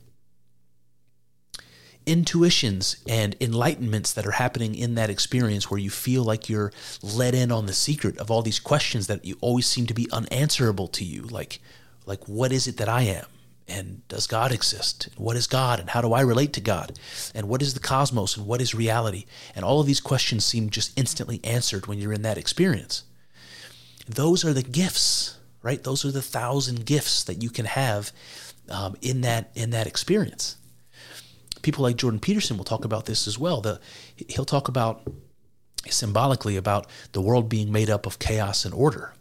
intuitions 2.05 2.97
and 3.07 3.37
enlightenments 3.39 4.13
that 4.13 4.25
are 4.25 4.31
happening 4.31 4.73
in 4.73 4.95
that 4.95 5.09
experience 5.09 5.69
where 5.69 5.79
you 5.79 5.89
feel 5.89 6.23
like 6.23 6.49
you're 6.49 6.71
let 7.03 7.35
in 7.35 7.51
on 7.51 7.65
the 7.65 7.73
secret 7.73 8.17
of 8.17 8.31
all 8.31 8.41
these 8.41 8.59
questions 8.59 9.07
that 9.07 9.23
you 9.23 9.37
always 9.41 9.67
seem 9.67 9.85
to 9.85 9.93
be 9.93 10.07
unanswerable 10.11 10.87
to 10.87 11.03
you 11.03 11.21
like 11.23 11.59
like 12.07 12.27
what 12.27 12.51
is 12.51 12.67
it 12.67 12.77
that 12.77 12.89
I 12.89 13.03
am 13.03 13.25
and 13.69 14.07
does 14.07 14.27
God 14.27 14.51
exist? 14.51 15.09
What 15.17 15.35
is 15.35 15.47
God? 15.47 15.79
And 15.79 15.89
how 15.89 16.01
do 16.01 16.13
I 16.13 16.21
relate 16.21 16.53
to 16.53 16.61
God? 16.61 16.97
And 17.33 17.47
what 17.47 17.61
is 17.61 17.73
the 17.73 17.79
cosmos? 17.79 18.35
And 18.35 18.45
what 18.45 18.61
is 18.61 18.73
reality? 18.73 19.25
And 19.55 19.63
all 19.63 19.79
of 19.79 19.87
these 19.87 20.01
questions 20.01 20.45
seem 20.45 20.69
just 20.69 20.97
instantly 20.97 21.39
answered 21.43 21.87
when 21.87 21.99
you're 21.99 22.13
in 22.13 22.23
that 22.23 22.37
experience. 22.37 23.03
Those 24.07 24.43
are 24.43 24.53
the 24.53 24.63
gifts 24.63 25.39
right? 25.61 25.83
Those 25.83 26.05
are 26.05 26.11
the 26.11 26.21
thousand 26.21 26.85
gifts 26.85 27.23
that 27.23 27.43
you 27.43 27.49
can 27.49 27.65
have 27.65 28.11
um, 28.69 28.95
in 29.01 29.21
that 29.21 29.51
in 29.55 29.71
that 29.71 29.87
experience. 29.87 30.57
People 31.61 31.83
like 31.83 31.97
Jordan 31.97 32.19
Peterson 32.19 32.57
will 32.57 32.65
talk 32.65 32.85
about 32.85 33.05
this 33.05 33.27
as 33.27 33.37
well. 33.37 33.59
The, 33.61 33.79
he'll 34.29 34.45
talk 34.45 34.67
about 34.67 35.01
symbolically 35.87 36.55
about 36.55 36.87
the 37.11 37.21
world 37.21 37.49
being 37.49 37.71
made 37.71 37.89
up 37.89 38.05
of 38.05 38.19
chaos 38.19 38.63
and 38.63 38.73
order. 38.73 39.13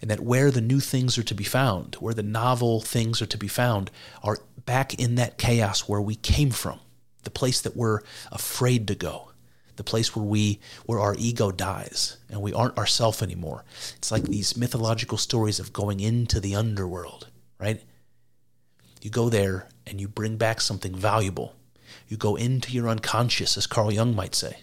And 0.00 0.10
that 0.10 0.20
where 0.20 0.50
the 0.50 0.60
new 0.60 0.80
things 0.80 1.18
are 1.18 1.24
to 1.24 1.34
be 1.34 1.44
found, 1.44 1.96
where 1.96 2.14
the 2.14 2.22
novel 2.22 2.80
things 2.80 3.20
are 3.20 3.26
to 3.26 3.38
be 3.38 3.48
found, 3.48 3.90
are 4.22 4.38
back 4.64 4.94
in 4.94 5.16
that 5.16 5.38
chaos 5.38 5.88
where 5.88 6.00
we 6.00 6.14
came 6.14 6.50
from, 6.50 6.78
the 7.24 7.30
place 7.30 7.60
that 7.60 7.76
we're 7.76 8.00
afraid 8.30 8.86
to 8.88 8.94
go, 8.94 9.32
the 9.76 9.84
place 9.84 10.14
where 10.14 10.24
we 10.24 10.60
where 10.84 11.00
our 11.00 11.14
ego 11.18 11.50
dies 11.50 12.18
and 12.28 12.42
we 12.42 12.52
aren't 12.52 12.76
ourself 12.76 13.22
anymore. 13.22 13.64
It's 13.96 14.12
like 14.12 14.24
these 14.24 14.56
mythological 14.56 15.16
stories 15.16 15.58
of 15.58 15.72
going 15.72 16.00
into 16.00 16.40
the 16.40 16.54
underworld, 16.54 17.28
right? 17.58 17.82
You 19.00 19.10
go 19.10 19.28
there 19.30 19.68
and 19.86 20.00
you 20.00 20.08
bring 20.08 20.36
back 20.36 20.60
something 20.60 20.94
valuable. 20.94 21.54
You 22.08 22.16
go 22.16 22.36
into 22.36 22.72
your 22.72 22.88
unconscious, 22.88 23.56
as 23.56 23.66
Carl 23.66 23.92
Jung 23.92 24.14
might 24.14 24.34
say, 24.34 24.58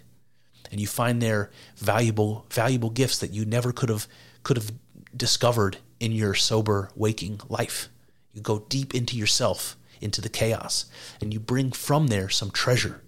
and 0.69 0.79
you 0.79 0.88
find 0.88 1.21
there 1.21 1.49
valuable 1.77 2.45
valuable 2.49 2.89
gifts 2.89 3.17
that 3.19 3.31
you 3.31 3.45
never 3.45 3.71
could 3.71 3.89
have 3.89 4.07
could 4.43 4.57
have 4.57 4.71
discovered 5.16 5.78
in 5.99 6.11
your 6.11 6.34
sober 6.34 6.89
waking 6.95 7.41
life. 7.47 7.89
You 8.34 8.41
go 8.41 8.66
deep 8.70 8.93
into 8.93 9.16
yourself, 9.18 9.78
into 10.01 10.22
the 10.22 10.30
chaos, 10.30 10.86
and 11.22 11.34
you 11.34 11.39
bring 11.39 11.72
from 11.72 12.07
there 12.07 12.30
some 12.30 12.51
treasure, 12.51 13.01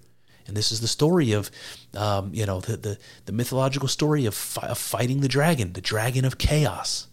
And 0.47 0.55
this 0.55 0.71
is 0.71 0.81
the 0.81 0.87
story 0.87 1.33
of, 1.33 1.51
um, 1.95 2.33
you 2.33 2.45
know, 2.45 2.61
the, 2.61 2.77
the, 2.77 2.97
the 3.25 3.31
mythological 3.31 3.89
story 3.89 4.25
of, 4.25 4.33
fi- 4.33 4.67
of 4.67 4.77
fighting 4.77 5.19
the 5.19 5.27
dragon, 5.27 5.73
the 5.73 5.81
dragon 5.81 6.23
of 6.23 6.37
chaos, 6.37 7.07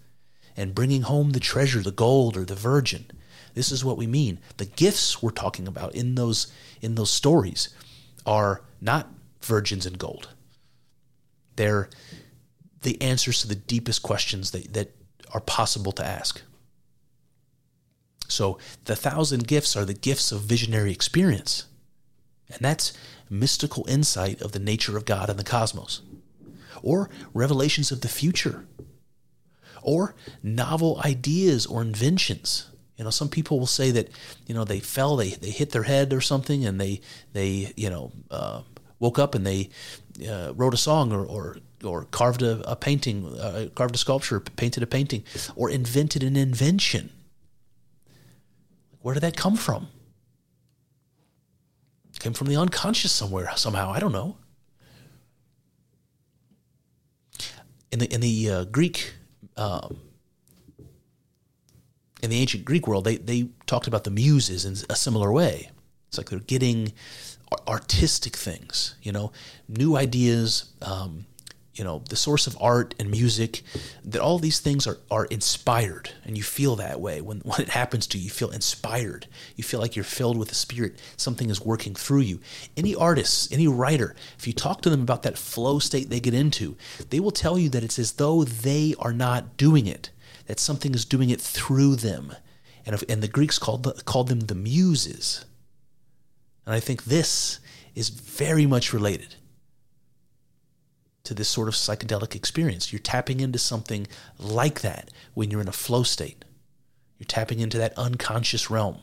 and 0.56 0.74
bringing 0.74 1.02
home 1.02 1.30
the 1.30 1.40
treasure, 1.40 1.80
the 1.82 1.90
gold 1.90 2.36
or 2.36 2.44
the 2.44 2.54
virgin. 2.54 3.06
This 3.54 3.72
is 3.72 3.84
what 3.84 3.98
we 3.98 4.06
mean. 4.06 4.38
The 4.56 4.66
gifts 4.66 5.20
we're 5.20 5.30
talking 5.30 5.66
about 5.68 5.94
in 5.94 6.14
those 6.14 6.52
in 6.80 6.96
those 6.96 7.10
stories 7.10 7.68
are 8.26 8.62
not 8.80 9.10
virgins 9.40 9.86
and 9.86 9.98
gold. 9.98 10.28
They're 11.56 11.88
the 12.84 13.00
answers 13.02 13.40
to 13.40 13.48
the 13.48 13.54
deepest 13.54 14.02
questions 14.02 14.52
that, 14.52 14.72
that 14.72 14.94
are 15.32 15.40
possible 15.40 15.92
to 15.92 16.04
ask. 16.04 16.42
So 18.28 18.58
the 18.84 18.96
thousand 18.96 19.46
gifts 19.46 19.76
are 19.76 19.84
the 19.84 19.94
gifts 19.94 20.32
of 20.32 20.42
visionary 20.42 20.92
experience. 20.92 21.66
And 22.48 22.60
that's 22.60 22.92
mystical 23.28 23.86
insight 23.88 24.40
of 24.40 24.52
the 24.52 24.58
nature 24.58 24.96
of 24.96 25.04
God 25.04 25.28
and 25.28 25.38
the 25.38 25.44
cosmos. 25.44 26.02
Or 26.82 27.10
revelations 27.32 27.90
of 27.90 28.00
the 28.00 28.08
future. 28.08 28.66
Or 29.82 30.14
novel 30.42 31.00
ideas 31.04 31.66
or 31.66 31.82
inventions. 31.82 32.70
You 32.96 33.04
know, 33.04 33.10
some 33.10 33.28
people 33.28 33.58
will 33.58 33.66
say 33.66 33.90
that, 33.90 34.08
you 34.46 34.54
know, 34.54 34.64
they 34.64 34.80
fell, 34.80 35.16
they, 35.16 35.30
they 35.30 35.50
hit 35.50 35.70
their 35.70 35.82
head 35.82 36.12
or 36.12 36.20
something, 36.20 36.64
and 36.64 36.80
they, 36.80 37.00
they 37.32 37.72
you 37.76 37.90
know, 37.90 38.12
uh, 38.30 38.62
woke 39.00 39.18
up 39.18 39.34
and 39.34 39.44
they 39.44 39.70
uh, 40.28 40.52
wrote 40.54 40.74
a 40.74 40.78
song 40.78 41.12
or, 41.12 41.24
or, 41.24 41.56
or 41.84 42.04
carved 42.04 42.42
a, 42.42 42.60
a 42.70 42.76
painting, 42.76 43.26
uh, 43.38 43.68
carved 43.74 43.94
a 43.94 43.98
sculpture, 43.98 44.40
painted 44.40 44.82
a 44.82 44.86
painting, 44.86 45.24
or 45.54 45.70
invented 45.70 46.22
an 46.22 46.36
invention. 46.36 47.10
Where 49.00 49.14
did 49.14 49.22
that 49.22 49.36
come 49.36 49.56
from? 49.56 49.88
It 52.14 52.20
came 52.20 52.32
from 52.32 52.46
the 52.46 52.56
unconscious 52.56 53.12
somewhere, 53.12 53.50
somehow. 53.56 53.90
I 53.90 54.00
don't 54.00 54.12
know. 54.12 54.36
In 57.92 57.98
the 57.98 58.12
in 58.12 58.20
the 58.20 58.50
uh, 58.50 58.64
Greek, 58.64 59.14
um, 59.56 59.98
in 62.22 62.30
the 62.30 62.38
ancient 62.38 62.64
Greek 62.64 62.88
world, 62.88 63.04
they 63.04 63.16
they 63.16 63.50
talked 63.66 63.86
about 63.86 64.04
the 64.04 64.10
muses 64.10 64.64
in 64.64 64.74
a 64.90 64.96
similar 64.96 65.32
way. 65.32 65.70
It's 66.08 66.18
like 66.18 66.30
they're 66.30 66.38
getting 66.40 66.92
artistic 67.68 68.36
things, 68.36 68.96
you 69.02 69.12
know, 69.12 69.32
new 69.68 69.96
ideas, 69.96 70.72
um, 70.82 71.26
you 71.74 71.82
know, 71.82 72.02
the 72.08 72.16
source 72.16 72.46
of 72.46 72.56
art 72.60 72.94
and 72.98 73.10
music, 73.10 73.62
that 74.04 74.20
all 74.20 74.38
these 74.38 74.60
things 74.60 74.86
are, 74.86 74.98
are 75.10 75.24
inspired. 75.26 76.10
And 76.24 76.36
you 76.36 76.42
feel 76.42 76.76
that 76.76 77.00
way. 77.00 77.20
When, 77.20 77.38
when 77.44 77.60
it 77.60 77.70
happens 77.70 78.06
to 78.08 78.18
you, 78.18 78.24
you 78.24 78.30
feel 78.30 78.50
inspired. 78.50 79.26
You 79.56 79.64
feel 79.64 79.80
like 79.80 79.96
you're 79.96 80.04
filled 80.04 80.38
with 80.38 80.48
the 80.48 80.54
Spirit. 80.54 81.00
Something 81.16 81.50
is 81.50 81.60
working 81.60 81.94
through 81.94 82.20
you. 82.20 82.40
Any 82.76 82.94
artist, 82.94 83.52
any 83.52 83.66
writer, 83.66 84.14
if 84.38 84.46
you 84.46 84.52
talk 84.52 84.82
to 84.82 84.90
them 84.90 85.02
about 85.02 85.22
that 85.22 85.38
flow 85.38 85.78
state 85.78 86.10
they 86.10 86.20
get 86.20 86.34
into, 86.34 86.76
they 87.10 87.20
will 87.20 87.32
tell 87.32 87.58
you 87.58 87.68
that 87.70 87.82
it's 87.82 87.98
as 87.98 88.12
though 88.12 88.44
they 88.44 88.94
are 88.98 89.12
not 89.12 89.56
doing 89.56 89.86
it, 89.86 90.10
that 90.46 90.60
something 90.60 90.94
is 90.94 91.04
doing 91.04 91.30
it 91.30 91.40
through 91.40 91.96
them. 91.96 92.34
And, 92.86 92.94
if, 92.94 93.02
and 93.08 93.22
the 93.22 93.28
Greeks 93.28 93.58
called, 93.58 93.82
the, 93.82 93.94
called 94.04 94.28
them 94.28 94.40
the 94.40 94.54
muses. 94.54 95.44
And 96.66 96.74
I 96.74 96.80
think 96.80 97.04
this 97.04 97.58
is 97.94 98.10
very 98.10 98.66
much 98.66 98.92
related 98.92 99.36
to 101.24 101.34
this 101.34 101.48
sort 101.48 101.68
of 101.68 101.74
psychedelic 101.74 102.34
experience. 102.34 102.92
You're 102.92 103.00
tapping 103.00 103.40
into 103.40 103.58
something 103.58 104.06
like 104.38 104.82
that 104.82 105.10
when 105.34 105.50
you're 105.50 105.60
in 105.60 105.68
a 105.68 105.72
flow 105.72 106.02
state. 106.02 106.44
You're 107.18 107.26
tapping 107.26 107.60
into 107.60 107.78
that 107.78 107.96
unconscious 107.98 108.70
realm, 108.70 108.98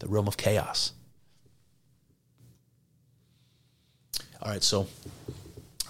the 0.00 0.08
realm 0.08 0.28
of 0.28 0.36
chaos. 0.36 0.92
All 4.42 4.50
right, 4.50 4.62
so 4.62 4.88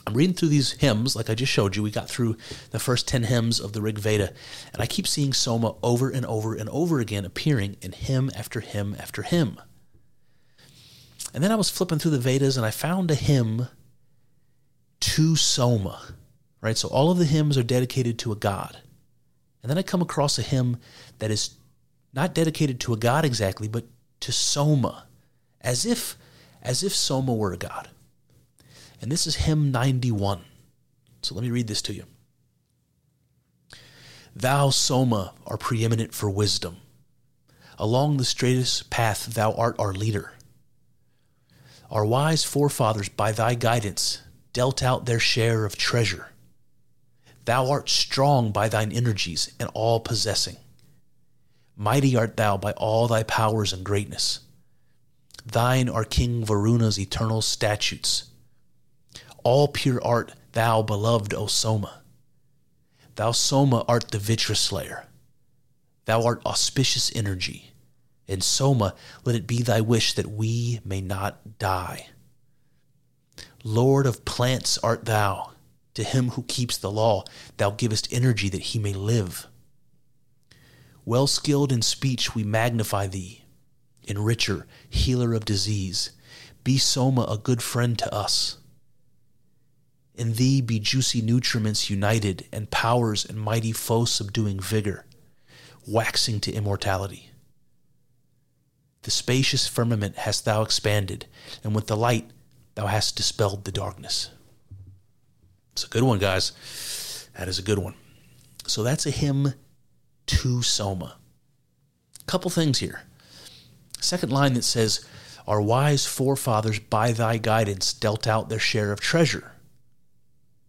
I'm 0.06 0.14
reading 0.14 0.34
through 0.34 0.48
these 0.48 0.72
hymns, 0.72 1.16
like 1.16 1.30
I 1.30 1.34
just 1.34 1.50
showed 1.50 1.74
you. 1.74 1.82
We 1.82 1.90
got 1.90 2.10
through 2.10 2.36
the 2.70 2.78
first 2.78 3.08
10 3.08 3.24
hymns 3.24 3.58
of 3.58 3.72
the 3.72 3.80
Rig 3.80 3.98
Veda, 3.98 4.32
and 4.72 4.82
I 4.82 4.86
keep 4.86 5.06
seeing 5.06 5.32
Soma 5.32 5.74
over 5.82 6.10
and 6.10 6.26
over 6.26 6.54
and 6.54 6.68
over 6.68 7.00
again 7.00 7.24
appearing 7.24 7.76
in 7.80 7.92
hymn 7.92 8.30
after 8.36 8.60
hymn 8.60 8.94
after 8.98 9.22
hymn. 9.22 9.58
And 11.32 11.42
then 11.42 11.50
I 11.50 11.56
was 11.56 11.70
flipping 11.70 11.98
through 11.98 12.10
the 12.10 12.18
Vedas 12.18 12.58
and 12.58 12.66
I 12.66 12.70
found 12.70 13.10
a 13.10 13.14
hymn 13.14 13.68
to 15.03 15.34
Soma, 15.36 16.00
right? 16.61 16.76
So 16.76 16.88
all 16.88 17.11
of 17.11 17.18
the 17.18 17.24
hymns 17.24 17.59
are 17.59 17.62
dedicated 17.62 18.18
to 18.20 18.32
a 18.32 18.36
god. 18.36 18.78
And 19.62 19.70
then 19.70 19.78
I 19.78 19.82
come 19.82 20.00
across 20.00 20.38
a 20.38 20.42
hymn 20.42 20.78
that 21.18 21.30
is 21.30 21.57
not 22.14 22.34
dedicated 22.34 22.80
to 22.80 22.92
a 22.92 22.96
god 22.96 23.24
exactly, 23.24 23.68
but 23.68 23.84
to 24.20 24.32
Soma, 24.32 25.07
as 25.61 25.84
if 25.84 26.16
as 26.62 26.84
if 26.84 26.94
Soma 26.94 27.34
were 27.34 27.53
a 27.53 27.57
god. 27.57 27.88
And 29.00 29.11
this 29.11 29.26
is 29.26 29.34
hymn 29.34 29.72
91. 29.72 30.42
So 31.22 31.34
let 31.34 31.42
me 31.42 31.50
read 31.50 31.66
this 31.66 31.82
to 31.82 31.92
you. 31.92 32.05
Thou, 34.34 34.70
Soma, 34.70 35.34
are 35.44 35.57
preeminent 35.57 36.14
for 36.14 36.30
wisdom. 36.30 36.76
Along 37.78 38.16
the 38.16 38.24
straightest 38.24 38.90
path, 38.90 39.26
thou 39.26 39.53
art 39.55 39.74
our 39.80 39.92
leader. 39.92 40.32
Our 41.90 42.07
wise 42.07 42.44
forefathers, 42.44 43.09
by 43.09 43.32
thy 43.32 43.55
guidance, 43.55 44.22
dealt 44.53 44.82
out 44.82 45.07
their 45.07 45.20
share 45.20 45.64
of 45.64 45.76
treasure. 45.76 46.28
Thou 47.44 47.70
art 47.70 47.88
strong 47.88 48.53
by 48.53 48.68
thine 48.68 48.92
energies 48.92 49.53
and 49.59 49.68
all 49.74 50.00
possessing. 50.00 50.57
Mighty 51.76 52.14
art 52.16 52.36
thou 52.36 52.57
by 52.57 52.72
all 52.72 53.09
thy 53.09 53.22
powers 53.22 53.72
and 53.72 53.84
greatness. 53.84 54.40
Thine 55.44 55.88
are 55.88 56.05
King 56.05 56.44
Varuna's 56.44 56.98
eternal 56.98 57.42
statutes. 57.42 58.30
All 59.42 59.66
pure 59.68 60.03
art 60.05 60.32
thou, 60.53 60.82
beloved 60.82 61.34
O 61.34 61.46
Soma. 61.46 62.03
Thou 63.16 63.32
Soma 63.32 63.84
art 63.88 64.11
the 64.12 64.18
Vritra 64.18 64.57
slayer. 64.57 65.07
Thou 66.05 66.24
art 66.24 66.42
auspicious 66.46 67.11
energy. 67.14 67.72
And 68.28 68.42
Soma, 68.42 68.94
let 69.24 69.34
it 69.34 69.46
be 69.46 69.62
thy 69.62 69.80
wish 69.80 70.14
that 70.14 70.30
we 70.30 70.80
may 70.84 71.00
not 71.00 71.59
die. 71.59 72.07
Lord 73.64 74.06
of 74.06 74.24
plants 74.24 74.78
art 74.78 75.04
thou. 75.04 75.52
To 75.94 76.02
him 76.02 76.30
who 76.30 76.42
keeps 76.44 76.76
the 76.76 76.90
law, 76.90 77.24
thou 77.58 77.70
givest 77.70 78.12
energy 78.12 78.48
that 78.48 78.62
he 78.62 78.78
may 78.78 78.92
live. 78.92 79.46
Well 81.04 81.26
skilled 81.26 81.70
in 81.70 81.82
speech, 81.82 82.34
we 82.34 82.44
magnify 82.44 83.08
thee. 83.08 83.44
Enricher, 84.06 84.64
healer 84.88 85.34
of 85.34 85.44
disease, 85.44 86.10
be 86.64 86.78
Soma 86.78 87.22
a 87.24 87.38
good 87.38 87.62
friend 87.62 87.98
to 87.98 88.12
us. 88.12 88.58
In 90.14 90.34
thee 90.34 90.60
be 90.60 90.78
juicy 90.78 91.22
nutriments 91.22 91.88
united, 91.88 92.46
and 92.52 92.70
powers 92.70 93.24
and 93.24 93.38
mighty 93.38 93.72
foe 93.72 94.04
subduing 94.04 94.60
vigor, 94.60 95.06
waxing 95.86 96.40
to 96.40 96.52
immortality. 96.52 97.30
The 99.02 99.10
spacious 99.10 99.66
firmament 99.66 100.18
hast 100.18 100.44
thou 100.44 100.62
expanded, 100.62 101.26
and 101.64 101.74
with 101.74 101.86
the 101.86 101.96
light 101.96 102.30
thou 102.74 102.86
hast 102.86 103.16
dispelled 103.16 103.64
the 103.64 103.72
darkness. 103.72 104.30
It's 105.72 105.84
a 105.84 105.88
good 105.88 106.02
one, 106.02 106.18
guys. 106.18 107.28
That 107.36 107.48
is 107.48 107.58
a 107.58 107.62
good 107.62 107.78
one. 107.78 107.94
So 108.66 108.82
that's 108.82 109.06
a 109.06 109.10
hymn 109.10 109.54
to 110.26 110.62
Soma. 110.62 111.16
Couple 112.26 112.50
things 112.50 112.78
here. 112.78 113.02
Second 114.00 114.32
line 114.32 114.54
that 114.54 114.64
says, 114.64 115.06
Our 115.46 115.60
wise 115.60 116.06
forefathers 116.06 116.78
by 116.78 117.12
thy 117.12 117.38
guidance 117.38 117.92
dealt 117.92 118.26
out 118.26 118.48
their 118.48 118.58
share 118.58 118.92
of 118.92 119.00
treasure. 119.00 119.52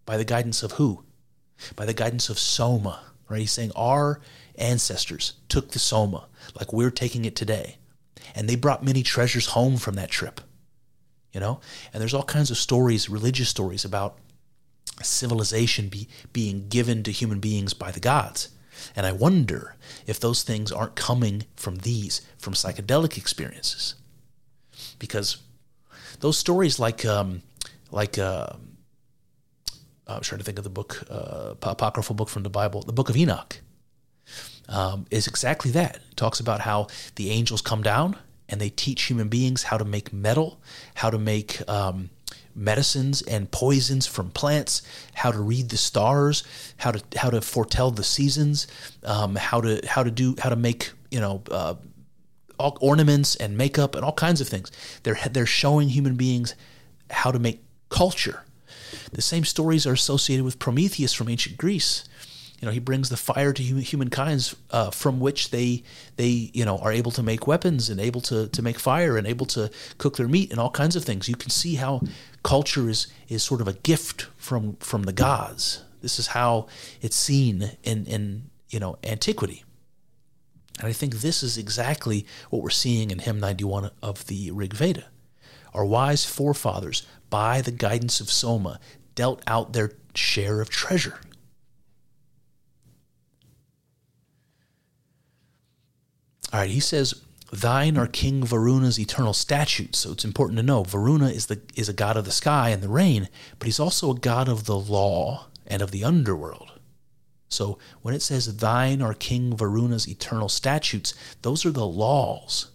By 0.06 0.18
the 0.18 0.26
guidance 0.26 0.64
of 0.64 0.74
who? 0.74 1.04
By 1.76 1.86
the 1.86 1.94
guidance 1.94 2.30
of 2.30 2.40
Soma. 2.40 3.02
Right? 3.30 3.42
He's 3.42 3.52
saying 3.52 3.72
our 3.76 4.22
ancestors 4.56 5.34
took 5.50 5.72
the 5.72 5.80
Soma 5.80 6.28
like 6.60 6.74
we're 6.74 6.92
taking 6.92 7.26
it 7.26 7.36
today. 7.36 7.78
And 8.36 8.50
they 8.50 8.56
brought 8.56 8.84
many 8.84 9.04
treasures 9.04 9.48
home 9.48 9.78
from 9.78 9.96
that 9.96 10.10
trip 10.10 10.42
you 11.34 11.40
know? 11.40 11.60
And 11.92 12.00
there's 12.00 12.14
all 12.14 12.24
kinds 12.24 12.52
of 12.52 12.58
stories, 12.58 13.10
religious 13.10 13.50
stories 13.50 13.84
about 13.84 14.18
civilization 15.02 15.90
be, 15.90 16.08
being 16.32 16.68
given 16.70 17.04
to 17.04 17.12
human 17.12 17.40
beings 17.40 17.74
by 17.74 17.92
the 17.92 18.00
gods. 18.00 18.50
And 18.96 19.06
I 19.06 19.12
wonder 19.12 19.76
if 20.08 20.20
those 20.20 20.44
things 20.44 20.72
aren't 20.72 20.96
coming 20.96 21.46
from 21.56 21.78
these, 21.78 22.22
from 22.38 22.54
psychedelic 22.54 23.18
experiences. 23.18 23.96
Because 25.00 25.38
those 26.20 26.38
stories, 26.38 26.80
like, 26.80 27.06
um, 27.06 27.42
like, 27.92 28.18
uh, 28.18 28.50
I'm 30.08 30.22
trying 30.22 30.40
to 30.40 30.46
think 30.46 30.58
of 30.58 30.64
the 30.64 30.70
book, 30.70 31.04
uh, 31.10 31.56
apocryphal 31.62 32.16
book 32.16 32.30
from 32.30 32.44
the 32.44 32.50
Bible, 32.50 32.82
the 32.82 32.94
Book 32.94 33.10
of 33.10 33.18
Enoch, 33.18 33.60
um, 34.68 35.06
is 35.12 35.28
exactly 35.28 35.72
that. 35.72 35.98
It 36.12 36.18
talks 36.18 36.40
about 36.40 36.62
how 36.62 36.88
the 37.16 37.30
angels 37.30 37.62
come 37.62 37.84
down 37.84 38.18
and 38.54 38.62
they 38.62 38.70
teach 38.70 39.02
human 39.06 39.30
beings 39.30 39.64
how 39.64 39.80
to 39.80 39.84
make 39.84 40.14
metal, 40.14 40.62
how 40.94 41.10
to 41.10 41.18
make 41.18 41.68
um, 41.68 42.12
medicines 42.54 43.24
and 43.24 43.50
poisons 43.50 44.06
from 44.06 44.30
plants, 44.30 44.84
how 45.16 45.32
to 45.32 45.40
read 45.40 45.70
the 45.70 45.78
stars, 45.78 46.44
how 46.78 46.92
to 46.92 47.02
how 47.18 47.32
to 47.32 47.42
foretell 47.42 47.90
the 47.90 48.04
seasons, 48.04 48.68
um, 49.06 49.36
how 49.36 49.60
to 49.60 49.82
how 49.88 50.04
to 50.04 50.12
do 50.12 50.36
how 50.38 50.50
to 50.50 50.56
make 50.56 50.92
you 51.10 51.20
know 51.20 51.42
uh, 51.50 51.74
all 52.60 52.78
ornaments 52.80 53.36
and 53.38 53.58
makeup 53.58 53.96
and 53.96 54.06
all 54.06 54.14
kinds 54.14 54.40
of 54.40 54.48
things. 54.48 54.72
They're 55.02 55.18
they're 55.32 55.48
showing 55.48 55.90
human 55.90 56.14
beings 56.14 56.54
how 57.10 57.32
to 57.32 57.40
make 57.40 57.64
culture. 57.90 58.44
The 59.14 59.24
same 59.24 59.46
stories 59.46 59.88
are 59.88 59.94
associated 59.94 60.46
with 60.46 60.60
Prometheus 60.60 61.12
from 61.12 61.28
ancient 61.28 61.58
Greece. 61.58 62.04
You 62.64 62.68
know, 62.68 62.72
he 62.72 62.80
brings 62.80 63.10
the 63.10 63.18
fire 63.18 63.52
to 63.52 63.62
humankind 63.62 64.54
uh, 64.72 64.90
from 64.90 65.20
which 65.20 65.50
they 65.50 65.84
they 66.16 66.50
you 66.54 66.64
know 66.64 66.78
are 66.78 66.94
able 66.94 67.12
to 67.12 67.22
make 67.22 67.46
weapons 67.46 67.90
and 67.90 68.00
able 68.00 68.22
to 68.22 68.48
to 68.48 68.62
make 68.62 68.80
fire 68.80 69.18
and 69.18 69.28
able 69.28 69.46
to 69.48 69.70
cook 69.98 70.16
their 70.16 70.30
meat 70.30 70.50
and 70.50 70.62
all 70.62 70.70
kinds 70.70 70.96
of 70.96 71.04
things. 71.04 71.28
You 71.28 71.36
can 71.36 71.50
see 71.50 71.76
how 71.76 72.04
culture 72.42 72.88
is 72.88 73.08
is 73.28 73.44
sort 73.44 73.60
of 73.60 73.68
a 73.68 73.74
gift 73.74 74.28
from 74.38 74.78
from 74.78 75.04
the 75.04 75.12
gods. 75.12 75.84
This 76.00 76.18
is 76.18 76.28
how 76.28 76.68
it's 77.02 77.18
seen 77.18 77.72
in 77.84 78.06
in 78.06 78.50
you 78.70 78.80
know 78.80 78.98
antiquity. 79.04 79.66
And 80.80 80.88
I 80.88 80.94
think 80.94 81.16
this 81.16 81.44
is 81.44 81.58
exactly 81.58 82.26
what 82.50 82.62
we're 82.62 82.70
seeing 82.70 83.12
in 83.12 83.20
hymn 83.20 83.42
91 83.42 83.92
of 84.02 84.28
the 84.28 84.52
Rig 84.52 84.74
Veda. 84.74 85.08
Our 85.74 85.84
wise 85.84 86.24
forefathers, 86.24 87.06
by 87.30 87.60
the 87.60 87.72
guidance 87.72 88.22
of 88.22 88.32
Soma, 88.32 88.80
dealt 89.16 89.44
out 89.48 89.74
their 89.74 89.92
share 90.16 90.62
of 90.62 90.70
treasure. 90.70 91.20
All 96.54 96.60
right, 96.60 96.70
he 96.70 96.80
says, 96.80 97.20
Thine 97.52 97.98
are 97.98 98.08
King 98.08 98.44
Varuna's 98.44 99.00
eternal 99.00 99.34
statutes. 99.34 100.00
So 100.00 100.12
it's 100.12 100.26
important 100.26 100.58
to 100.58 100.64
know 100.64 100.84
Varuna 100.84 101.30
is 101.30 101.48
the 101.48 101.62
is 101.76 101.90
a 101.90 101.94
god 101.94 102.16
of 102.16 102.26
the 102.26 102.32
sky 102.32 102.70
and 102.70 102.82
the 102.82 102.90
rain, 102.90 103.28
but 103.58 103.66
he's 103.66 103.80
also 103.80 104.12
a 104.12 104.20
god 104.20 104.48
of 104.48 104.66
the 104.66 104.78
law 104.78 105.48
and 105.66 105.82
of 105.82 105.92
the 105.92 106.04
underworld. 106.04 106.72
So 107.50 107.78
when 108.02 108.16
it 108.16 108.22
says 108.22 108.58
thine 108.58 109.02
are 109.02 109.14
King 109.14 109.56
Varuna's 109.56 110.08
eternal 110.08 110.50
statutes, 110.50 111.14
those 111.42 111.66
are 111.66 111.72
the 111.72 111.86
laws. 111.86 112.72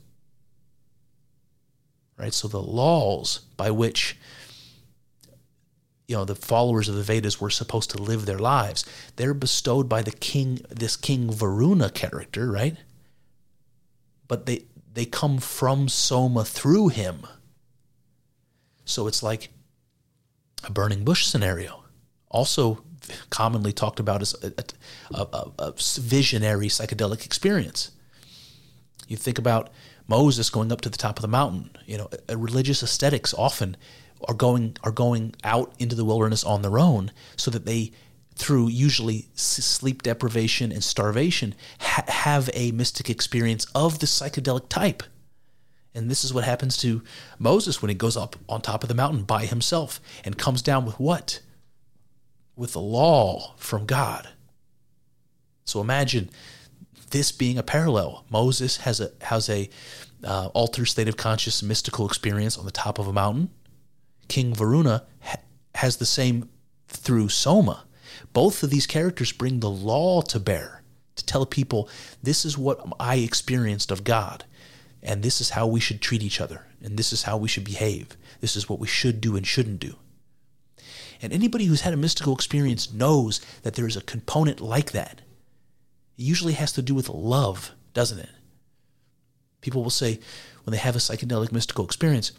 Right? 2.16 2.35
So 2.35 2.49
the 2.49 2.62
laws 2.62 3.41
by 3.57 3.70
which 3.70 4.16
you 6.09 6.16
know 6.16 6.24
the 6.24 6.35
followers 6.35 6.89
of 6.89 6.95
the 6.95 7.03
Vedas 7.03 7.41
were 7.41 7.51
supposed 7.51 7.91
to 7.91 8.03
live 8.03 8.26
their 8.26 8.39
lives, 8.39 8.85
they're 9.16 9.35
bestowed 9.35 9.89
by 9.89 10.03
the 10.03 10.11
king 10.12 10.61
this 10.68 10.97
King 10.97 11.31
Varuna 11.31 11.91
character, 11.91 12.51
right? 12.51 12.76
But 14.29 14.47
they 14.47 14.64
they 14.95 15.05
come 15.05 15.39
from 15.39 15.89
Soma 15.89 16.45
through 16.45 16.89
him. 16.89 17.26
So 18.85 19.07
it's 19.07 19.22
like 19.22 19.51
a 20.64 20.70
burning 20.70 21.05
bush 21.05 21.26
scenario. 21.26 21.85
Also 22.31 22.85
commonly 23.31 23.72
talked 23.72 24.01
about 24.01 24.22
as 24.22 24.35
a, 24.43 24.53
a, 25.14 25.20
a, 25.20 25.51
a 25.59 25.74
visionary 25.76 26.68
psychedelic 26.68 27.24
experience. 27.24 27.91
You 29.07 29.16
think 29.16 29.39
about 29.39 29.70
Moses 30.07 30.51
going 30.51 30.72
up 30.72 30.81
to 30.83 30.89
the 30.89 30.99
top 30.99 31.18
of 31.18 31.22
the 31.22 31.29
mountain. 31.29 31.70
You 31.87 31.99
know, 31.99 32.11
religious 32.35 32.83
aesthetics 32.83 33.33
often 33.35 33.76
are 34.26 34.35
going 34.35 34.76
are 34.83 34.91
going 34.91 35.35
out 35.45 35.72
into 35.79 35.95
the 35.95 36.05
wilderness 36.05 36.45
on 36.45 36.62
their 36.62 36.79
own, 36.79 37.12
so 37.37 37.51
that 37.51 37.64
they, 37.64 37.93
through 38.39 38.68
usually 38.68 39.28
sleep 39.34 40.03
deprivation 40.03 40.72
and 40.72 40.82
starvation, 40.82 41.55
ha- 41.80 42.05
have 42.09 42.49
a 42.55 42.72
mystic 42.72 43.11
experience 43.11 43.66
of 43.74 43.99
the 43.99 44.07
psychedelic 44.07 44.68
type. 44.68 45.03
And 45.95 46.11
this 46.11 46.24
is 46.24 46.32
what 46.32 46.45
happens 46.45 46.76
to 46.78 47.03
Moses 47.39 47.82
when 47.82 47.89
he 47.89 47.95
goes 47.95 48.16
up 48.16 48.36
on 48.49 48.61
top 48.61 48.82
of 48.82 48.89
the 48.89 48.95
mountain 48.95 49.24
by 49.24 49.47
himself 49.47 50.01
and 50.24 50.39
comes 50.39 50.62
down 50.62 50.86
with 50.86 51.01
what? 51.01 51.41
with 52.59 52.72
the 52.72 52.80
law 52.80 53.55
from 53.57 53.86
God. 53.86 54.28
So 55.64 55.80
imagine 55.80 56.28
this 57.11 57.30
being 57.30 57.57
a 57.57 57.62
parallel. 57.62 58.24
Moses 58.28 58.78
has 58.78 59.01
a 59.01 59.12
has 59.22 59.49
a 59.49 59.70
uh, 60.24 60.49
altered 60.49 60.86
state 60.86 61.09
of 61.09 61.16
conscious 61.16 61.62
mystical 61.62 62.05
experience 62.05 62.59
on 62.59 62.64
the 62.64 62.72
top 62.72 62.99
of 62.99 63.07
a 63.07 63.12
mountain. 63.12 63.51
King 64.26 64.55
Varuna 64.55 65.07
ha- 65.20 65.41
has 65.76 65.99
the 65.99 66.07
same 66.07 66.51
through 66.89 67.28
Soma. 67.28 67.84
Both 68.33 68.62
of 68.62 68.71
these 68.71 68.87
characters 68.87 69.33
bring 69.33 69.61
the 69.61 69.71
law 69.71 70.23
to 70.23 70.41
bear 70.41 70.83
to 71.16 71.25
tell 71.27 71.47
people 71.47 71.89
this 72.23 72.45
is 72.45 72.57
what 72.57 72.81
I 72.99 73.16
experienced 73.16 73.91
of 73.91 74.05
God, 74.05 74.45
and 75.03 75.23
this 75.23 75.41
is 75.41 75.51
how 75.51 75.66
we 75.66 75.81
should 75.81 76.01
treat 76.01 76.23
each 76.23 76.41
other, 76.41 76.66
and 76.83 76.97
this 76.97 77.12
is 77.12 77.25
how 77.25 77.37
we 77.37 77.49
should 77.49 77.64
behave. 77.64 78.16
This 78.41 78.57
is 78.57 78.69
what 78.69 78.79
we 78.79 78.87
should 78.87 79.21
do 79.21 79.37
and 79.37 79.47
shouldn't 79.47 79.81
do. 79.81 79.97
And 81.21 81.33
anybody 81.33 81.64
who's 81.64 81.81
had 81.81 81.95
a 81.95 81.97
mystical 81.97 82.35
experience 82.35 82.93
knows 82.93 83.41
that 83.62 83.75
there 83.75 83.89
is 83.89 83.97
a 83.97 84.03
component 84.03 84.61
like 84.61 84.93
that. 84.93 85.21
It 86.16 86.23
usually 86.23 86.53
has 86.53 86.73
to 86.73 86.83
do 86.83 86.95
with 86.95 87.09
love, 87.09 87.73
doesn't 87.93 88.21
it? 88.21 88.31
People 89.61 89.83
will 89.83 89.91
say 89.91 90.21
when 90.62 90.73
they 90.73 90.79
have 90.79 90.95
a 90.95 91.01
psychedelic 91.01 91.51
mystical 91.51 91.85
experience, 91.85 92.33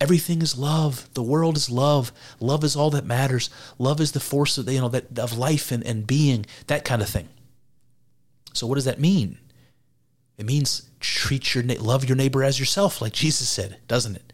everything 0.00 0.42
is 0.42 0.58
love. 0.58 1.08
The 1.14 1.22
world 1.22 1.56
is 1.56 1.70
love. 1.70 2.12
Love 2.40 2.64
is 2.64 2.76
all 2.76 2.90
that 2.90 3.04
matters. 3.04 3.50
Love 3.78 4.00
is 4.00 4.12
the 4.12 4.20
force 4.20 4.58
of, 4.58 4.68
you 4.70 4.80
know, 4.80 4.88
that, 4.88 5.18
of 5.18 5.36
life 5.36 5.70
and, 5.70 5.84
and 5.84 6.06
being, 6.06 6.46
that 6.66 6.84
kind 6.84 7.02
of 7.02 7.08
thing. 7.08 7.28
So 8.52 8.66
what 8.66 8.74
does 8.76 8.84
that 8.84 9.00
mean? 9.00 9.38
It 10.38 10.46
means 10.46 10.90
treat 11.00 11.54
your 11.54 11.64
love 11.64 12.04
your 12.04 12.16
neighbor 12.16 12.42
as 12.42 12.58
yourself, 12.58 13.00
like 13.00 13.12
Jesus 13.12 13.48
said, 13.48 13.78
doesn't 13.86 14.16
it? 14.16 14.32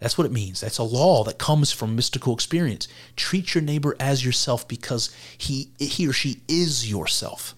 That's 0.00 0.18
what 0.18 0.26
it 0.26 0.32
means. 0.32 0.60
That's 0.60 0.78
a 0.78 0.82
law 0.82 1.24
that 1.24 1.38
comes 1.38 1.72
from 1.72 1.96
mystical 1.96 2.34
experience. 2.34 2.88
Treat 3.16 3.54
your 3.54 3.62
neighbor 3.62 3.96
as 3.98 4.24
yourself 4.24 4.66
because 4.66 5.14
he 5.38 5.70
he 5.78 6.06
or 6.08 6.12
she 6.12 6.42
is 6.48 6.90
yourself. 6.90 7.54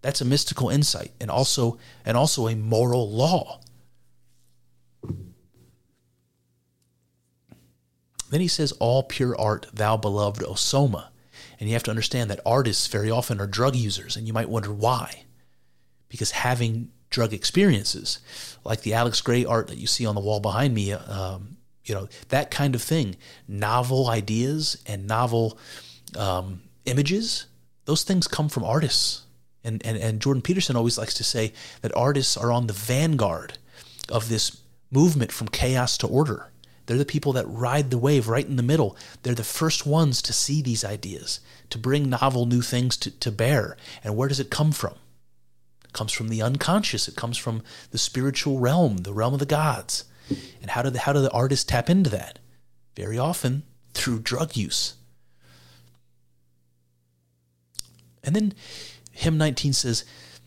That's 0.00 0.20
a 0.20 0.24
mystical 0.24 0.70
insight 0.70 1.12
and 1.20 1.30
also 1.30 1.78
and 2.04 2.16
also 2.16 2.48
a 2.48 2.54
moral 2.54 3.10
law. 3.10 3.60
Then 8.30 8.40
he 8.40 8.48
says, 8.48 8.72
All 8.72 9.02
pure 9.02 9.38
art, 9.38 9.66
thou 9.72 9.96
beloved 9.96 10.42
O 10.42 10.54
Soma. 10.54 11.10
And 11.60 11.68
you 11.68 11.74
have 11.74 11.82
to 11.84 11.90
understand 11.90 12.30
that 12.30 12.40
artists 12.46 12.86
very 12.86 13.10
often 13.10 13.40
are 13.40 13.46
drug 13.46 13.74
users, 13.74 14.16
and 14.16 14.26
you 14.26 14.32
might 14.32 14.48
wonder 14.48 14.72
why. 14.72 15.24
Because 16.08 16.30
having 16.30 16.90
drug 17.10 17.32
experiences, 17.32 18.18
like 18.64 18.82
the 18.82 18.94
Alex 18.94 19.20
Grey 19.20 19.44
art 19.44 19.68
that 19.68 19.78
you 19.78 19.86
see 19.86 20.06
on 20.06 20.14
the 20.14 20.20
wall 20.20 20.40
behind 20.40 20.74
me. 20.74 20.92
Um, 20.92 21.56
you 21.84 21.94
know 21.94 22.08
that 22.28 22.50
kind 22.50 22.74
of 22.74 22.82
thing, 22.82 23.16
novel 23.46 24.08
ideas 24.08 24.82
and 24.86 25.06
novel 25.06 25.58
um, 26.16 26.62
images. 26.84 27.46
Those 27.86 28.02
things 28.02 28.28
come 28.28 28.50
from 28.50 28.64
artists, 28.64 29.22
and, 29.64 29.84
and 29.86 29.96
and 29.96 30.20
Jordan 30.20 30.42
Peterson 30.42 30.76
always 30.76 30.98
likes 30.98 31.14
to 31.14 31.24
say 31.24 31.52
that 31.80 31.96
artists 31.96 32.36
are 32.36 32.52
on 32.52 32.66
the 32.66 32.74
vanguard 32.74 33.56
of 34.10 34.28
this 34.28 34.60
movement 34.90 35.32
from 35.32 35.48
chaos 35.48 35.96
to 35.98 36.06
order. 36.06 36.50
They're 36.88 36.96
the 36.96 37.04
people 37.04 37.34
that 37.34 37.46
ride 37.46 37.90
the 37.90 37.98
wave 37.98 38.28
right 38.28 38.46
in 38.46 38.56
the 38.56 38.62
middle. 38.62 38.96
They're 39.22 39.34
the 39.34 39.44
first 39.44 39.84
ones 39.84 40.22
to 40.22 40.32
see 40.32 40.62
these 40.62 40.86
ideas, 40.86 41.40
to 41.68 41.76
bring 41.76 42.08
novel 42.08 42.46
new 42.46 42.62
things 42.62 42.96
to, 42.96 43.10
to 43.10 43.30
bear. 43.30 43.76
And 44.02 44.16
where 44.16 44.26
does 44.26 44.40
it 44.40 44.50
come 44.50 44.72
from? 44.72 44.94
It 45.84 45.92
comes 45.92 46.12
from 46.12 46.30
the 46.30 46.40
unconscious. 46.40 47.06
It 47.06 47.14
comes 47.14 47.36
from 47.36 47.62
the 47.90 47.98
spiritual 47.98 48.58
realm, 48.58 48.98
the 48.98 49.12
realm 49.12 49.34
of 49.34 49.38
the 49.38 49.44
gods. 49.44 50.04
And 50.62 50.70
how 50.70 50.80
do 50.80 50.88
the, 50.88 51.00
how 51.00 51.12
do 51.12 51.20
the 51.20 51.30
artists 51.30 51.66
tap 51.66 51.90
into 51.90 52.08
that? 52.08 52.38
Very 52.96 53.18
often 53.18 53.64
through 53.92 54.20
drug 54.20 54.56
use. 54.56 54.94
And 58.24 58.34
then 58.34 58.54
hymn 59.12 59.36
19 59.36 59.74
says, 59.74 60.06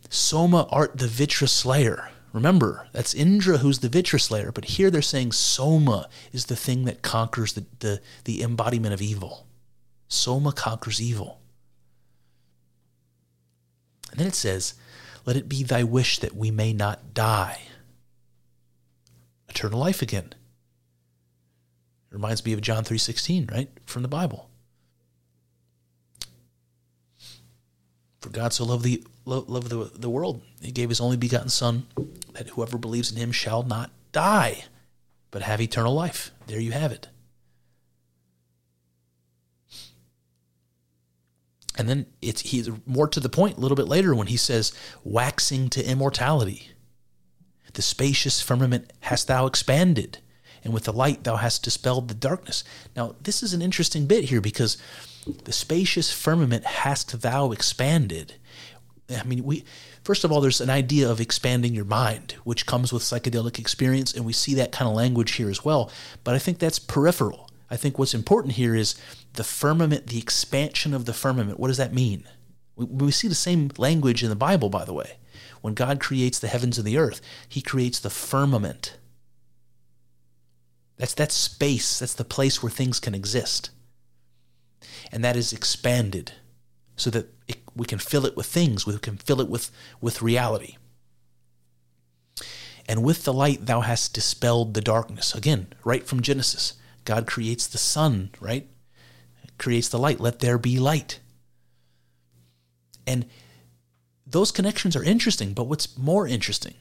Soma 0.09 0.65
art 0.71 0.97
the 0.97 1.05
Vritra 1.05 1.47
slayer. 1.47 2.09
Remember, 2.33 2.87
that's 2.93 3.13
Indra 3.13 3.57
who's 3.57 3.79
the 3.79 3.89
Vritra 3.89 4.19
slayer, 4.19 4.51
but 4.51 4.65
here 4.65 4.89
they're 4.89 5.01
saying 5.01 5.33
Soma 5.33 6.07
is 6.31 6.45
the 6.45 6.55
thing 6.55 6.85
that 6.85 7.01
conquers 7.01 7.53
the, 7.53 7.65
the, 7.79 8.01
the 8.23 8.41
embodiment 8.41 8.93
of 8.93 9.01
evil. 9.01 9.47
Soma 10.07 10.53
conquers 10.53 11.01
evil. 11.01 11.39
And 14.11 14.19
then 14.19 14.27
it 14.27 14.35
says, 14.35 14.75
let 15.25 15.35
it 15.35 15.49
be 15.49 15.63
thy 15.63 15.83
wish 15.83 16.19
that 16.19 16.35
we 16.35 16.51
may 16.51 16.73
not 16.73 17.13
die. 17.13 17.61
Eternal 19.49 19.79
life 19.79 20.01
again. 20.01 20.33
It 22.11 22.13
reminds 22.13 22.45
me 22.45 22.53
of 22.53 22.61
John 22.61 22.83
3:16, 22.83 23.51
right? 23.51 23.69
From 23.85 24.01
the 24.01 24.07
Bible. 24.07 24.49
For 28.21 28.29
God 28.29 28.53
so 28.53 28.63
loved 28.63 28.83
the 28.83 29.03
loved 29.25 29.69
the, 29.69 29.91
the 29.95 30.09
world, 30.09 30.41
he 30.61 30.71
gave 30.71 30.89
his 30.89 31.01
only 31.01 31.17
begotten 31.17 31.49
son 31.49 31.87
that 32.33 32.49
whoever 32.49 32.77
believes 32.77 33.11
in 33.11 33.17
him 33.17 33.31
shall 33.31 33.63
not 33.63 33.91
die, 34.11 34.65
but 35.31 35.41
have 35.41 35.59
eternal 35.59 35.93
life. 35.93 36.31
There 36.47 36.59
you 36.59 36.71
have 36.71 36.91
it. 36.91 37.07
And 41.77 41.89
then 41.89 42.05
it's 42.21 42.41
he's 42.41 42.69
more 42.85 43.07
to 43.07 43.19
the 43.19 43.29
point 43.29 43.57
a 43.57 43.59
little 43.59 43.75
bit 43.75 43.87
later 43.87 44.13
when 44.13 44.27
he 44.27 44.37
says, 44.37 44.71
waxing 45.03 45.69
to 45.69 45.83
immortality. 45.83 46.69
The 47.73 47.81
spacious 47.81 48.41
firmament 48.41 48.91
hast 49.01 49.27
thou 49.27 49.45
expanded, 49.47 50.19
and 50.63 50.73
with 50.73 50.83
the 50.83 50.93
light 50.93 51.23
thou 51.23 51.37
hast 51.37 51.63
dispelled 51.63 52.07
the 52.07 52.13
darkness. 52.13 52.63
Now, 52.95 53.15
this 53.23 53.41
is 53.41 53.53
an 53.53 53.61
interesting 53.61 54.05
bit 54.05 54.25
here 54.25 54.41
because 54.41 54.77
the 55.25 55.51
spacious 55.51 56.11
firmament 56.11 56.65
hast 56.65 57.21
thou 57.21 57.51
expanded. 57.51 58.35
I 59.09 59.23
mean, 59.23 59.43
we 59.43 59.63
first 60.03 60.23
of 60.23 60.31
all, 60.31 60.41
there's 60.41 60.61
an 60.61 60.69
idea 60.69 61.09
of 61.09 61.21
expanding 61.21 61.73
your 61.73 61.85
mind, 61.85 62.35
which 62.43 62.65
comes 62.65 62.91
with 62.91 63.03
psychedelic 63.03 63.59
experience, 63.59 64.13
and 64.13 64.25
we 64.25 64.33
see 64.33 64.53
that 64.55 64.71
kind 64.71 64.89
of 64.89 64.95
language 64.95 65.33
here 65.33 65.49
as 65.49 65.63
well. 65.63 65.91
But 66.23 66.35
I 66.35 66.39
think 66.39 66.59
that's 66.59 66.79
peripheral. 66.79 67.49
I 67.69 67.77
think 67.77 67.97
what's 67.97 68.13
important 68.13 68.55
here 68.55 68.75
is 68.75 68.95
the 69.33 69.43
firmament, 69.43 70.07
the 70.07 70.17
expansion 70.17 70.93
of 70.93 71.05
the 71.05 71.13
firmament. 71.13 71.59
What 71.59 71.69
does 71.69 71.77
that 71.77 71.93
mean? 71.93 72.25
We, 72.75 72.85
we 72.85 73.11
see 73.11 73.27
the 73.27 73.35
same 73.35 73.71
language 73.77 74.23
in 74.23 74.29
the 74.29 74.35
Bible, 74.35 74.69
by 74.69 74.85
the 74.85 74.93
way. 74.93 75.17
When 75.61 75.73
God 75.73 75.99
creates 75.99 76.39
the 76.39 76.47
heavens 76.47 76.77
and 76.77 76.85
the 76.85 76.97
earth, 76.97 77.21
He 77.47 77.61
creates 77.61 77.99
the 77.99 78.09
firmament. 78.09 78.97
That's 80.97 81.13
that 81.15 81.31
space. 81.31 81.99
That's 81.99 82.13
the 82.13 82.25
place 82.25 82.61
where 82.61 82.69
things 82.69 82.99
can 82.99 83.15
exist, 83.15 83.69
and 85.11 85.23
that 85.23 85.35
is 85.35 85.53
expanded 85.53 86.33
so 86.95 87.09
that 87.09 87.33
it, 87.47 87.57
we 87.75 87.85
can 87.85 87.99
fill 87.99 88.25
it 88.25 88.35
with 88.35 88.45
things, 88.45 88.85
we 88.85 88.97
can 88.97 89.17
fill 89.17 89.41
it 89.41 89.49
with, 89.49 89.71
with 89.99 90.21
reality. 90.21 90.77
And 92.87 93.03
with 93.03 93.23
the 93.23 93.33
light, 93.33 93.65
thou 93.65 93.81
hast 93.81 94.13
dispelled 94.13 94.73
the 94.73 94.81
darkness. 94.81 95.33
Again, 95.33 95.67
right 95.83 96.05
from 96.05 96.21
Genesis. 96.21 96.73
God 97.05 97.25
creates 97.25 97.67
the 97.67 97.77
sun, 97.77 98.31
right? 98.39 98.67
Creates 99.57 99.87
the 99.89 99.99
light. 99.99 100.19
Let 100.19 100.39
there 100.39 100.57
be 100.57 100.79
light. 100.79 101.19
And 103.07 103.25
those 104.25 104.51
connections 104.51 104.95
are 104.95 105.03
interesting, 105.03 105.53
but 105.53 105.65
what's 105.65 105.97
more 105.97 106.27
interesting 106.27 106.75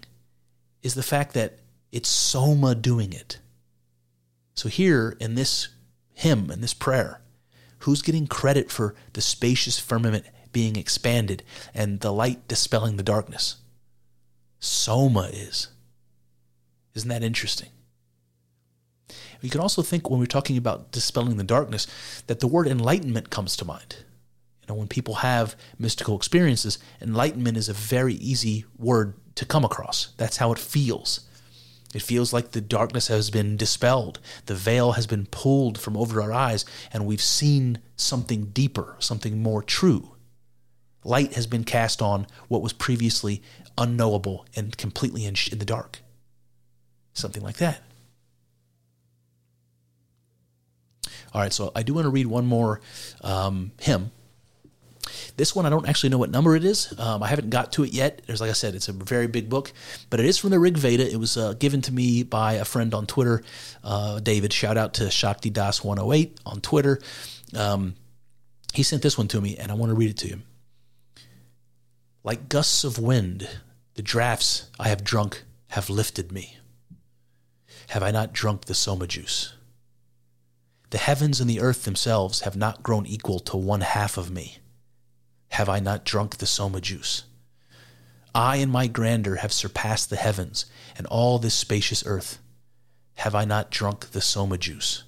is 0.82 0.94
the 0.94 1.02
fact 1.02 1.34
that 1.34 1.58
it's 1.92 2.08
Soma 2.08 2.74
doing 2.74 3.12
it. 3.12 3.38
So 4.54 4.68
here 4.68 5.16
in 5.20 5.34
this 5.34 5.68
hymn, 6.14 6.50
in 6.50 6.60
this 6.60 6.74
prayer, 6.74 7.20
Who's 7.80 8.02
getting 8.02 8.26
credit 8.26 8.70
for 8.70 8.94
the 9.12 9.20
spacious 9.20 9.78
firmament 9.78 10.26
being 10.52 10.76
expanded 10.76 11.42
and 11.74 12.00
the 12.00 12.12
light 12.12 12.46
dispelling 12.48 12.96
the 12.96 13.02
darkness? 13.02 13.56
Soma 14.58 15.30
is. 15.32 15.68
Isn't 16.94 17.08
that 17.08 17.22
interesting? 17.22 17.70
You 19.40 19.48
can 19.48 19.60
also 19.60 19.82
think 19.82 20.10
when 20.10 20.20
we're 20.20 20.26
talking 20.26 20.58
about 20.58 20.92
dispelling 20.92 21.36
the 21.36 21.44
darkness 21.44 21.86
that 22.26 22.40
the 22.40 22.46
word 22.46 22.66
enlightenment 22.66 23.30
comes 23.30 23.56
to 23.56 23.64
mind. 23.64 23.96
You 24.60 24.66
know, 24.68 24.74
when 24.74 24.88
people 24.88 25.16
have 25.16 25.56
mystical 25.78 26.16
experiences, 26.16 26.78
enlightenment 27.00 27.56
is 27.56 27.68
a 27.68 27.74
very 27.74 28.14
easy 28.14 28.66
word 28.78 29.14
to 29.36 29.46
come 29.46 29.64
across. 29.64 30.12
That's 30.18 30.36
how 30.36 30.52
it 30.52 30.58
feels. 30.58 31.20
It 31.94 32.02
feels 32.02 32.32
like 32.32 32.52
the 32.52 32.60
darkness 32.60 33.08
has 33.08 33.30
been 33.30 33.56
dispelled. 33.56 34.20
The 34.46 34.54
veil 34.54 34.92
has 34.92 35.06
been 35.06 35.26
pulled 35.26 35.78
from 35.78 35.96
over 35.96 36.22
our 36.22 36.32
eyes, 36.32 36.64
and 36.92 37.04
we've 37.04 37.22
seen 37.22 37.78
something 37.96 38.46
deeper, 38.46 38.96
something 39.00 39.42
more 39.42 39.62
true. 39.62 40.14
Light 41.02 41.34
has 41.34 41.46
been 41.46 41.64
cast 41.64 42.00
on 42.00 42.26
what 42.48 42.62
was 42.62 42.72
previously 42.72 43.42
unknowable 43.76 44.46
and 44.54 44.76
completely 44.76 45.24
in, 45.24 45.34
in 45.50 45.58
the 45.58 45.64
dark. 45.64 46.00
Something 47.12 47.42
like 47.42 47.56
that. 47.56 47.82
All 51.32 51.40
right, 51.40 51.52
so 51.52 51.72
I 51.74 51.82
do 51.82 51.94
want 51.94 52.04
to 52.04 52.10
read 52.10 52.26
one 52.26 52.46
more 52.46 52.80
um, 53.22 53.72
hymn 53.80 54.12
this 55.40 55.56
one, 55.56 55.64
I 55.64 55.70
don't 55.70 55.88
actually 55.88 56.10
know 56.10 56.18
what 56.18 56.30
number 56.30 56.54
it 56.54 56.64
is. 56.66 56.92
Um, 56.98 57.22
I 57.22 57.28
haven't 57.28 57.48
got 57.48 57.72
to 57.72 57.84
it 57.84 57.94
yet. 57.94 58.20
There's, 58.26 58.42
like 58.42 58.50
I 58.50 58.52
said, 58.52 58.74
it's 58.74 58.88
a 58.88 58.92
very 58.92 59.26
big 59.26 59.48
book, 59.48 59.72
but 60.10 60.20
it 60.20 60.26
is 60.26 60.36
from 60.36 60.50
the 60.50 60.58
Rig 60.58 60.76
Veda. 60.76 61.10
It 61.10 61.16
was 61.16 61.38
uh, 61.38 61.54
given 61.54 61.80
to 61.82 61.92
me 61.92 62.22
by 62.22 62.54
a 62.54 62.64
friend 62.66 62.92
on 62.92 63.06
Twitter, 63.06 63.42
uh, 63.82 64.20
David. 64.20 64.52
Shout 64.52 64.76
out 64.76 64.92
to 64.94 65.10
Shakti 65.10 65.48
Das 65.48 65.82
108 65.82 66.38
on 66.44 66.60
Twitter. 66.60 67.00
Um, 67.56 67.94
he 68.74 68.82
sent 68.82 69.00
this 69.00 69.16
one 69.16 69.28
to 69.28 69.40
me, 69.40 69.56
and 69.56 69.72
I 69.72 69.74
want 69.76 69.88
to 69.88 69.96
read 69.96 70.10
it 70.10 70.18
to 70.18 70.28
you. 70.28 70.42
Like 72.22 72.50
gusts 72.50 72.84
of 72.84 72.98
wind, 72.98 73.48
the 73.94 74.02
draughts 74.02 74.68
I 74.78 74.88
have 74.88 75.02
drunk 75.02 75.44
have 75.68 75.88
lifted 75.88 76.32
me. 76.32 76.58
Have 77.88 78.02
I 78.02 78.10
not 78.10 78.34
drunk 78.34 78.66
the 78.66 78.74
soma 78.74 79.06
juice? 79.06 79.54
The 80.90 80.98
heavens 80.98 81.40
and 81.40 81.48
the 81.48 81.60
earth 81.60 81.84
themselves 81.84 82.40
have 82.40 82.56
not 82.56 82.82
grown 82.82 83.06
equal 83.06 83.40
to 83.40 83.56
one 83.56 83.80
half 83.80 84.18
of 84.18 84.30
me. 84.30 84.59
Have 85.50 85.68
I 85.68 85.80
not 85.80 86.04
drunk 86.04 86.36
the 86.36 86.46
soma 86.46 86.80
juice? 86.80 87.24
I 88.34 88.56
and 88.56 88.70
my 88.70 88.86
grandeur 88.86 89.36
have 89.36 89.52
surpassed 89.52 90.08
the 90.08 90.16
heavens 90.16 90.66
and 90.96 91.06
all 91.08 91.38
this 91.38 91.54
spacious 91.54 92.04
earth. 92.06 92.38
Have 93.16 93.34
I 93.34 93.44
not 93.44 93.70
drunk 93.70 94.12
the 94.12 94.20
soma 94.20 94.58
juice? 94.58 95.04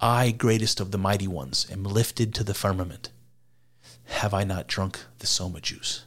I, 0.00 0.30
greatest 0.30 0.80
of 0.80 0.92
the 0.92 0.98
mighty 0.98 1.26
ones, 1.26 1.66
am 1.70 1.82
lifted 1.82 2.32
to 2.34 2.44
the 2.44 2.54
firmament. 2.54 3.10
Have 4.04 4.32
I 4.32 4.44
not 4.44 4.68
drunk 4.68 5.00
the 5.18 5.26
soma 5.26 5.60
juice? 5.60 6.04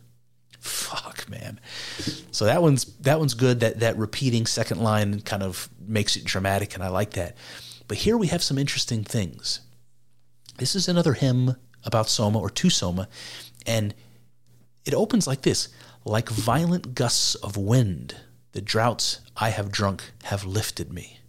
Fuck, 0.60 1.30
man. 1.30 1.60
So 2.32 2.45
that 2.45 2.62
one's 2.62 2.86
that 2.99 3.20
one's 3.20 3.34
good. 3.34 3.60
That 3.60 3.80
that 3.80 3.97
repeating 3.97 4.45
second 4.45 4.82
line 4.82 5.22
kind 5.22 5.43
of 5.43 5.70
makes 5.80 6.16
it 6.16 6.24
dramatic, 6.24 6.76
and 6.76 6.84
I 6.84 6.88
like 6.88 7.12
that. 7.12 7.36
But 7.88 7.97
here 7.97 8.16
we 8.16 8.28
have 8.28 8.43
some 8.43 8.58
interesting 8.58 9.04
things. 9.04 9.60
This 10.58 10.76
is 10.76 10.88
another 10.88 11.14
hymn 11.14 11.58
about 11.84 12.09
Soma 12.09 12.39
or 12.39 12.49
to 12.49 12.69
Soma, 12.69 13.07
and 13.65 13.93
it 14.86 14.93
opens 14.93 15.27
like 15.27 15.41
this 15.41 15.69
like 16.03 16.29
violent 16.29 16.95
gusts 16.95 17.36
of 17.36 17.57
wind, 17.57 18.15
the 18.53 18.61
draughts 18.61 19.19
I 19.38 19.49
have 19.49 19.71
drunk 19.71 20.11
have 20.23 20.43
lifted 20.43 20.91
me. 20.91 21.19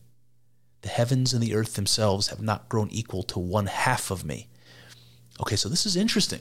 The 0.81 0.89
heavens 0.89 1.33
and 1.33 1.43
the 1.43 1.55
earth 1.55 1.75
themselves 1.75 2.29
have 2.29 2.41
not 2.41 2.69
grown 2.69 2.89
equal 2.91 3.23
to 3.25 3.39
one 3.39 3.67
half 3.67 4.11
of 4.11 4.25
me. 4.25 4.49
Okay, 5.41 5.57
so 5.57 5.69
this 5.69 5.87
is 5.87 5.97
interesting 5.97 6.41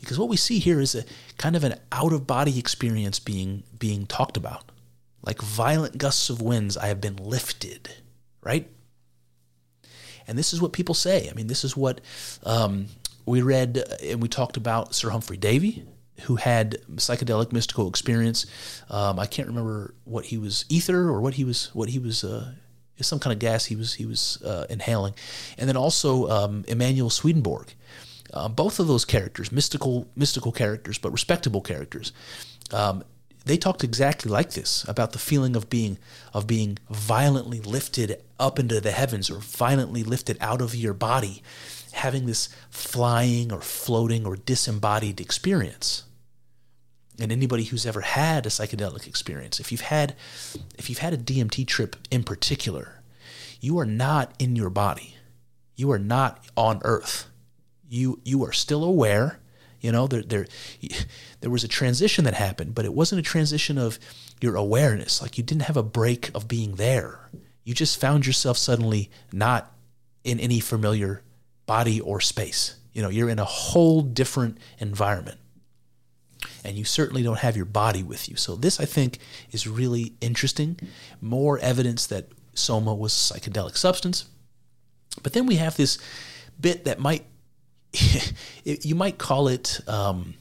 because 0.00 0.18
what 0.18 0.28
we 0.28 0.36
see 0.36 0.58
here 0.58 0.80
is 0.80 0.94
a 0.94 1.04
kind 1.38 1.56
of 1.56 1.64
an 1.64 1.78
out 1.90 2.12
of 2.12 2.26
body 2.26 2.58
experience 2.58 3.18
being 3.18 3.62
being 3.78 4.06
talked 4.06 4.36
about. 4.36 4.70
Like 5.22 5.40
violent 5.40 5.96
gusts 5.96 6.28
of 6.28 6.42
winds, 6.42 6.76
I 6.76 6.86
have 6.88 7.00
been 7.00 7.16
lifted, 7.16 7.88
right? 8.42 8.68
And 10.26 10.38
this 10.38 10.52
is 10.52 10.60
what 10.60 10.72
people 10.72 10.94
say. 10.94 11.28
I 11.30 11.34
mean, 11.34 11.46
this 11.46 11.64
is 11.64 11.76
what 11.76 12.00
um, 12.44 12.86
we 13.26 13.42
read 13.42 13.82
and 14.02 14.22
we 14.22 14.28
talked 14.28 14.56
about 14.56 14.94
Sir 14.94 15.10
Humphrey 15.10 15.36
Davy, 15.36 15.84
who 16.22 16.36
had 16.36 16.78
psychedelic 16.96 17.52
mystical 17.52 17.88
experience. 17.88 18.46
Um, 18.90 19.18
I 19.18 19.26
can't 19.26 19.48
remember 19.48 19.94
what 20.04 20.26
he 20.26 20.38
was 20.38 20.64
ether 20.68 21.08
or 21.08 21.20
what 21.20 21.34
he 21.34 21.44
was 21.44 21.74
what 21.74 21.88
he 21.88 21.98
was 21.98 22.24
uh, 22.24 22.52
some 23.00 23.18
kind 23.18 23.32
of 23.32 23.38
gas 23.38 23.66
he 23.66 23.76
was 23.76 23.94
he 23.94 24.06
was 24.06 24.42
uh, 24.42 24.66
inhaling, 24.70 25.14
and 25.58 25.68
then 25.68 25.76
also 25.76 26.28
um, 26.28 26.64
Emanuel 26.68 27.10
Swedenborg. 27.10 27.74
Uh, 28.32 28.48
both 28.48 28.80
of 28.80 28.88
those 28.88 29.04
characters, 29.04 29.52
mystical 29.52 30.08
mystical 30.16 30.52
characters, 30.52 30.98
but 30.98 31.10
respectable 31.10 31.60
characters. 31.60 32.12
Um, 32.72 33.04
they 33.44 33.58
talked 33.58 33.84
exactly 33.84 34.30
like 34.30 34.52
this 34.52 34.84
about 34.88 35.12
the 35.12 35.18
feeling 35.18 35.54
of 35.54 35.68
being 35.68 35.98
of 36.32 36.46
being 36.46 36.78
violently 36.90 37.60
lifted 37.60 38.22
up 38.40 38.58
into 38.58 38.80
the 38.80 38.90
heavens 38.90 39.30
or 39.30 39.38
violently 39.38 40.02
lifted 40.02 40.38
out 40.40 40.62
of 40.62 40.74
your 40.74 40.94
body 40.94 41.42
having 41.94 42.26
this 42.26 42.48
flying 42.70 43.52
or 43.52 43.60
floating 43.60 44.26
or 44.26 44.36
disembodied 44.36 45.20
experience. 45.20 46.04
And 47.20 47.30
anybody 47.30 47.64
who's 47.64 47.86
ever 47.86 48.00
had 48.00 48.44
a 48.44 48.48
psychedelic 48.48 49.06
experience, 49.06 49.60
if 49.60 49.70
you've 49.70 49.82
had 49.82 50.16
if 50.76 50.88
you've 50.88 50.98
had 50.98 51.14
a 51.14 51.18
DMT 51.18 51.66
trip 51.66 51.96
in 52.10 52.24
particular, 52.24 53.02
you 53.60 53.78
are 53.78 53.86
not 53.86 54.34
in 54.38 54.56
your 54.56 54.70
body. 54.70 55.16
You 55.76 55.92
are 55.92 55.98
not 55.98 56.44
on 56.56 56.80
earth. 56.84 57.28
You 57.88 58.20
you 58.24 58.44
are 58.44 58.52
still 58.52 58.82
aware. 58.82 59.38
You 59.80 59.92
know, 59.92 60.06
there 60.08 60.22
there 60.22 60.46
there 61.40 61.50
was 61.50 61.62
a 61.62 61.68
transition 61.68 62.24
that 62.24 62.34
happened, 62.34 62.74
but 62.74 62.84
it 62.84 62.94
wasn't 62.94 63.20
a 63.20 63.22
transition 63.22 63.78
of 63.78 63.98
your 64.40 64.56
awareness. 64.56 65.22
Like 65.22 65.38
you 65.38 65.44
didn't 65.44 65.62
have 65.62 65.76
a 65.76 65.82
break 65.84 66.30
of 66.34 66.48
being 66.48 66.74
there. 66.74 67.30
You 67.62 67.74
just 67.74 68.00
found 68.00 68.26
yourself 68.26 68.58
suddenly 68.58 69.10
not 69.32 69.72
in 70.24 70.40
any 70.40 70.58
familiar 70.58 71.22
body 71.66 72.00
or 72.00 72.20
space. 72.20 72.76
You 72.92 73.02
know, 73.02 73.08
you're 73.08 73.28
in 73.28 73.38
a 73.38 73.44
whole 73.44 74.02
different 74.02 74.58
environment. 74.78 75.38
And 76.62 76.76
you 76.76 76.84
certainly 76.84 77.22
don't 77.22 77.38
have 77.38 77.56
your 77.56 77.64
body 77.66 78.02
with 78.02 78.28
you. 78.28 78.36
So, 78.36 78.54
this 78.56 78.80
I 78.80 78.84
think 78.84 79.18
is 79.50 79.66
really 79.66 80.14
interesting. 80.20 80.78
More 81.20 81.58
evidence 81.58 82.06
that 82.06 82.28
Soma 82.54 82.94
was 82.94 83.12
a 83.12 83.34
psychedelic 83.34 83.76
substance. 83.76 84.26
But 85.22 85.32
then 85.32 85.46
we 85.46 85.56
have 85.56 85.76
this 85.76 85.98
bit 86.60 86.84
that 86.84 86.98
might, 86.98 87.24
you 88.64 88.94
might 88.94 89.18
call 89.18 89.48
it, 89.48 89.80
um, 89.86 90.34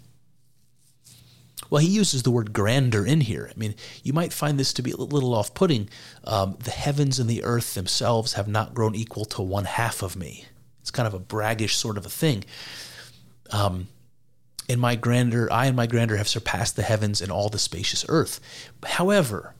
well, 1.70 1.82
he 1.82 1.90
uses 1.90 2.24
the 2.24 2.32
word 2.32 2.54
grandeur 2.54 3.06
in 3.06 3.22
here. 3.22 3.50
I 3.50 3.58
mean, 3.58 3.76
you 4.04 4.14
might 4.14 4.32
find 4.32 4.60
this 4.60 4.74
to 4.74 4.84
be 4.84 4.92
a 4.92 4.98
little 4.98 5.34
off 5.34 5.54
putting. 5.54 5.90
Um, 6.24 6.58
the 6.60 6.72
heavens 6.72 7.20
and 7.20 7.30
the 7.30 7.44
earth 7.44 7.74
themselves 7.74 8.34
have 8.34 8.48
not 8.48 8.74
grown 8.74 8.94
equal 8.94 9.26
to 9.26 9.42
one 9.42 9.66
half 9.66 10.04
of 10.04 10.16
me. 10.16 10.46
It's 10.84 10.92
kind 10.92 11.08
of 11.08 11.14
a 11.14 11.20
braggish 11.20 11.78
sort 11.78 11.98
of 11.98 12.06
a 12.06 12.10
thing. 12.10 12.44
Um, 13.52 13.88
in 14.68 14.80
my 14.82 14.96
grandeur, 14.96 15.48
I 15.50 15.68
and 15.68 15.78
my 15.78 15.88
grandeur 15.88 16.18
have 16.18 16.28
surpassed 16.28 16.76
the 16.76 16.84
heavens 16.84 17.22
and 17.22 17.32
all 17.32 17.48
the 17.48 17.58
spacious 17.58 18.06
earth. 18.10 18.42
However, 18.86 19.56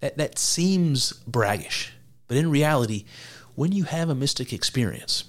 that, 0.00 0.18
that 0.18 0.38
seems 0.38 1.12
braggish. 1.26 1.92
But 2.26 2.36
in 2.36 2.50
reality, 2.50 3.06
when 3.54 3.72
you 3.72 3.84
have 3.84 4.10
a 4.10 4.14
mystic 4.14 4.52
experience, 4.52 5.24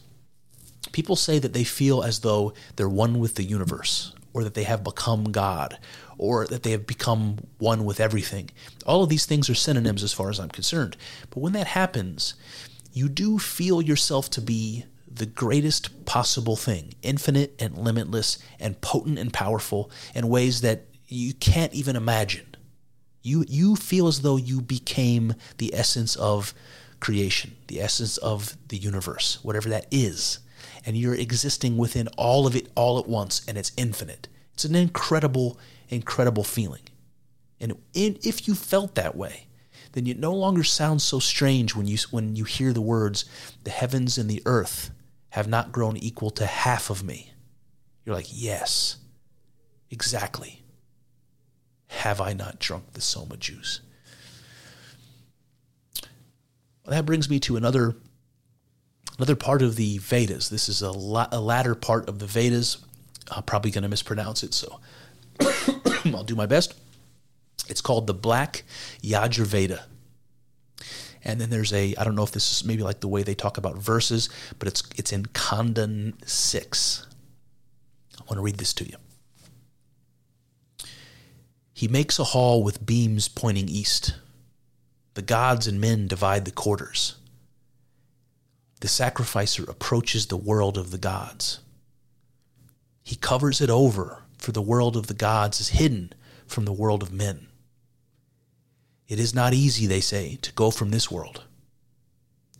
people 0.92 1.16
say 1.16 1.40
that 1.40 1.54
they 1.54 1.64
feel 1.64 2.04
as 2.04 2.20
though 2.20 2.54
they're 2.76 2.90
one 2.90 3.20
with 3.20 3.36
the 3.36 3.44
universe 3.44 4.14
or 4.34 4.44
that 4.44 4.54
they 4.54 4.64
have 4.64 4.84
become 4.84 5.32
God, 5.32 5.80
or 6.18 6.46
that 6.48 6.64
they 6.64 6.72
have 6.72 6.86
become 6.86 7.38
one 7.58 7.86
with 7.86 8.00
everything. 8.00 8.50
All 8.86 9.02
of 9.02 9.10
these 9.10 9.26
things 9.26 9.50
are 9.50 9.56
synonyms 9.56 10.04
as 10.04 10.14
far 10.14 10.30
as 10.30 10.40
I'm 10.40 10.50
concerned. 10.50 10.98
But 11.30 11.40
when 11.40 11.54
that 11.54 11.68
happens, 11.68 12.36
you 12.94 13.10
do 13.10 13.40
feel 13.40 13.82
yourself 13.82 14.30
to 14.32 14.42
be 14.42 14.86
the 15.20 15.26
greatest 15.26 16.06
possible 16.06 16.56
thing, 16.56 16.96
infinite 17.02 17.54
and 17.60 17.78
limitless 17.78 18.40
and 18.60 18.82
potent 18.82 19.20
and 19.20 19.32
powerful 19.32 19.92
in 20.16 20.28
ways 20.28 20.62
that 20.62 20.86
you 21.08 21.34
can't 21.34 21.74
even 21.74 21.96
imagine. 21.96 22.56
You 23.22 23.46
you 23.48 23.76
feel 23.76 24.08
as 24.08 24.22
though 24.22 24.38
you 24.38 24.62
became 24.62 25.36
the 25.58 25.74
essence 25.76 26.16
of 26.16 26.54
creation, 27.00 27.56
the 27.68 27.82
essence 27.82 28.18
of 28.18 28.58
the 28.70 28.78
universe, 28.78 29.40
whatever 29.44 29.70
that 29.70 29.86
is. 29.92 30.40
And 30.86 30.98
you're 30.98 31.16
existing 31.16 31.78
within 31.78 32.08
all 32.18 32.48
of 32.48 32.56
it 32.56 32.70
all 32.76 32.98
at 32.98 33.08
once, 33.08 33.42
and 33.48 33.58
it's 33.58 33.74
infinite. 33.76 34.30
It's 34.54 34.66
an 34.66 34.76
incredible, 34.76 35.60
incredible 35.90 36.46
feeling. 36.46 36.84
And 37.60 37.76
if 37.94 38.48
you 38.48 38.56
felt 38.56 38.96
that 38.96 39.18
way, 39.18 39.48
then 39.92 40.08
it 40.08 40.18
no 40.18 40.34
longer 40.34 40.64
sounds 40.64 41.04
so 41.04 41.20
strange 41.20 41.76
when 41.76 41.88
you 41.88 41.98
when 42.12 42.38
you 42.38 42.46
hear 42.46 42.72
the 42.72 42.82
words, 42.82 43.26
"The 43.66 43.72
heavens 43.72 44.18
and 44.18 44.30
the 44.30 44.42
earth 44.46 44.92
have 45.32 45.48
not 45.48 45.72
grown 45.72 45.98
equal 45.98 46.30
to 46.32 46.46
half 46.46 46.90
of 46.90 47.04
me." 47.04 47.34
You're 48.06 48.16
like, 48.16 48.28
"Yes, 48.30 48.98
exactly. 49.90 50.64
Have 51.88 52.22
I 52.22 52.34
not 52.34 52.60
drunk 52.60 52.94
the 52.94 53.02
soma 53.02 53.38
juice?" 53.38 53.82
that 56.90 57.06
brings 57.06 57.30
me 57.30 57.40
to 57.40 57.56
another 57.56 57.96
another 59.18 59.36
part 59.36 59.62
of 59.62 59.76
the 59.76 59.98
Vedas. 60.00 60.50
This 60.50 60.70
is 60.70 60.82
a, 60.82 60.92
la- 60.92 61.28
a 61.32 61.40
latter 61.40 61.76
part 61.76 62.08
of 62.08 62.20
the 62.20 62.26
Vedas. 62.26 62.78
I'm 63.30 63.44
probably 63.44 63.72
going 63.72 63.84
to 63.84 63.90
mispronounce 63.90 64.44
it, 64.44 64.54
so 64.54 64.80
I'll 66.06 66.24
do 66.24 66.36
my 66.36 66.46
best. 66.46 66.74
It's 67.68 67.82
called 67.82 68.08
the 68.08 68.14
Black 68.14 68.64
Yajurveda. 69.04 69.82
And 71.24 71.40
then 71.40 71.50
there's 71.50 71.74
a 71.74 71.96
I 71.96 72.04
don't 72.04 72.16
know 72.16 72.24
if 72.24 72.32
this 72.32 72.52
is 72.52 72.66
maybe 72.66 72.84
like 72.84 73.02
the 73.02 73.08
way 73.08 73.24
they 73.24 73.36
talk 73.36 73.58
about 73.58 73.78
verses, 73.78 74.30
but 74.58 74.68
it's 74.68 74.84
it's 74.96 75.12
in 75.12 75.26
Kanda 75.28 76.14
6. 76.26 77.08
I 78.18 78.22
want 78.22 78.38
to 78.38 78.42
read 78.42 78.58
this 78.58 78.74
to 78.76 78.86
you. 78.86 78.96
He 81.74 81.88
makes 81.88 82.20
a 82.20 82.26
hall 82.26 82.64
with 82.64 82.86
beams 82.86 83.28
pointing 83.28 83.70
east 83.70 84.16
the 85.20 85.22
gods 85.26 85.68
and 85.68 85.82
men 85.82 86.08
divide 86.08 86.46
the 86.46 86.52
quarters. 86.52 87.16
The 88.80 88.88
sacrificer 88.88 89.64
approaches 89.64 90.28
the 90.28 90.38
world 90.38 90.78
of 90.78 90.92
the 90.92 90.98
gods. 90.98 91.60
He 93.04 93.18
covers 93.18 93.60
it 93.60 93.70
over, 93.70 94.24
for 94.38 94.54
the 94.54 94.62
world 94.62 94.96
of 94.96 95.08
the 95.08 95.14
gods 95.14 95.60
is 95.60 95.70
hidden 95.70 96.14
from 96.48 96.64
the 96.64 96.72
world 96.72 97.04
of 97.04 97.12
men. 97.12 97.49
It 99.10 99.20
is 99.20 99.34
not 99.34 99.56
easy, 99.56 99.88
they 99.88 100.02
say, 100.02 100.38
to 100.44 100.54
go 100.54 100.70
from 100.70 100.92
this 100.92 101.10
world. 101.10 101.44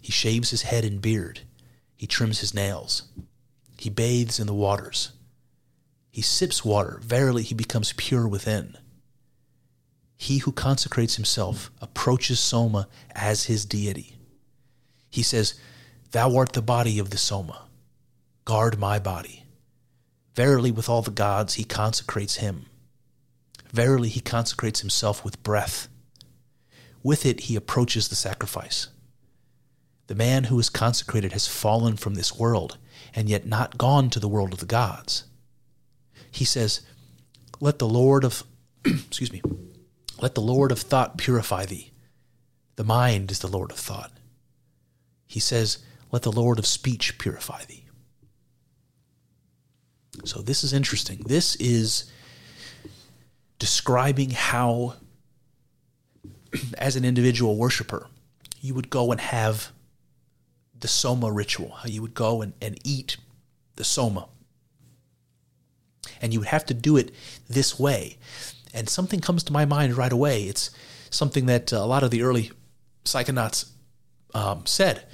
He 0.02 0.12
shaves 0.12 0.50
his 0.50 0.64
head 0.64 0.84
and 0.84 1.00
beard. 1.00 1.42
He 1.96 2.08
trims 2.08 2.40
his 2.40 2.56
nails. 2.56 3.04
He 3.78 3.92
bathes 3.92 4.40
in 4.40 4.48
the 4.48 4.54
waters. 4.54 5.12
He 6.10 6.24
sips 6.24 6.66
water. 6.66 7.00
Verily, 7.04 7.44
he 7.44 7.54
becomes 7.54 7.94
pure 7.94 8.28
within. 8.28 8.76
He 10.18 10.40
who 10.40 10.52
consecrates 10.52 11.16
himself 11.16 11.70
approaches 11.82 12.40
Soma 12.40 12.88
as 13.12 13.46
his 13.46 13.64
deity. 13.64 14.18
He 15.12 15.22
says, 15.22 15.54
Thou 16.12 16.36
art 16.36 16.54
the 16.54 16.64
body 16.64 16.98
of 16.98 17.12
the 17.12 17.18
Soma. 17.18 17.68
Guard 18.44 18.80
my 18.80 18.98
body. 18.98 19.44
Verily, 20.34 20.72
with 20.72 20.90
all 20.90 21.04
the 21.04 21.12
gods, 21.12 21.54
he 21.54 21.64
consecrates 21.64 22.38
him. 22.38 22.66
Verily, 23.72 24.10
he 24.10 24.20
consecrates 24.20 24.80
himself 24.80 25.24
with 25.24 25.44
breath. 25.44 25.88
With 27.04 27.26
it, 27.26 27.42
he 27.42 27.56
approaches 27.56 28.08
the 28.08 28.16
sacrifice. 28.16 28.88
The 30.08 30.16
man 30.16 30.46
who 30.46 30.60
is 30.60 30.70
consecrated 30.70 31.34
has 31.34 31.48
fallen 31.48 31.96
from 31.96 32.16
this 32.16 32.36
world, 32.36 32.78
and 33.16 33.30
yet 33.30 33.46
not 33.46 33.78
gone 33.78 34.10
to 34.10 34.20
the 34.20 34.28
world 34.28 34.54
of 34.54 34.60
the 34.60 34.66
gods. 34.66 35.26
He 36.32 36.46
says, 36.46 36.82
Let 37.60 37.80
the 37.80 37.88
Lord 37.88 38.24
of, 38.24 38.44
excuse 38.86 39.32
me, 39.32 39.42
let 40.22 40.36
the 40.36 40.42
Lord 40.42 40.72
of 40.72 40.80
thought 40.80 41.18
purify 41.18 41.66
thee. 41.66 41.92
The 42.76 42.84
mind 42.84 43.32
is 43.32 43.40
the 43.40 43.48
Lord 43.48 43.72
of 43.72 43.78
thought. 43.78 44.12
He 45.28 45.40
says, 45.40 45.80
Let 46.12 46.24
the 46.24 46.32
Lord 46.32 46.60
of 46.60 46.66
speech 46.66 47.18
purify 47.18 47.64
thee. 47.66 47.86
So 50.26 50.42
this 50.42 50.64
is 50.64 50.74
interesting. 50.74 51.20
This 51.26 51.56
is 51.58 52.12
describing 53.58 54.32
how, 54.32 54.96
as 56.78 56.96
an 56.96 57.06
individual 57.06 57.56
worshiper, 57.56 58.08
you 58.62 58.74
would 58.74 58.90
go 58.90 59.12
and 59.12 59.22
have 59.22 59.72
the 60.80 60.88
soma 60.88 61.32
ritual, 61.32 61.72
how 61.72 61.90
you 61.90 62.02
would 62.02 62.14
go 62.14 62.42
and, 62.42 62.54
and 62.62 62.80
eat 62.84 63.18
the 63.76 63.84
soma. 63.84 64.28
And 66.22 66.34
you 66.34 66.40
would 66.40 66.50
have 66.50 66.66
to 66.66 66.74
do 66.74 66.98
it 66.98 67.12
this 67.50 67.80
way. 67.80 68.18
And 68.74 68.90
something 68.90 69.20
comes 69.20 69.44
to 69.44 69.54
my 69.54 69.66
mind 69.66 69.98
right 69.98 70.12
away. 70.12 70.44
It's 70.44 70.72
something 71.10 71.46
that 71.48 71.74
uh, 71.74 71.78
a 71.78 71.86
lot 71.86 72.04
of 72.04 72.12
the 72.12 72.22
early 72.22 72.52
psychonauts 73.06 73.70
um, 74.34 74.66
said 74.66 75.06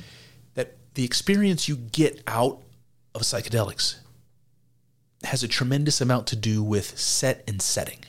that 0.55 0.75
the 0.95 1.05
experience 1.05 1.69
you 1.69 1.75
get 1.75 2.21
out 2.27 2.61
of 3.13 3.21
psychedelics 3.21 3.97
has 5.23 5.43
a 5.43 5.47
tremendous 5.47 6.01
amount 6.01 6.27
to 6.27 6.35
do 6.35 6.61
with 6.61 6.97
set 6.97 7.43
and 7.47 7.61
setting. 7.61 7.99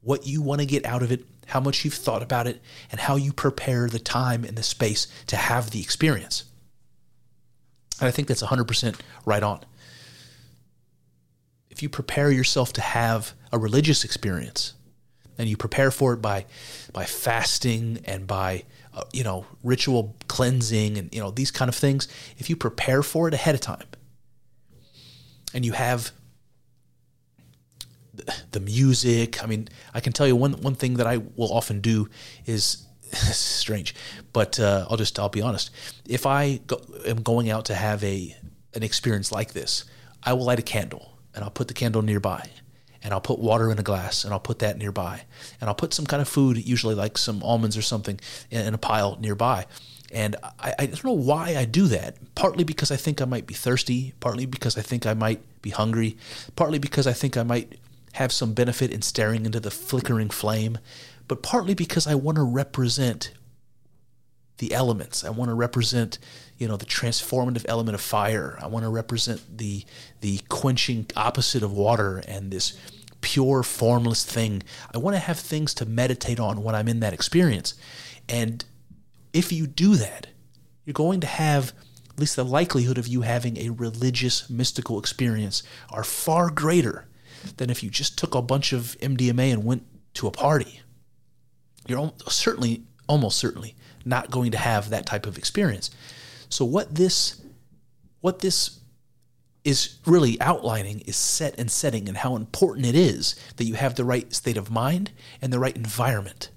What 0.00 0.26
you 0.26 0.42
want 0.42 0.60
to 0.60 0.66
get 0.66 0.84
out 0.84 1.02
of 1.02 1.10
it, 1.10 1.24
how 1.48 1.60
much 1.60 1.84
you've 1.84 1.94
thought 1.94 2.22
about 2.22 2.46
it, 2.46 2.62
and 2.90 3.00
how 3.00 3.16
you 3.16 3.32
prepare 3.32 3.88
the 3.88 3.98
time 3.98 4.44
and 4.44 4.56
the 4.56 4.62
space 4.62 5.06
to 5.26 5.36
have 5.36 5.70
the 5.70 5.80
experience. 5.80 6.44
And 8.00 8.08
I 8.08 8.10
think 8.10 8.28
that's 8.28 8.42
100% 8.42 8.98
right 9.26 9.42
on 9.42 9.64
if 11.78 11.82
you 11.84 11.88
prepare 11.88 12.32
yourself 12.32 12.72
to 12.72 12.80
have 12.80 13.34
a 13.52 13.58
religious 13.58 14.02
experience, 14.02 14.74
and 15.38 15.48
you 15.48 15.56
prepare 15.56 15.92
for 15.92 16.12
it 16.12 16.20
by 16.20 16.44
by 16.92 17.04
fasting 17.04 18.00
and 18.04 18.26
by 18.26 18.64
uh, 18.92 19.04
you 19.12 19.22
know 19.22 19.46
ritual 19.62 20.16
cleansing 20.26 20.98
and 20.98 21.14
you 21.14 21.20
know 21.20 21.30
these 21.30 21.52
kind 21.52 21.68
of 21.68 21.76
things, 21.76 22.08
if 22.36 22.50
you 22.50 22.56
prepare 22.56 23.04
for 23.04 23.28
it 23.28 23.34
ahead 23.34 23.54
of 23.54 23.60
time, 23.60 23.86
and 25.54 25.64
you 25.64 25.70
have 25.70 26.10
the, 28.50 28.60
music, 28.60 29.42
I 29.42 29.46
mean, 29.46 29.68
I 29.94 30.00
can 30.00 30.12
tell 30.12 30.26
you 30.26 30.36
one 30.36 30.52
one 30.60 30.74
thing 30.74 30.94
that 30.94 31.06
I 31.06 31.18
will 31.18 31.52
often 31.52 31.80
do 31.80 32.08
is 32.46 32.86
strange, 33.12 33.94
but 34.32 34.58
uh, 34.60 34.86
I'll 34.88 34.96
just 34.96 35.18
I'll 35.18 35.28
be 35.28 35.42
honest. 35.42 35.70
If 36.08 36.26
I 36.26 36.60
go, 36.66 36.80
am 37.06 37.22
going 37.22 37.50
out 37.50 37.66
to 37.66 37.74
have 37.74 38.02
a 38.04 38.36
an 38.74 38.82
experience 38.82 39.32
like 39.32 39.52
this, 39.52 39.84
I 40.22 40.32
will 40.32 40.44
light 40.44 40.58
a 40.58 40.62
candle 40.62 41.18
and 41.34 41.44
I'll 41.44 41.50
put 41.50 41.68
the 41.68 41.74
candle 41.74 42.02
nearby 42.02 42.48
and 43.02 43.12
I'll 43.12 43.20
put 43.20 43.38
water 43.38 43.70
in 43.70 43.78
a 43.78 43.82
glass 43.82 44.24
and 44.24 44.32
I'll 44.32 44.40
put 44.40 44.58
that 44.60 44.76
nearby 44.76 45.22
and 45.60 45.68
I'll 45.68 45.74
put 45.74 45.94
some 45.94 46.06
kind 46.06 46.20
of 46.20 46.28
food, 46.28 46.64
usually 46.64 46.94
like 46.94 47.16
some 47.16 47.42
almonds 47.42 47.76
or 47.76 47.82
something, 47.82 48.18
in, 48.50 48.74
a 48.74 48.78
pile 48.78 49.16
nearby. 49.20 49.66
And 50.10 50.36
I, 50.58 50.74
I, 50.78 50.86
don't 50.86 51.04
know 51.04 51.12
why 51.12 51.56
I 51.56 51.64
do 51.64 51.86
that. 51.88 52.16
Partly 52.34 52.64
because 52.64 52.90
I 52.90 52.96
think 52.96 53.20
I 53.20 53.24
might 53.26 53.46
be 53.46 53.54
thirsty, 53.54 54.14
partly 54.20 54.46
because 54.46 54.78
I 54.78 54.80
think 54.80 55.06
I 55.06 55.14
might 55.14 55.40
be 55.60 55.70
hungry, 55.70 56.16
partly 56.56 56.78
because 56.78 57.06
I 57.06 57.12
think 57.12 57.36
I 57.36 57.42
might 57.42 57.78
have 58.18 58.32
some 58.32 58.52
benefit 58.52 58.90
in 58.90 59.00
staring 59.00 59.46
into 59.46 59.60
the 59.60 59.70
flickering 59.70 60.28
flame, 60.28 60.78
but 61.28 61.40
partly 61.40 61.72
because 61.72 62.04
I 62.04 62.16
want 62.16 62.34
to 62.36 62.42
represent 62.42 63.32
the 64.58 64.72
elements. 64.74 65.24
I 65.24 65.30
want 65.30 65.50
to 65.50 65.54
represent 65.54 66.18
you 66.56 66.66
know 66.66 66.76
the 66.76 66.84
transformative 66.84 67.64
element 67.68 67.94
of 67.94 68.00
fire. 68.00 68.58
I 68.60 68.66
want 68.66 68.84
to 68.84 68.88
represent 68.88 69.58
the 69.58 69.84
the 70.20 70.40
quenching 70.48 71.06
opposite 71.14 71.62
of 71.62 71.72
water 71.72 72.20
and 72.26 72.50
this 72.50 72.76
pure 73.20 73.62
formless 73.62 74.24
thing. 74.24 74.64
I 74.92 74.98
want 74.98 75.14
to 75.14 75.20
have 75.20 75.38
things 75.38 75.72
to 75.74 75.86
meditate 75.86 76.40
on 76.40 76.64
when 76.64 76.74
I'm 76.74 76.88
in 76.88 76.98
that 77.00 77.12
experience. 77.12 77.74
And 78.28 78.64
if 79.32 79.52
you 79.52 79.68
do 79.68 79.94
that, 79.94 80.26
you're 80.84 80.92
going 80.92 81.20
to 81.20 81.28
have 81.28 81.72
at 82.10 82.18
least 82.18 82.34
the 82.34 82.44
likelihood 82.44 82.98
of 82.98 83.06
you 83.06 83.20
having 83.20 83.56
a 83.58 83.70
religious 83.70 84.50
mystical 84.50 84.98
experience 84.98 85.62
are 85.90 86.02
far 86.02 86.50
greater 86.50 87.07
than 87.56 87.70
if 87.70 87.82
you 87.82 87.90
just 87.90 88.18
took 88.18 88.34
a 88.34 88.42
bunch 88.42 88.72
of 88.72 88.96
MDMA 89.00 89.52
and 89.52 89.64
went 89.64 89.84
to 90.14 90.26
a 90.26 90.30
party. 90.30 90.80
You're 91.86 92.12
certainly 92.28 92.82
almost 93.06 93.38
certainly 93.38 93.74
not 94.04 94.30
going 94.30 94.52
to 94.52 94.58
have 94.58 94.90
that 94.90 95.06
type 95.06 95.26
of 95.26 95.38
experience. 95.38 95.90
So 96.48 96.64
what 96.64 96.94
this 96.94 97.40
what 98.20 98.40
this 98.40 98.80
is 99.64 99.98
really 100.06 100.40
outlining 100.40 101.00
is 101.00 101.16
set 101.16 101.58
and 101.58 101.70
setting 101.70 102.08
and 102.08 102.16
how 102.16 102.36
important 102.36 102.86
it 102.86 102.94
is 102.94 103.36
that 103.56 103.64
you 103.64 103.74
have 103.74 103.94
the 103.94 104.04
right 104.04 104.32
state 104.34 104.56
of 104.56 104.70
mind 104.70 105.10
and 105.42 105.52
the 105.52 105.58
right 105.58 105.76
environment. 105.76 106.50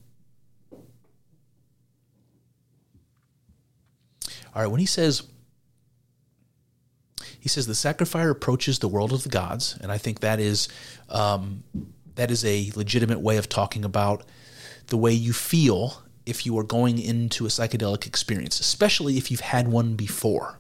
All 4.54 4.62
right, 4.62 4.68
when 4.68 4.80
he 4.80 4.86
says 4.86 5.24
He 7.42 7.50
says 7.50 7.66
the 7.66 7.76
sacrifice 7.76 8.28
approaches 8.28 8.80
the 8.80 8.88
world 8.88 9.12
of 9.12 9.24
the 9.24 9.30
gods, 9.30 9.78
and 9.82 9.92
I 9.92 9.98
think 9.98 10.20
that 10.20 10.40
is 10.40 10.70
um, 11.10 11.64
that 12.16 12.30
is 12.30 12.46
a 12.46 12.72
legitimate 12.76 13.20
way 13.20 13.38
of 13.38 13.50
talking 13.50 13.84
about 13.84 14.24
the 14.88 14.98
way 14.98 15.12
you 15.12 15.34
feel 15.34 16.04
if 16.28 16.46
you 16.46 16.58
are 16.60 16.64
going 16.64 17.00
into 17.00 17.46
a 17.46 17.50
psychedelic 17.50 18.06
experience, 18.06 18.60
especially 18.60 19.18
if 19.18 19.32
you've 19.32 19.40
had 19.40 19.68
one 19.68 19.96
before. 19.96 20.60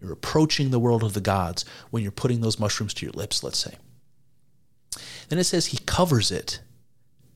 You're 0.00 0.12
approaching 0.12 0.70
the 0.70 0.80
world 0.80 1.04
of 1.04 1.14
the 1.14 1.20
gods 1.20 1.64
when 1.90 2.02
you're 2.02 2.10
putting 2.10 2.40
those 2.40 2.58
mushrooms 2.58 2.92
to 2.94 3.06
your 3.06 3.12
lips, 3.12 3.44
let's 3.44 3.58
say. 3.58 3.76
Then 5.28 5.38
it 5.38 5.44
says 5.44 5.66
he 5.66 5.78
covers 5.86 6.32
it. 6.32 6.58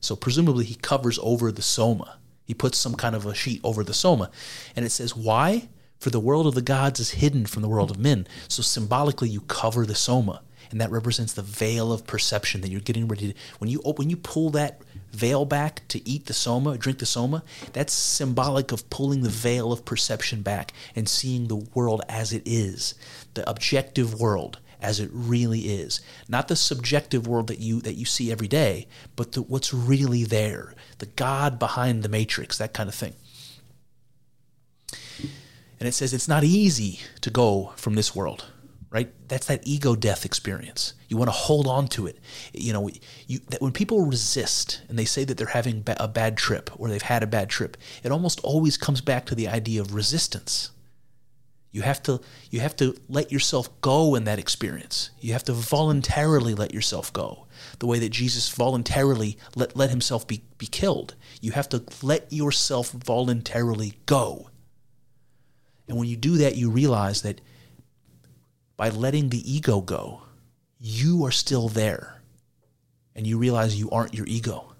So 0.01 0.17
presumably 0.17 0.65
he 0.65 0.75
covers 0.75 1.17
over 1.23 1.53
the 1.53 1.61
soma. 1.61 2.17
He 2.43 2.53
puts 2.53 2.77
some 2.77 2.95
kind 2.95 3.15
of 3.15 3.25
a 3.25 3.33
sheet 3.33 3.61
over 3.63 3.83
the 3.83 3.93
soma. 3.93 4.29
And 4.75 4.85
it 4.85 4.91
says, 4.91 5.15
why? 5.15 5.69
For 5.99 6.09
the 6.09 6.19
world 6.19 6.45
of 6.45 6.55
the 6.55 6.61
gods 6.61 6.99
is 6.99 7.11
hidden 7.11 7.45
from 7.45 7.61
the 7.61 7.67
world 7.67 7.89
of 7.89 7.97
men. 7.99 8.27
So 8.47 8.61
symbolically, 8.61 9.29
you 9.29 9.41
cover 9.41 9.85
the 9.85 9.95
soma, 9.95 10.41
and 10.69 10.79
that 10.79 10.91
represents 10.91 11.33
the 11.33 11.41
veil 11.41 11.91
of 11.91 12.05
perception 12.05 12.61
that 12.61 12.69
you're 12.69 12.81
getting 12.81 13.07
ready 13.07 13.33
to. 13.33 13.39
When 13.57 13.69
you 13.69 13.79
when 13.79 14.09
you 14.09 14.17
pull 14.17 14.49
that 14.51 14.81
veil 15.11 15.45
back 15.45 15.87
to 15.87 16.07
eat 16.07 16.25
the 16.25 16.33
soma, 16.33 16.77
drink 16.77 16.99
the 16.99 17.05
soma, 17.05 17.43
that's 17.73 17.93
symbolic 17.93 18.71
of 18.71 18.89
pulling 18.89 19.21
the 19.21 19.29
veil 19.29 19.71
of 19.71 19.85
perception 19.85 20.41
back 20.41 20.73
and 20.95 21.09
seeing 21.09 21.47
the 21.47 21.55
world 21.55 22.01
as 22.07 22.33
it 22.33 22.43
is, 22.45 22.93
the 23.33 23.49
objective 23.49 24.19
world 24.19 24.59
as 24.79 24.99
it 24.99 25.09
really 25.11 25.61
is, 25.61 26.01
not 26.27 26.47
the 26.47 26.55
subjective 26.55 27.25
world 27.25 27.47
that 27.47 27.59
you 27.59 27.81
that 27.81 27.95
you 27.95 28.05
see 28.05 28.31
every 28.31 28.47
day, 28.47 28.87
but 29.15 29.31
the, 29.31 29.41
what's 29.41 29.73
really 29.73 30.23
there, 30.23 30.75
the 30.99 31.07
God 31.07 31.57
behind 31.57 32.03
the 32.03 32.09
matrix, 32.09 32.57
that 32.59 32.73
kind 32.73 32.87
of 32.87 32.95
thing. 32.95 33.15
And 35.79 35.87
it 35.87 35.93
says 35.93 36.13
it's 36.13 36.27
not 36.27 36.43
easy 36.43 36.99
to 37.21 37.29
go 37.29 37.73
from 37.75 37.95
this 37.95 38.15
world, 38.15 38.45
right? 38.89 39.13
That's 39.27 39.47
that 39.47 39.67
ego 39.67 39.95
death 39.95 40.25
experience. 40.25 40.93
You 41.07 41.17
want 41.17 41.27
to 41.27 41.33
hold 41.33 41.67
on 41.67 41.87
to 41.89 42.07
it. 42.07 42.17
You 42.53 42.73
know, 42.73 42.89
you, 43.27 43.39
that 43.49 43.61
when 43.61 43.71
people 43.71 44.05
resist 44.05 44.81
and 44.89 44.97
they 44.97 45.05
say 45.05 45.23
that 45.23 45.37
they're 45.37 45.47
having 45.47 45.83
a 45.97 46.07
bad 46.07 46.37
trip 46.37 46.71
or 46.79 46.89
they've 46.89 47.01
had 47.01 47.23
a 47.23 47.27
bad 47.27 47.49
trip, 47.49 47.77
it 48.03 48.11
almost 48.11 48.39
always 48.41 48.77
comes 48.77 49.01
back 49.01 49.25
to 49.27 49.35
the 49.35 49.47
idea 49.47 49.81
of 49.81 49.93
resistance. 49.93 50.71
You 51.71 51.83
have 51.83 52.01
to 52.03 52.21
you 52.49 52.59
have 52.61 52.75
to 52.77 52.95
let 53.07 53.31
yourself 53.31 53.69
go 53.81 54.15
in 54.15 54.23
that 54.23 54.39
experience. 54.39 55.11
You 55.19 55.33
have 55.33 55.43
to 55.43 55.53
voluntarily 55.53 56.55
let 56.55 56.73
yourself 56.73 57.13
go. 57.13 57.45
The 57.77 57.85
way 57.85 57.99
that 57.99 58.09
Jesus 58.09 58.49
voluntarily 58.49 59.37
let, 59.55 59.75
let 59.75 59.91
himself 59.91 60.25
be, 60.25 60.43
be 60.57 60.65
killed. 60.65 61.13
You 61.39 61.51
have 61.51 61.69
to 61.69 61.83
let 62.01 62.33
yourself 62.33 62.91
voluntarily 62.91 63.93
go. 64.07 64.49
And 65.87 65.97
when 65.97 66.07
you 66.07 66.15
do 66.15 66.37
that, 66.37 66.55
you 66.55 66.69
realize 66.69 67.21
that 67.21 67.41
by 68.75 68.89
letting 68.89 69.29
the 69.29 69.51
ego 69.51 69.81
go, 69.81 70.21
you 70.79 71.25
are 71.25 71.31
still 71.31 71.69
there. 71.69 72.21
And 73.15 73.25
you 73.25 73.37
realize 73.37 73.79
you 73.79 73.89
aren't 73.89 74.13
your 74.13 74.27
ego. 74.27 74.73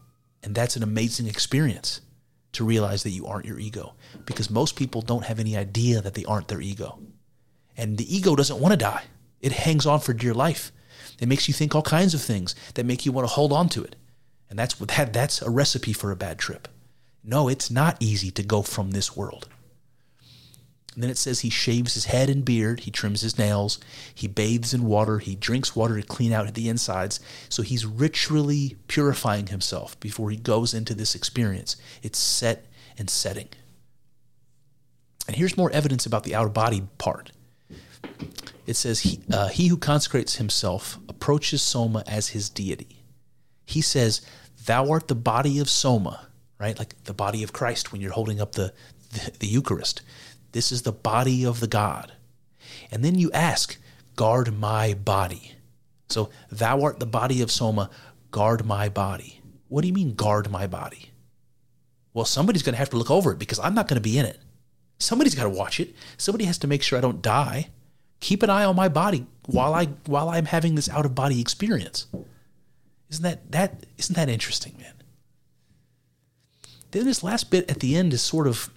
And 0.43 0.53
that's 0.53 0.75
an 0.75 0.83
amazing 0.83 1.27
experience 1.27 2.01
to 2.53 2.63
realize 2.63 3.03
that 3.03 3.09
you 3.09 3.25
aren't 3.25 3.45
your 3.45 3.59
ego. 3.59 3.95
Because 4.25 4.49
most 4.49 4.75
people 4.75 5.01
don't 5.01 5.25
have 5.25 5.39
any 5.39 5.57
idea 5.57 6.01
that 6.01 6.13
they 6.13 6.25
aren't 6.25 6.47
their 6.47 6.61
ego. 6.61 6.99
And 7.75 7.97
the 7.97 8.15
ego 8.15 8.35
doesn't 8.35 8.59
want 8.59 8.73
to 8.73 8.77
die, 8.77 9.03
it 9.41 9.51
hangs 9.51 9.85
on 9.85 9.99
for 9.99 10.13
dear 10.13 10.33
life. 10.33 10.71
It 11.19 11.27
makes 11.27 11.47
you 11.47 11.53
think 11.53 11.73
all 11.73 11.81
kinds 11.81 12.13
of 12.13 12.21
things 12.21 12.53
that 12.75 12.85
make 12.85 13.05
you 13.05 13.11
want 13.11 13.27
to 13.27 13.33
hold 13.33 13.51
on 13.51 13.69
to 13.69 13.83
it. 13.83 13.95
And 14.49 14.57
that's 14.57 14.75
that, 14.75 15.13
that's 15.13 15.41
a 15.41 15.49
recipe 15.49 15.93
for 15.93 16.11
a 16.11 16.15
bad 16.15 16.37
trip. 16.37 16.67
No, 17.23 17.47
it's 17.47 17.69
not 17.69 17.97
easy 17.99 18.31
to 18.31 18.43
go 18.43 18.61
from 18.61 18.91
this 18.91 19.15
world. 19.15 19.47
And 20.97 21.03
then 21.03 21.11
it 21.11 21.17
says 21.19 21.41
he 21.41 21.51
shaves 21.51 21.93
his 21.93 22.05
head 22.05 22.27
and 22.27 22.43
beard, 22.43 22.79
he 22.79 22.89
trims 22.89 23.21
his 23.21 23.37
nails, 23.37 23.79
he 24.15 24.27
bathes 24.27 24.73
in 24.73 24.83
water, 24.83 25.19
he 25.19 25.35
drinks 25.35 25.75
water 25.75 26.01
to 26.01 26.07
clean 26.07 26.33
out 26.33 26.51
the 26.55 26.69
insides. 26.69 27.19
So 27.49 27.61
he's 27.61 27.85
ritually 27.85 28.77
purifying 28.87 29.45
himself 29.45 29.99
before 29.99 30.31
he 30.31 30.37
goes 30.37 30.73
into 30.73 30.95
this 30.95 31.13
experience. 31.13 31.75
It's 32.01 32.17
set 32.17 32.65
and 32.97 33.11
setting. 33.11 33.49
And 35.27 35.35
here's 35.35 35.55
more 35.55 35.69
evidence 35.69 36.07
about 36.07 36.23
the 36.23 36.33
outer 36.33 36.49
body 36.49 36.81
part. 36.97 37.31
It 38.65 38.75
says, 38.75 39.01
he, 39.01 39.19
uh, 39.31 39.49
he 39.49 39.67
who 39.67 39.77
consecrates 39.77 40.37
himself 40.37 40.97
approaches 41.07 41.61
Soma 41.61 42.03
as 42.07 42.29
his 42.29 42.49
deity. 42.49 43.03
He 43.67 43.81
says, 43.81 44.21
Thou 44.65 44.89
art 44.89 45.09
the 45.09 45.13
body 45.13 45.59
of 45.59 45.69
Soma, 45.69 46.27
right? 46.59 46.79
Like 46.79 47.03
the 47.03 47.13
body 47.13 47.43
of 47.43 47.53
Christ 47.53 47.91
when 47.91 48.01
you're 48.01 48.13
holding 48.13 48.41
up 48.41 48.53
the, 48.53 48.73
the, 49.11 49.31
the 49.37 49.47
Eucharist. 49.47 50.01
This 50.57 50.71
is 50.71 50.81
the 50.81 50.91
body 50.91 51.45
of 51.45 51.59
the 51.59 51.67
God. 51.67 52.13
And 52.89 53.05
then 53.05 53.13
you 53.13 53.31
ask, 53.31 53.77
guard 54.15 54.57
my 54.57 54.95
body. 54.95 55.51
So, 56.09 56.31
thou 56.49 56.81
art 56.81 56.99
the 56.99 57.05
body 57.05 57.43
of 57.43 57.51
Soma, 57.51 57.91
guard 58.31 58.65
my 58.65 58.89
body. 58.89 59.39
What 59.67 59.83
do 59.83 59.87
you 59.87 59.93
mean, 59.93 60.15
guard 60.15 60.49
my 60.49 60.65
body? 60.65 61.11
Well, 62.11 62.25
somebody's 62.25 62.63
going 62.63 62.73
to 62.73 62.79
have 62.79 62.89
to 62.89 62.97
look 62.97 63.11
over 63.11 63.31
it 63.31 63.37
because 63.37 63.59
I'm 63.59 63.75
not 63.75 63.87
going 63.87 64.01
to 64.01 64.09
be 64.09 64.17
in 64.17 64.25
it. 64.25 64.39
Somebody's 64.97 65.35
got 65.35 65.43
to 65.43 65.49
watch 65.51 65.79
it. 65.79 65.93
Somebody 66.17 66.45
has 66.45 66.57
to 66.57 66.67
make 66.67 66.81
sure 66.81 66.97
I 66.97 67.03
don't 67.03 67.21
die. 67.21 67.67
Keep 68.19 68.41
an 68.41 68.49
eye 68.49 68.65
on 68.65 68.75
my 68.75 68.87
body 68.87 69.27
while 69.45 69.75
I 69.75 69.89
while 70.07 70.27
I'm 70.27 70.45
having 70.45 70.73
this 70.73 70.89
out 70.89 71.05
of 71.05 71.13
body 71.13 71.39
experience. 71.39 72.07
Isn't 73.11 73.21
that 73.21 73.51
that 73.51 73.85
isn't 73.99 74.15
that 74.15 74.27
interesting, 74.27 74.75
man? 74.79 74.95
Then 76.89 77.05
this 77.05 77.23
last 77.23 77.51
bit 77.51 77.69
at 77.69 77.79
the 77.79 77.95
end 77.95 78.11
is 78.11 78.23
sort 78.23 78.47
of 78.47 78.71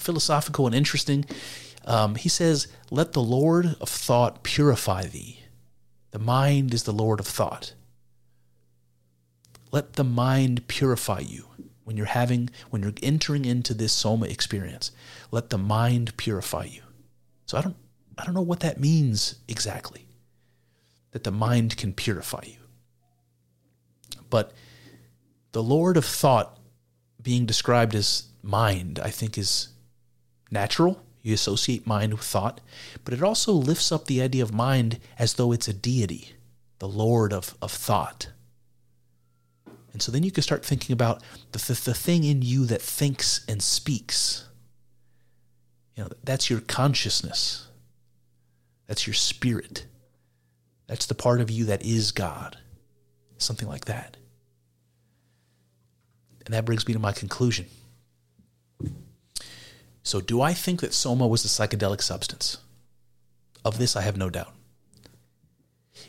philosophical 0.00 0.66
and 0.66 0.74
interesting. 0.74 1.24
Um, 1.84 2.14
he 2.14 2.28
says, 2.28 2.68
Let 2.90 3.12
the 3.12 3.22
Lord 3.22 3.76
of 3.80 3.88
thought 3.88 4.42
purify 4.42 5.04
thee. 5.06 5.40
The 6.10 6.18
mind 6.18 6.74
is 6.74 6.82
the 6.82 6.92
Lord 6.92 7.20
of 7.20 7.26
thought. 7.26 7.74
Let 9.72 9.94
the 9.94 10.04
mind 10.04 10.66
purify 10.66 11.20
you 11.20 11.46
when 11.84 11.96
you're 11.96 12.06
having, 12.06 12.50
when 12.70 12.82
you're 12.82 12.92
entering 13.02 13.44
into 13.44 13.74
this 13.74 13.92
soma 13.92 14.26
experience. 14.26 14.90
Let 15.30 15.50
the 15.50 15.58
mind 15.58 16.16
purify 16.16 16.64
you. 16.64 16.82
So 17.46 17.58
I 17.58 17.62
don't, 17.62 17.76
I 18.18 18.24
don't 18.24 18.34
know 18.34 18.42
what 18.42 18.60
that 18.60 18.80
means 18.80 19.36
exactly. 19.48 20.06
That 21.12 21.24
the 21.24 21.32
mind 21.32 21.76
can 21.76 21.92
purify 21.92 22.42
you. 22.44 22.56
But 24.28 24.52
the 25.52 25.62
Lord 25.62 25.96
of 25.96 26.04
thought 26.04 26.58
being 27.20 27.46
described 27.46 27.94
as 27.94 28.24
mind, 28.42 28.98
I 29.02 29.10
think 29.10 29.36
is 29.36 29.68
natural. 30.50 31.02
You 31.22 31.34
associate 31.34 31.86
mind 31.86 32.14
with 32.14 32.22
thought, 32.22 32.60
but 33.04 33.12
it 33.12 33.22
also 33.22 33.52
lifts 33.52 33.92
up 33.92 34.06
the 34.06 34.22
idea 34.22 34.42
of 34.42 34.54
mind 34.54 34.98
as 35.18 35.34
though 35.34 35.52
it's 35.52 35.68
a 35.68 35.74
deity, 35.74 36.34
the 36.78 36.88
Lord 36.88 37.32
of, 37.32 37.54
of 37.60 37.70
thought. 37.70 38.28
And 39.92 40.00
so 40.00 40.10
then 40.10 40.22
you 40.22 40.30
can 40.30 40.42
start 40.42 40.64
thinking 40.64 40.94
about 40.94 41.22
the, 41.52 41.58
the, 41.58 41.80
the 41.84 41.94
thing 41.94 42.24
in 42.24 42.40
you 42.42 42.64
that 42.66 42.80
thinks 42.80 43.44
and 43.46 43.62
speaks. 43.62 44.48
You 45.94 46.04
know, 46.04 46.10
that's 46.24 46.48
your 46.48 46.60
consciousness. 46.60 47.66
That's 48.86 49.06
your 49.06 49.14
spirit. 49.14 49.86
That's 50.86 51.06
the 51.06 51.14
part 51.14 51.40
of 51.40 51.50
you 51.50 51.66
that 51.66 51.84
is 51.84 52.12
God. 52.12 52.56
Something 53.38 53.68
like 53.68 53.86
that. 53.86 54.16
And 56.46 56.54
that 56.54 56.64
brings 56.64 56.86
me 56.86 56.94
to 56.94 56.98
my 56.98 57.12
conclusion. 57.12 57.66
So, 60.10 60.20
do 60.20 60.40
I 60.40 60.54
think 60.54 60.80
that 60.80 60.92
soma 60.92 61.28
was 61.28 61.44
a 61.44 61.48
psychedelic 61.48 62.02
substance? 62.02 62.58
Of 63.64 63.78
this, 63.78 63.94
I 63.94 64.00
have 64.00 64.16
no 64.16 64.28
doubt. 64.28 64.52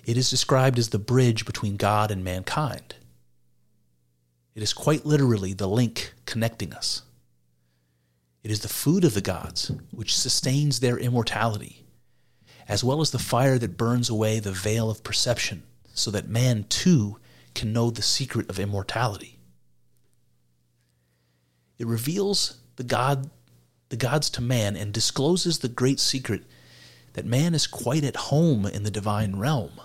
It 0.04 0.18
is 0.18 0.28
described 0.28 0.80
as 0.80 0.90
the 0.90 0.98
bridge 0.98 1.46
between 1.46 1.78
God 1.78 2.10
and 2.10 2.24
mankind. 2.24 2.96
It 4.56 4.64
is 4.64 4.74
quite 4.74 5.06
literally 5.06 5.54
the 5.54 5.68
link 5.68 6.16
connecting 6.26 6.74
us. 6.74 7.04
It 8.44 8.50
is 8.50 8.62
the 8.62 8.68
food 8.68 9.04
of 9.04 9.14
the 9.14 9.22
gods 9.22 9.72
which 9.92 10.18
sustains 10.18 10.80
their 10.80 10.98
immortality, 10.98 11.86
as 12.68 12.84
well 12.84 13.02
as 13.02 13.12
the 13.12 13.20
fire 13.20 13.60
that 13.60 13.78
burns 13.78 14.10
away 14.10 14.40
the 14.40 14.52
veil 14.52 14.90
of 14.90 15.04
perception, 15.04 15.62
so 15.94 16.10
that 16.10 16.28
man 16.28 16.64
too 16.70 17.18
can 17.54 17.72
know 17.72 17.92
the 17.92 18.02
secret 18.02 18.50
of 18.50 18.58
immortality. 18.58 19.38
It 21.78 21.86
reveals 21.86 22.58
the 22.78 22.84
God 22.84 23.30
the 23.92 23.98
gods 23.98 24.30
to 24.30 24.42
man 24.42 24.78
and 24.78 24.94
discloses 24.94 25.60
the 25.60 25.68
great 25.68 26.00
secret 26.00 26.44
that 27.12 27.26
man 27.26 27.54
is 27.54 27.68
quite 27.68 28.06
at 28.06 28.16
home 28.16 28.66
in 28.66 28.84
the 28.84 28.90
divine 28.90 29.36
realm. 29.36 29.82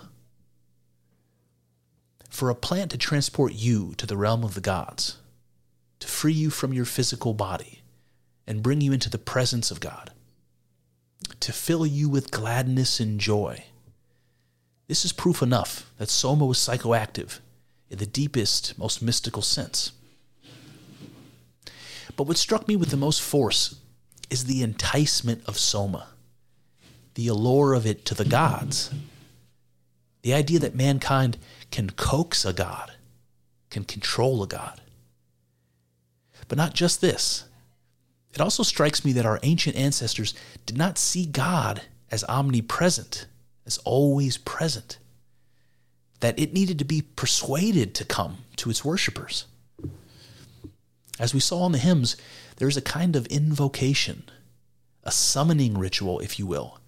For 2.31 2.49
a 2.49 2.55
plant 2.55 2.93
to 2.93 2.99
transport 2.99 3.55
you 3.55 3.95
to 3.97 4.07
the 4.07 4.17
realm 4.17 4.45
of 4.45 4.55
the 4.55 4.61
gods, 4.61 5.19
to 5.99 6.07
free 6.07 6.33
you 6.33 6.51
from 6.51 6.73
your 6.73 6.85
physical 6.85 7.35
body 7.35 7.83
and 8.47 8.63
bring 8.63 8.81
you 8.81 8.93
into 8.93 9.11
the 9.11 9.19
presence 9.19 9.73
of 9.73 9.81
God, 9.81 10.13
to 11.41 11.53
fill 11.53 11.85
you 11.85 12.09
with 12.09 12.31
gladness 12.31 13.01
and 13.01 13.19
joy. 13.19 13.65
This 14.87 15.05
is 15.05 15.13
proof 15.13 15.43
enough 15.43 15.91
that 15.99 16.11
Soma 16.11 16.47
was 16.47 16.59
psychoactive 16.59 17.41
in 17.91 17.99
the 17.99 18.07
deepest, 18.07 18.79
most 18.79 19.03
mystical 19.03 19.43
sense. 19.43 19.91
But 22.17 22.29
what 22.29 22.37
struck 22.37 22.69
me 22.69 22.77
with 22.77 22.91
the 22.91 22.97
most 22.97 23.21
force 23.21 23.81
is 24.31 24.45
the 24.45 24.63
enticement 24.63 25.43
of 25.47 25.59
Soma. 25.59 26.09
the 27.17 27.29
allure 27.29 27.75
of 27.75 27.85
it 27.87 28.05
to 28.05 28.15
the 28.15 28.25
gods. 28.25 28.93
The 30.23 30.35
idea 30.35 30.59
that 30.61 30.75
mankind 30.75 31.39
can 31.71 31.91
coax 31.91 32.45
a 32.45 32.53
god, 32.53 32.93
can 33.71 33.85
control 33.85 34.43
a 34.43 34.47
god. 34.47 34.81
But 36.49 36.59
not 36.59 36.75
just 36.75 37.01
this. 37.01 37.45
It 38.33 38.41
also 38.41 38.63
strikes 38.63 39.05
me 39.05 39.13
that 39.13 39.27
our 39.27 39.41
ancient 39.43 39.77
ancestors 39.77 40.35
did 40.67 40.77
not 40.77 40.99
see 40.99 41.27
God 41.27 41.83
as 42.11 42.23
omnipresent, 42.25 43.27
as 43.65 43.79
always 43.79 44.37
present, 44.37 44.99
that 46.21 46.39
it 46.39 46.53
needed 46.53 46.79
to 46.79 46.85
be 46.85 47.03
persuaded 47.03 47.95
to 47.95 48.05
come 48.05 48.39
to 48.57 48.69
its 48.71 48.85
worshippers. 48.85 49.47
As 51.19 51.33
we 51.33 51.41
saw 51.41 51.65
in 51.65 51.73
the 51.73 51.79
hymns, 51.79 52.17
there 52.57 52.69
is 52.69 52.77
a 52.77 52.83
kind 52.83 53.17
of 53.17 53.27
invocation, 53.27 54.25
a 55.05 55.13
summoning 55.13 55.79
ritual, 55.79 56.21
if 56.21 56.39
you 56.39 56.47
will, 56.47 56.81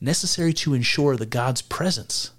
necessary 0.00 0.52
to 0.52 0.74
ensure 0.74 1.16
the 1.16 1.26
God's 1.26 1.62
presence. 1.62 2.32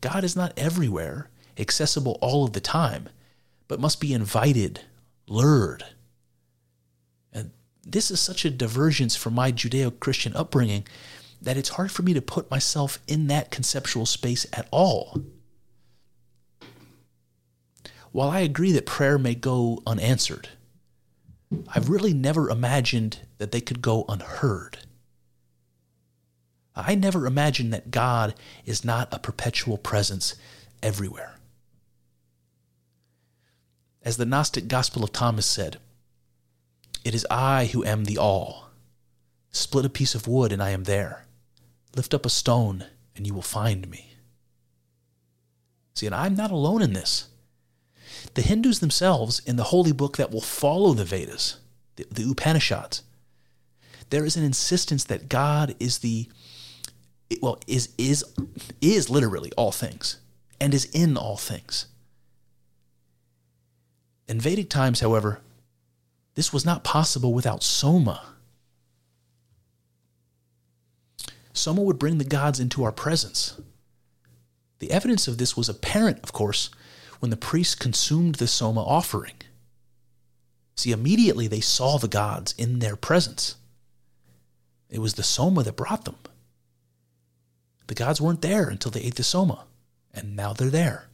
God 0.00 0.24
is 0.24 0.36
not 0.36 0.52
everywhere, 0.56 1.28
accessible 1.58 2.18
all 2.20 2.44
of 2.44 2.52
the 2.52 2.60
time, 2.60 3.08
but 3.68 3.80
must 3.80 4.00
be 4.00 4.12
invited, 4.12 4.80
lured. 5.26 5.84
And 7.32 7.52
this 7.84 8.10
is 8.10 8.20
such 8.20 8.44
a 8.44 8.50
divergence 8.50 9.16
from 9.16 9.34
my 9.34 9.52
Judeo 9.52 9.98
Christian 9.98 10.34
upbringing 10.36 10.86
that 11.40 11.56
it's 11.56 11.70
hard 11.70 11.90
for 11.90 12.02
me 12.02 12.14
to 12.14 12.22
put 12.22 12.50
myself 12.50 13.00
in 13.08 13.26
that 13.26 13.50
conceptual 13.50 14.06
space 14.06 14.46
at 14.52 14.68
all. 14.70 15.22
While 18.12 18.30
I 18.30 18.40
agree 18.40 18.72
that 18.72 18.86
prayer 18.86 19.18
may 19.18 19.34
go 19.34 19.82
unanswered, 19.86 20.48
I've 21.74 21.88
really 21.88 22.14
never 22.14 22.50
imagined 22.50 23.20
that 23.38 23.52
they 23.52 23.60
could 23.60 23.82
go 23.82 24.04
unheard. 24.08 24.78
I 26.74 26.94
never 26.94 27.26
imagined 27.26 27.72
that 27.72 27.90
God 27.90 28.34
is 28.64 28.84
not 28.84 29.08
a 29.12 29.18
perpetual 29.18 29.76
presence 29.76 30.34
everywhere. 30.82 31.36
As 34.02 34.16
the 34.16 34.26
Gnostic 34.26 34.68
Gospel 34.68 35.04
of 35.04 35.12
Thomas 35.12 35.46
said, 35.46 35.78
It 37.04 37.14
is 37.14 37.26
I 37.30 37.66
who 37.66 37.84
am 37.84 38.04
the 38.04 38.18
all. 38.18 38.70
Split 39.50 39.84
a 39.84 39.90
piece 39.90 40.14
of 40.14 40.26
wood 40.26 40.50
and 40.50 40.62
I 40.62 40.70
am 40.70 40.84
there. 40.84 41.26
Lift 41.94 42.14
up 42.14 42.24
a 42.26 42.30
stone 42.30 42.86
and 43.14 43.26
you 43.26 43.34
will 43.34 43.42
find 43.42 43.88
me. 43.88 44.14
See, 45.94 46.06
and 46.06 46.14
I'm 46.14 46.34
not 46.34 46.50
alone 46.50 46.80
in 46.82 46.94
this. 46.94 47.28
The 48.34 48.42
Hindus 48.42 48.80
themselves, 48.80 49.40
in 49.40 49.56
the 49.56 49.64
holy 49.64 49.92
book 49.92 50.16
that 50.16 50.30
will 50.30 50.40
follow 50.40 50.92
the 50.92 51.04
Vedas, 51.04 51.58
the, 51.96 52.06
the 52.10 52.30
Upanishads, 52.30 53.02
there 54.10 54.24
is 54.24 54.36
an 54.36 54.44
insistence 54.44 55.04
that 55.04 55.28
God 55.28 55.74
is 55.80 55.98
the 55.98 56.28
well 57.40 57.58
is 57.66 57.88
is 57.96 58.24
is 58.80 59.08
literally 59.08 59.50
all 59.56 59.72
things 59.72 60.18
and 60.60 60.74
is 60.74 60.84
in 60.86 61.16
all 61.16 61.36
things. 61.36 61.86
In 64.28 64.40
Vedic 64.40 64.70
times, 64.70 65.00
however, 65.00 65.40
this 66.34 66.52
was 66.52 66.64
not 66.64 66.84
possible 66.84 67.32
without 67.32 67.62
Soma. 67.62 68.22
Soma 71.52 71.82
would 71.82 71.98
bring 71.98 72.18
the 72.18 72.24
gods 72.24 72.60
into 72.60 72.84
our 72.84 72.92
presence. 72.92 73.60
The 74.78 74.90
evidence 74.90 75.28
of 75.28 75.38
this 75.38 75.56
was 75.56 75.68
apparent, 75.68 76.20
of 76.22 76.32
course, 76.32 76.70
when 77.22 77.30
the 77.30 77.36
priests 77.36 77.76
consumed 77.76 78.34
the 78.34 78.48
Soma 78.48 78.82
offering. 78.82 79.34
See, 80.74 80.90
immediately 80.90 81.46
they 81.46 81.60
saw 81.60 81.96
the 81.96 82.08
gods 82.08 82.52
in 82.58 82.80
their 82.80 82.96
presence. 82.96 83.54
It 84.90 84.98
was 84.98 85.14
the 85.14 85.22
Soma 85.22 85.62
that 85.62 85.76
brought 85.76 86.04
them. 86.04 86.16
The 87.86 87.94
gods 87.94 88.20
weren't 88.20 88.42
there 88.42 88.68
until 88.68 88.90
they 88.90 89.02
ate 89.02 89.14
the 89.14 89.22
Soma, 89.22 89.66
and 90.12 90.34
now 90.34 90.52
they're 90.52 90.68
there. 90.68 91.10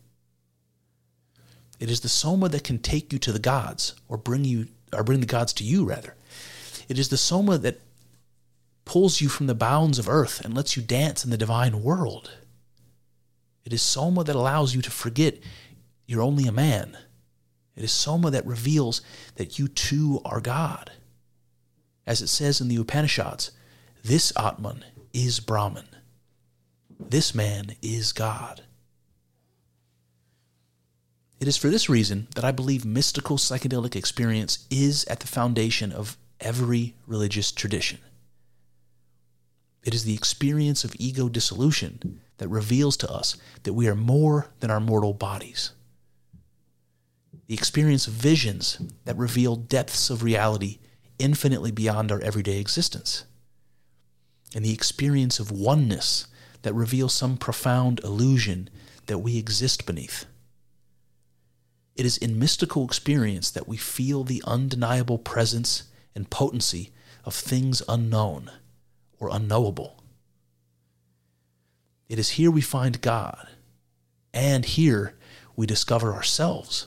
It 1.79 1.91
is 1.91 2.01
the 2.01 2.09
Soma 2.09 2.49
that 2.49 2.65
can 2.65 2.79
take 2.79 3.13
you 3.13 3.19
to 3.19 3.31
the 3.31 3.39
gods, 3.39 3.95
or 4.09 4.17
bring 4.17 4.47
you 4.47 4.69
or 4.95 5.05
bring 5.05 5.21
the 5.21 5.27
gods 5.27 5.53
to 5.53 5.65
you 5.65 5.85
rather. 5.85 6.15
It 6.89 6.99
is 6.99 7.11
the 7.11 7.19
Soma 7.19 7.59
that 7.59 7.83
pulls 8.87 9.21
you 9.21 9.29
from 9.29 9.47
the 9.47 9.55
bounds 9.55 9.99
of 9.99 10.09
earth 10.09 10.43
and 10.43 10.55
lets 10.55 10.75
you 10.75 10.83
dance 10.83 11.23
in 11.23 11.31
the 11.31 11.37
divine 11.37 11.83
world. 11.83 12.31
It 13.67 13.75
is 13.75 13.83
Soma 13.83 14.25
that 14.25 14.35
allows 14.35 14.75
you 14.75 14.81
to 14.81 14.91
forget 14.91 15.37
you're 16.09 16.23
only 16.23 16.47
a 16.47 16.53
man. 16.53 16.97
It 17.77 17.85
is 17.85 17.93
Soma 17.93 18.33
that 18.33 18.47
reveals 18.47 19.03
that 19.37 19.59
you 19.59 19.69
too 19.69 20.21
are 20.25 20.41
God. 20.41 20.91
As 22.07 22.23
it 22.23 22.27
says 22.29 22.61
in 22.61 22.69
the 22.69 22.77
Upanishads, 22.77 23.53
this 24.03 24.33
Atman 24.37 24.85
is 25.13 25.39
Brahman. 25.39 25.87
This 26.99 27.35
man 27.35 27.77
is 27.83 28.13
God. 28.13 28.63
It 31.41 31.47
is 31.47 31.59
for 31.59 31.69
this 31.69 31.89
reason 31.89 32.27
that 32.35 32.45
I 32.45 32.51
believe 32.51 32.85
mystical 32.85 33.37
psychedelic 33.37 33.95
experience 33.95 34.67
is 34.71 35.05
at 35.05 35.21
the 35.21 35.29
foundation 35.29 35.93
of 35.93 36.17
every 36.41 36.95
religious 37.07 37.53
tradition. 37.53 37.99
It 39.85 39.95
is 39.95 40.05
the 40.05 40.15
experience 40.15 40.85
of 40.85 40.97
ego 40.99 41.29
dissolution 41.29 42.21
that 42.39 42.49
reveals 42.49 42.97
to 42.97 43.13
us 43.13 43.37
that 43.65 43.75
we 43.75 43.87
are 43.89 43.95
more 43.95 44.49
than 44.61 44.71
our 44.71 44.81
mortal 44.81 45.13
bodies. 45.13 45.73
The 47.47 47.55
experience 47.55 48.07
of 48.07 48.13
visions 48.13 48.81
that 49.05 49.17
reveal 49.17 49.57
depths 49.57 50.11
of 50.11 50.23
reality 50.23 50.79
infinitely 51.19 51.71
beyond 51.71 52.13
our 52.13 52.21
everyday 52.21 52.61
existence. 52.61 53.25
And 54.55 54.65
the 54.65 54.73
experience 54.73 55.39
of 55.39 55.51
oneness 55.51 56.27
that 56.63 56.75
reveals 56.75 57.15
some 57.15 57.37
profound 57.37 58.01
illusion 58.05 58.69
that 59.07 59.19
we 59.19 59.39
exist 59.39 59.87
beneath. 59.87 60.27
It 61.97 62.07
is 62.07 62.17
in 62.17 62.39
mystical 62.39 62.85
experience 62.85 63.51
that 63.51 63.67
we 63.67 63.77
feel 63.77 64.23
the 64.23 64.43
undeniable 64.47 65.19
presence 65.19 65.85
and 66.15 66.31
potency 66.31 66.93
of 67.25 67.35
things 67.35 67.83
unknown 67.89 68.51
or 69.19 69.31
unknowable. 69.33 70.03
It 72.09 72.19
is 72.19 72.31
here 72.31 72.51
we 72.51 72.61
find 72.61 73.01
God, 73.01 73.49
and 74.33 74.65
here 74.65 75.15
we 75.57 75.67
discover 75.67 76.15
ourselves. 76.15 76.87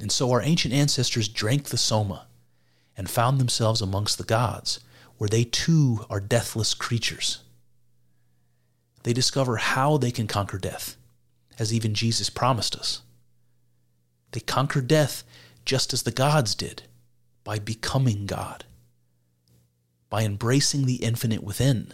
And 0.00 0.12
so 0.12 0.30
our 0.30 0.42
ancient 0.42 0.72
ancestors 0.74 1.28
drank 1.28 1.64
the 1.64 1.76
Soma 1.76 2.26
and 2.96 3.10
found 3.10 3.40
themselves 3.40 3.80
amongst 3.80 4.18
the 4.18 4.24
gods, 4.24 4.80
where 5.16 5.28
they 5.28 5.44
too 5.44 6.04
are 6.08 6.20
deathless 6.20 6.74
creatures. 6.74 7.42
They 9.02 9.12
discover 9.12 9.56
how 9.56 9.96
they 9.96 10.10
can 10.10 10.26
conquer 10.26 10.58
death 10.58 10.96
as 11.58 11.74
even 11.74 11.94
Jesus 11.94 12.30
promised 12.30 12.76
us. 12.76 13.02
They 14.32 14.40
conquer 14.40 14.80
death 14.80 15.24
just 15.64 15.92
as 15.92 16.02
the 16.02 16.12
gods 16.12 16.54
did, 16.54 16.82
by 17.44 17.58
becoming 17.58 18.26
God, 18.26 18.64
by 20.10 20.22
embracing 20.22 20.86
the 20.86 20.96
infinite 20.96 21.42
within, 21.42 21.92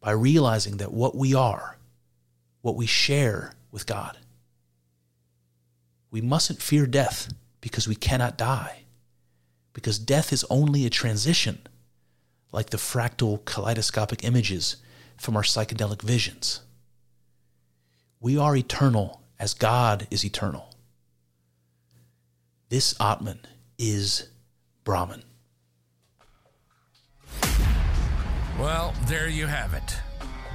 by 0.00 0.10
realizing 0.12 0.76
that 0.76 0.92
what 0.92 1.14
we 1.16 1.34
are, 1.34 1.78
what 2.62 2.76
we 2.76 2.86
share 2.86 3.52
with 3.70 3.86
God. 3.86 4.18
We 6.16 6.22
mustn't 6.22 6.62
fear 6.62 6.86
death 6.86 7.30
because 7.60 7.86
we 7.86 7.94
cannot 7.94 8.38
die, 8.38 8.84
because 9.74 9.98
death 9.98 10.32
is 10.32 10.46
only 10.48 10.86
a 10.86 10.88
transition, 10.88 11.58
like 12.52 12.70
the 12.70 12.78
fractal 12.78 13.44
kaleidoscopic 13.44 14.24
images 14.24 14.76
from 15.18 15.36
our 15.36 15.42
psychedelic 15.42 16.00
visions. 16.00 16.62
We 18.18 18.38
are 18.38 18.56
eternal 18.56 19.20
as 19.38 19.52
God 19.52 20.06
is 20.10 20.24
eternal. 20.24 20.74
This 22.70 22.98
Atman 22.98 23.40
is 23.78 24.30
Brahman. 24.84 25.22
Well, 28.58 28.94
there 29.04 29.28
you 29.28 29.46
have 29.46 29.74
it. 29.74 29.98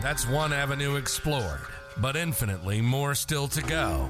That's 0.01 0.27
one 0.27 0.53
avenue 0.53 0.95
explored, 0.95 1.61
but 1.97 2.15
infinitely 2.15 2.81
more 2.81 3.13
still 3.13 3.47
to 3.49 3.61
go. 3.61 4.09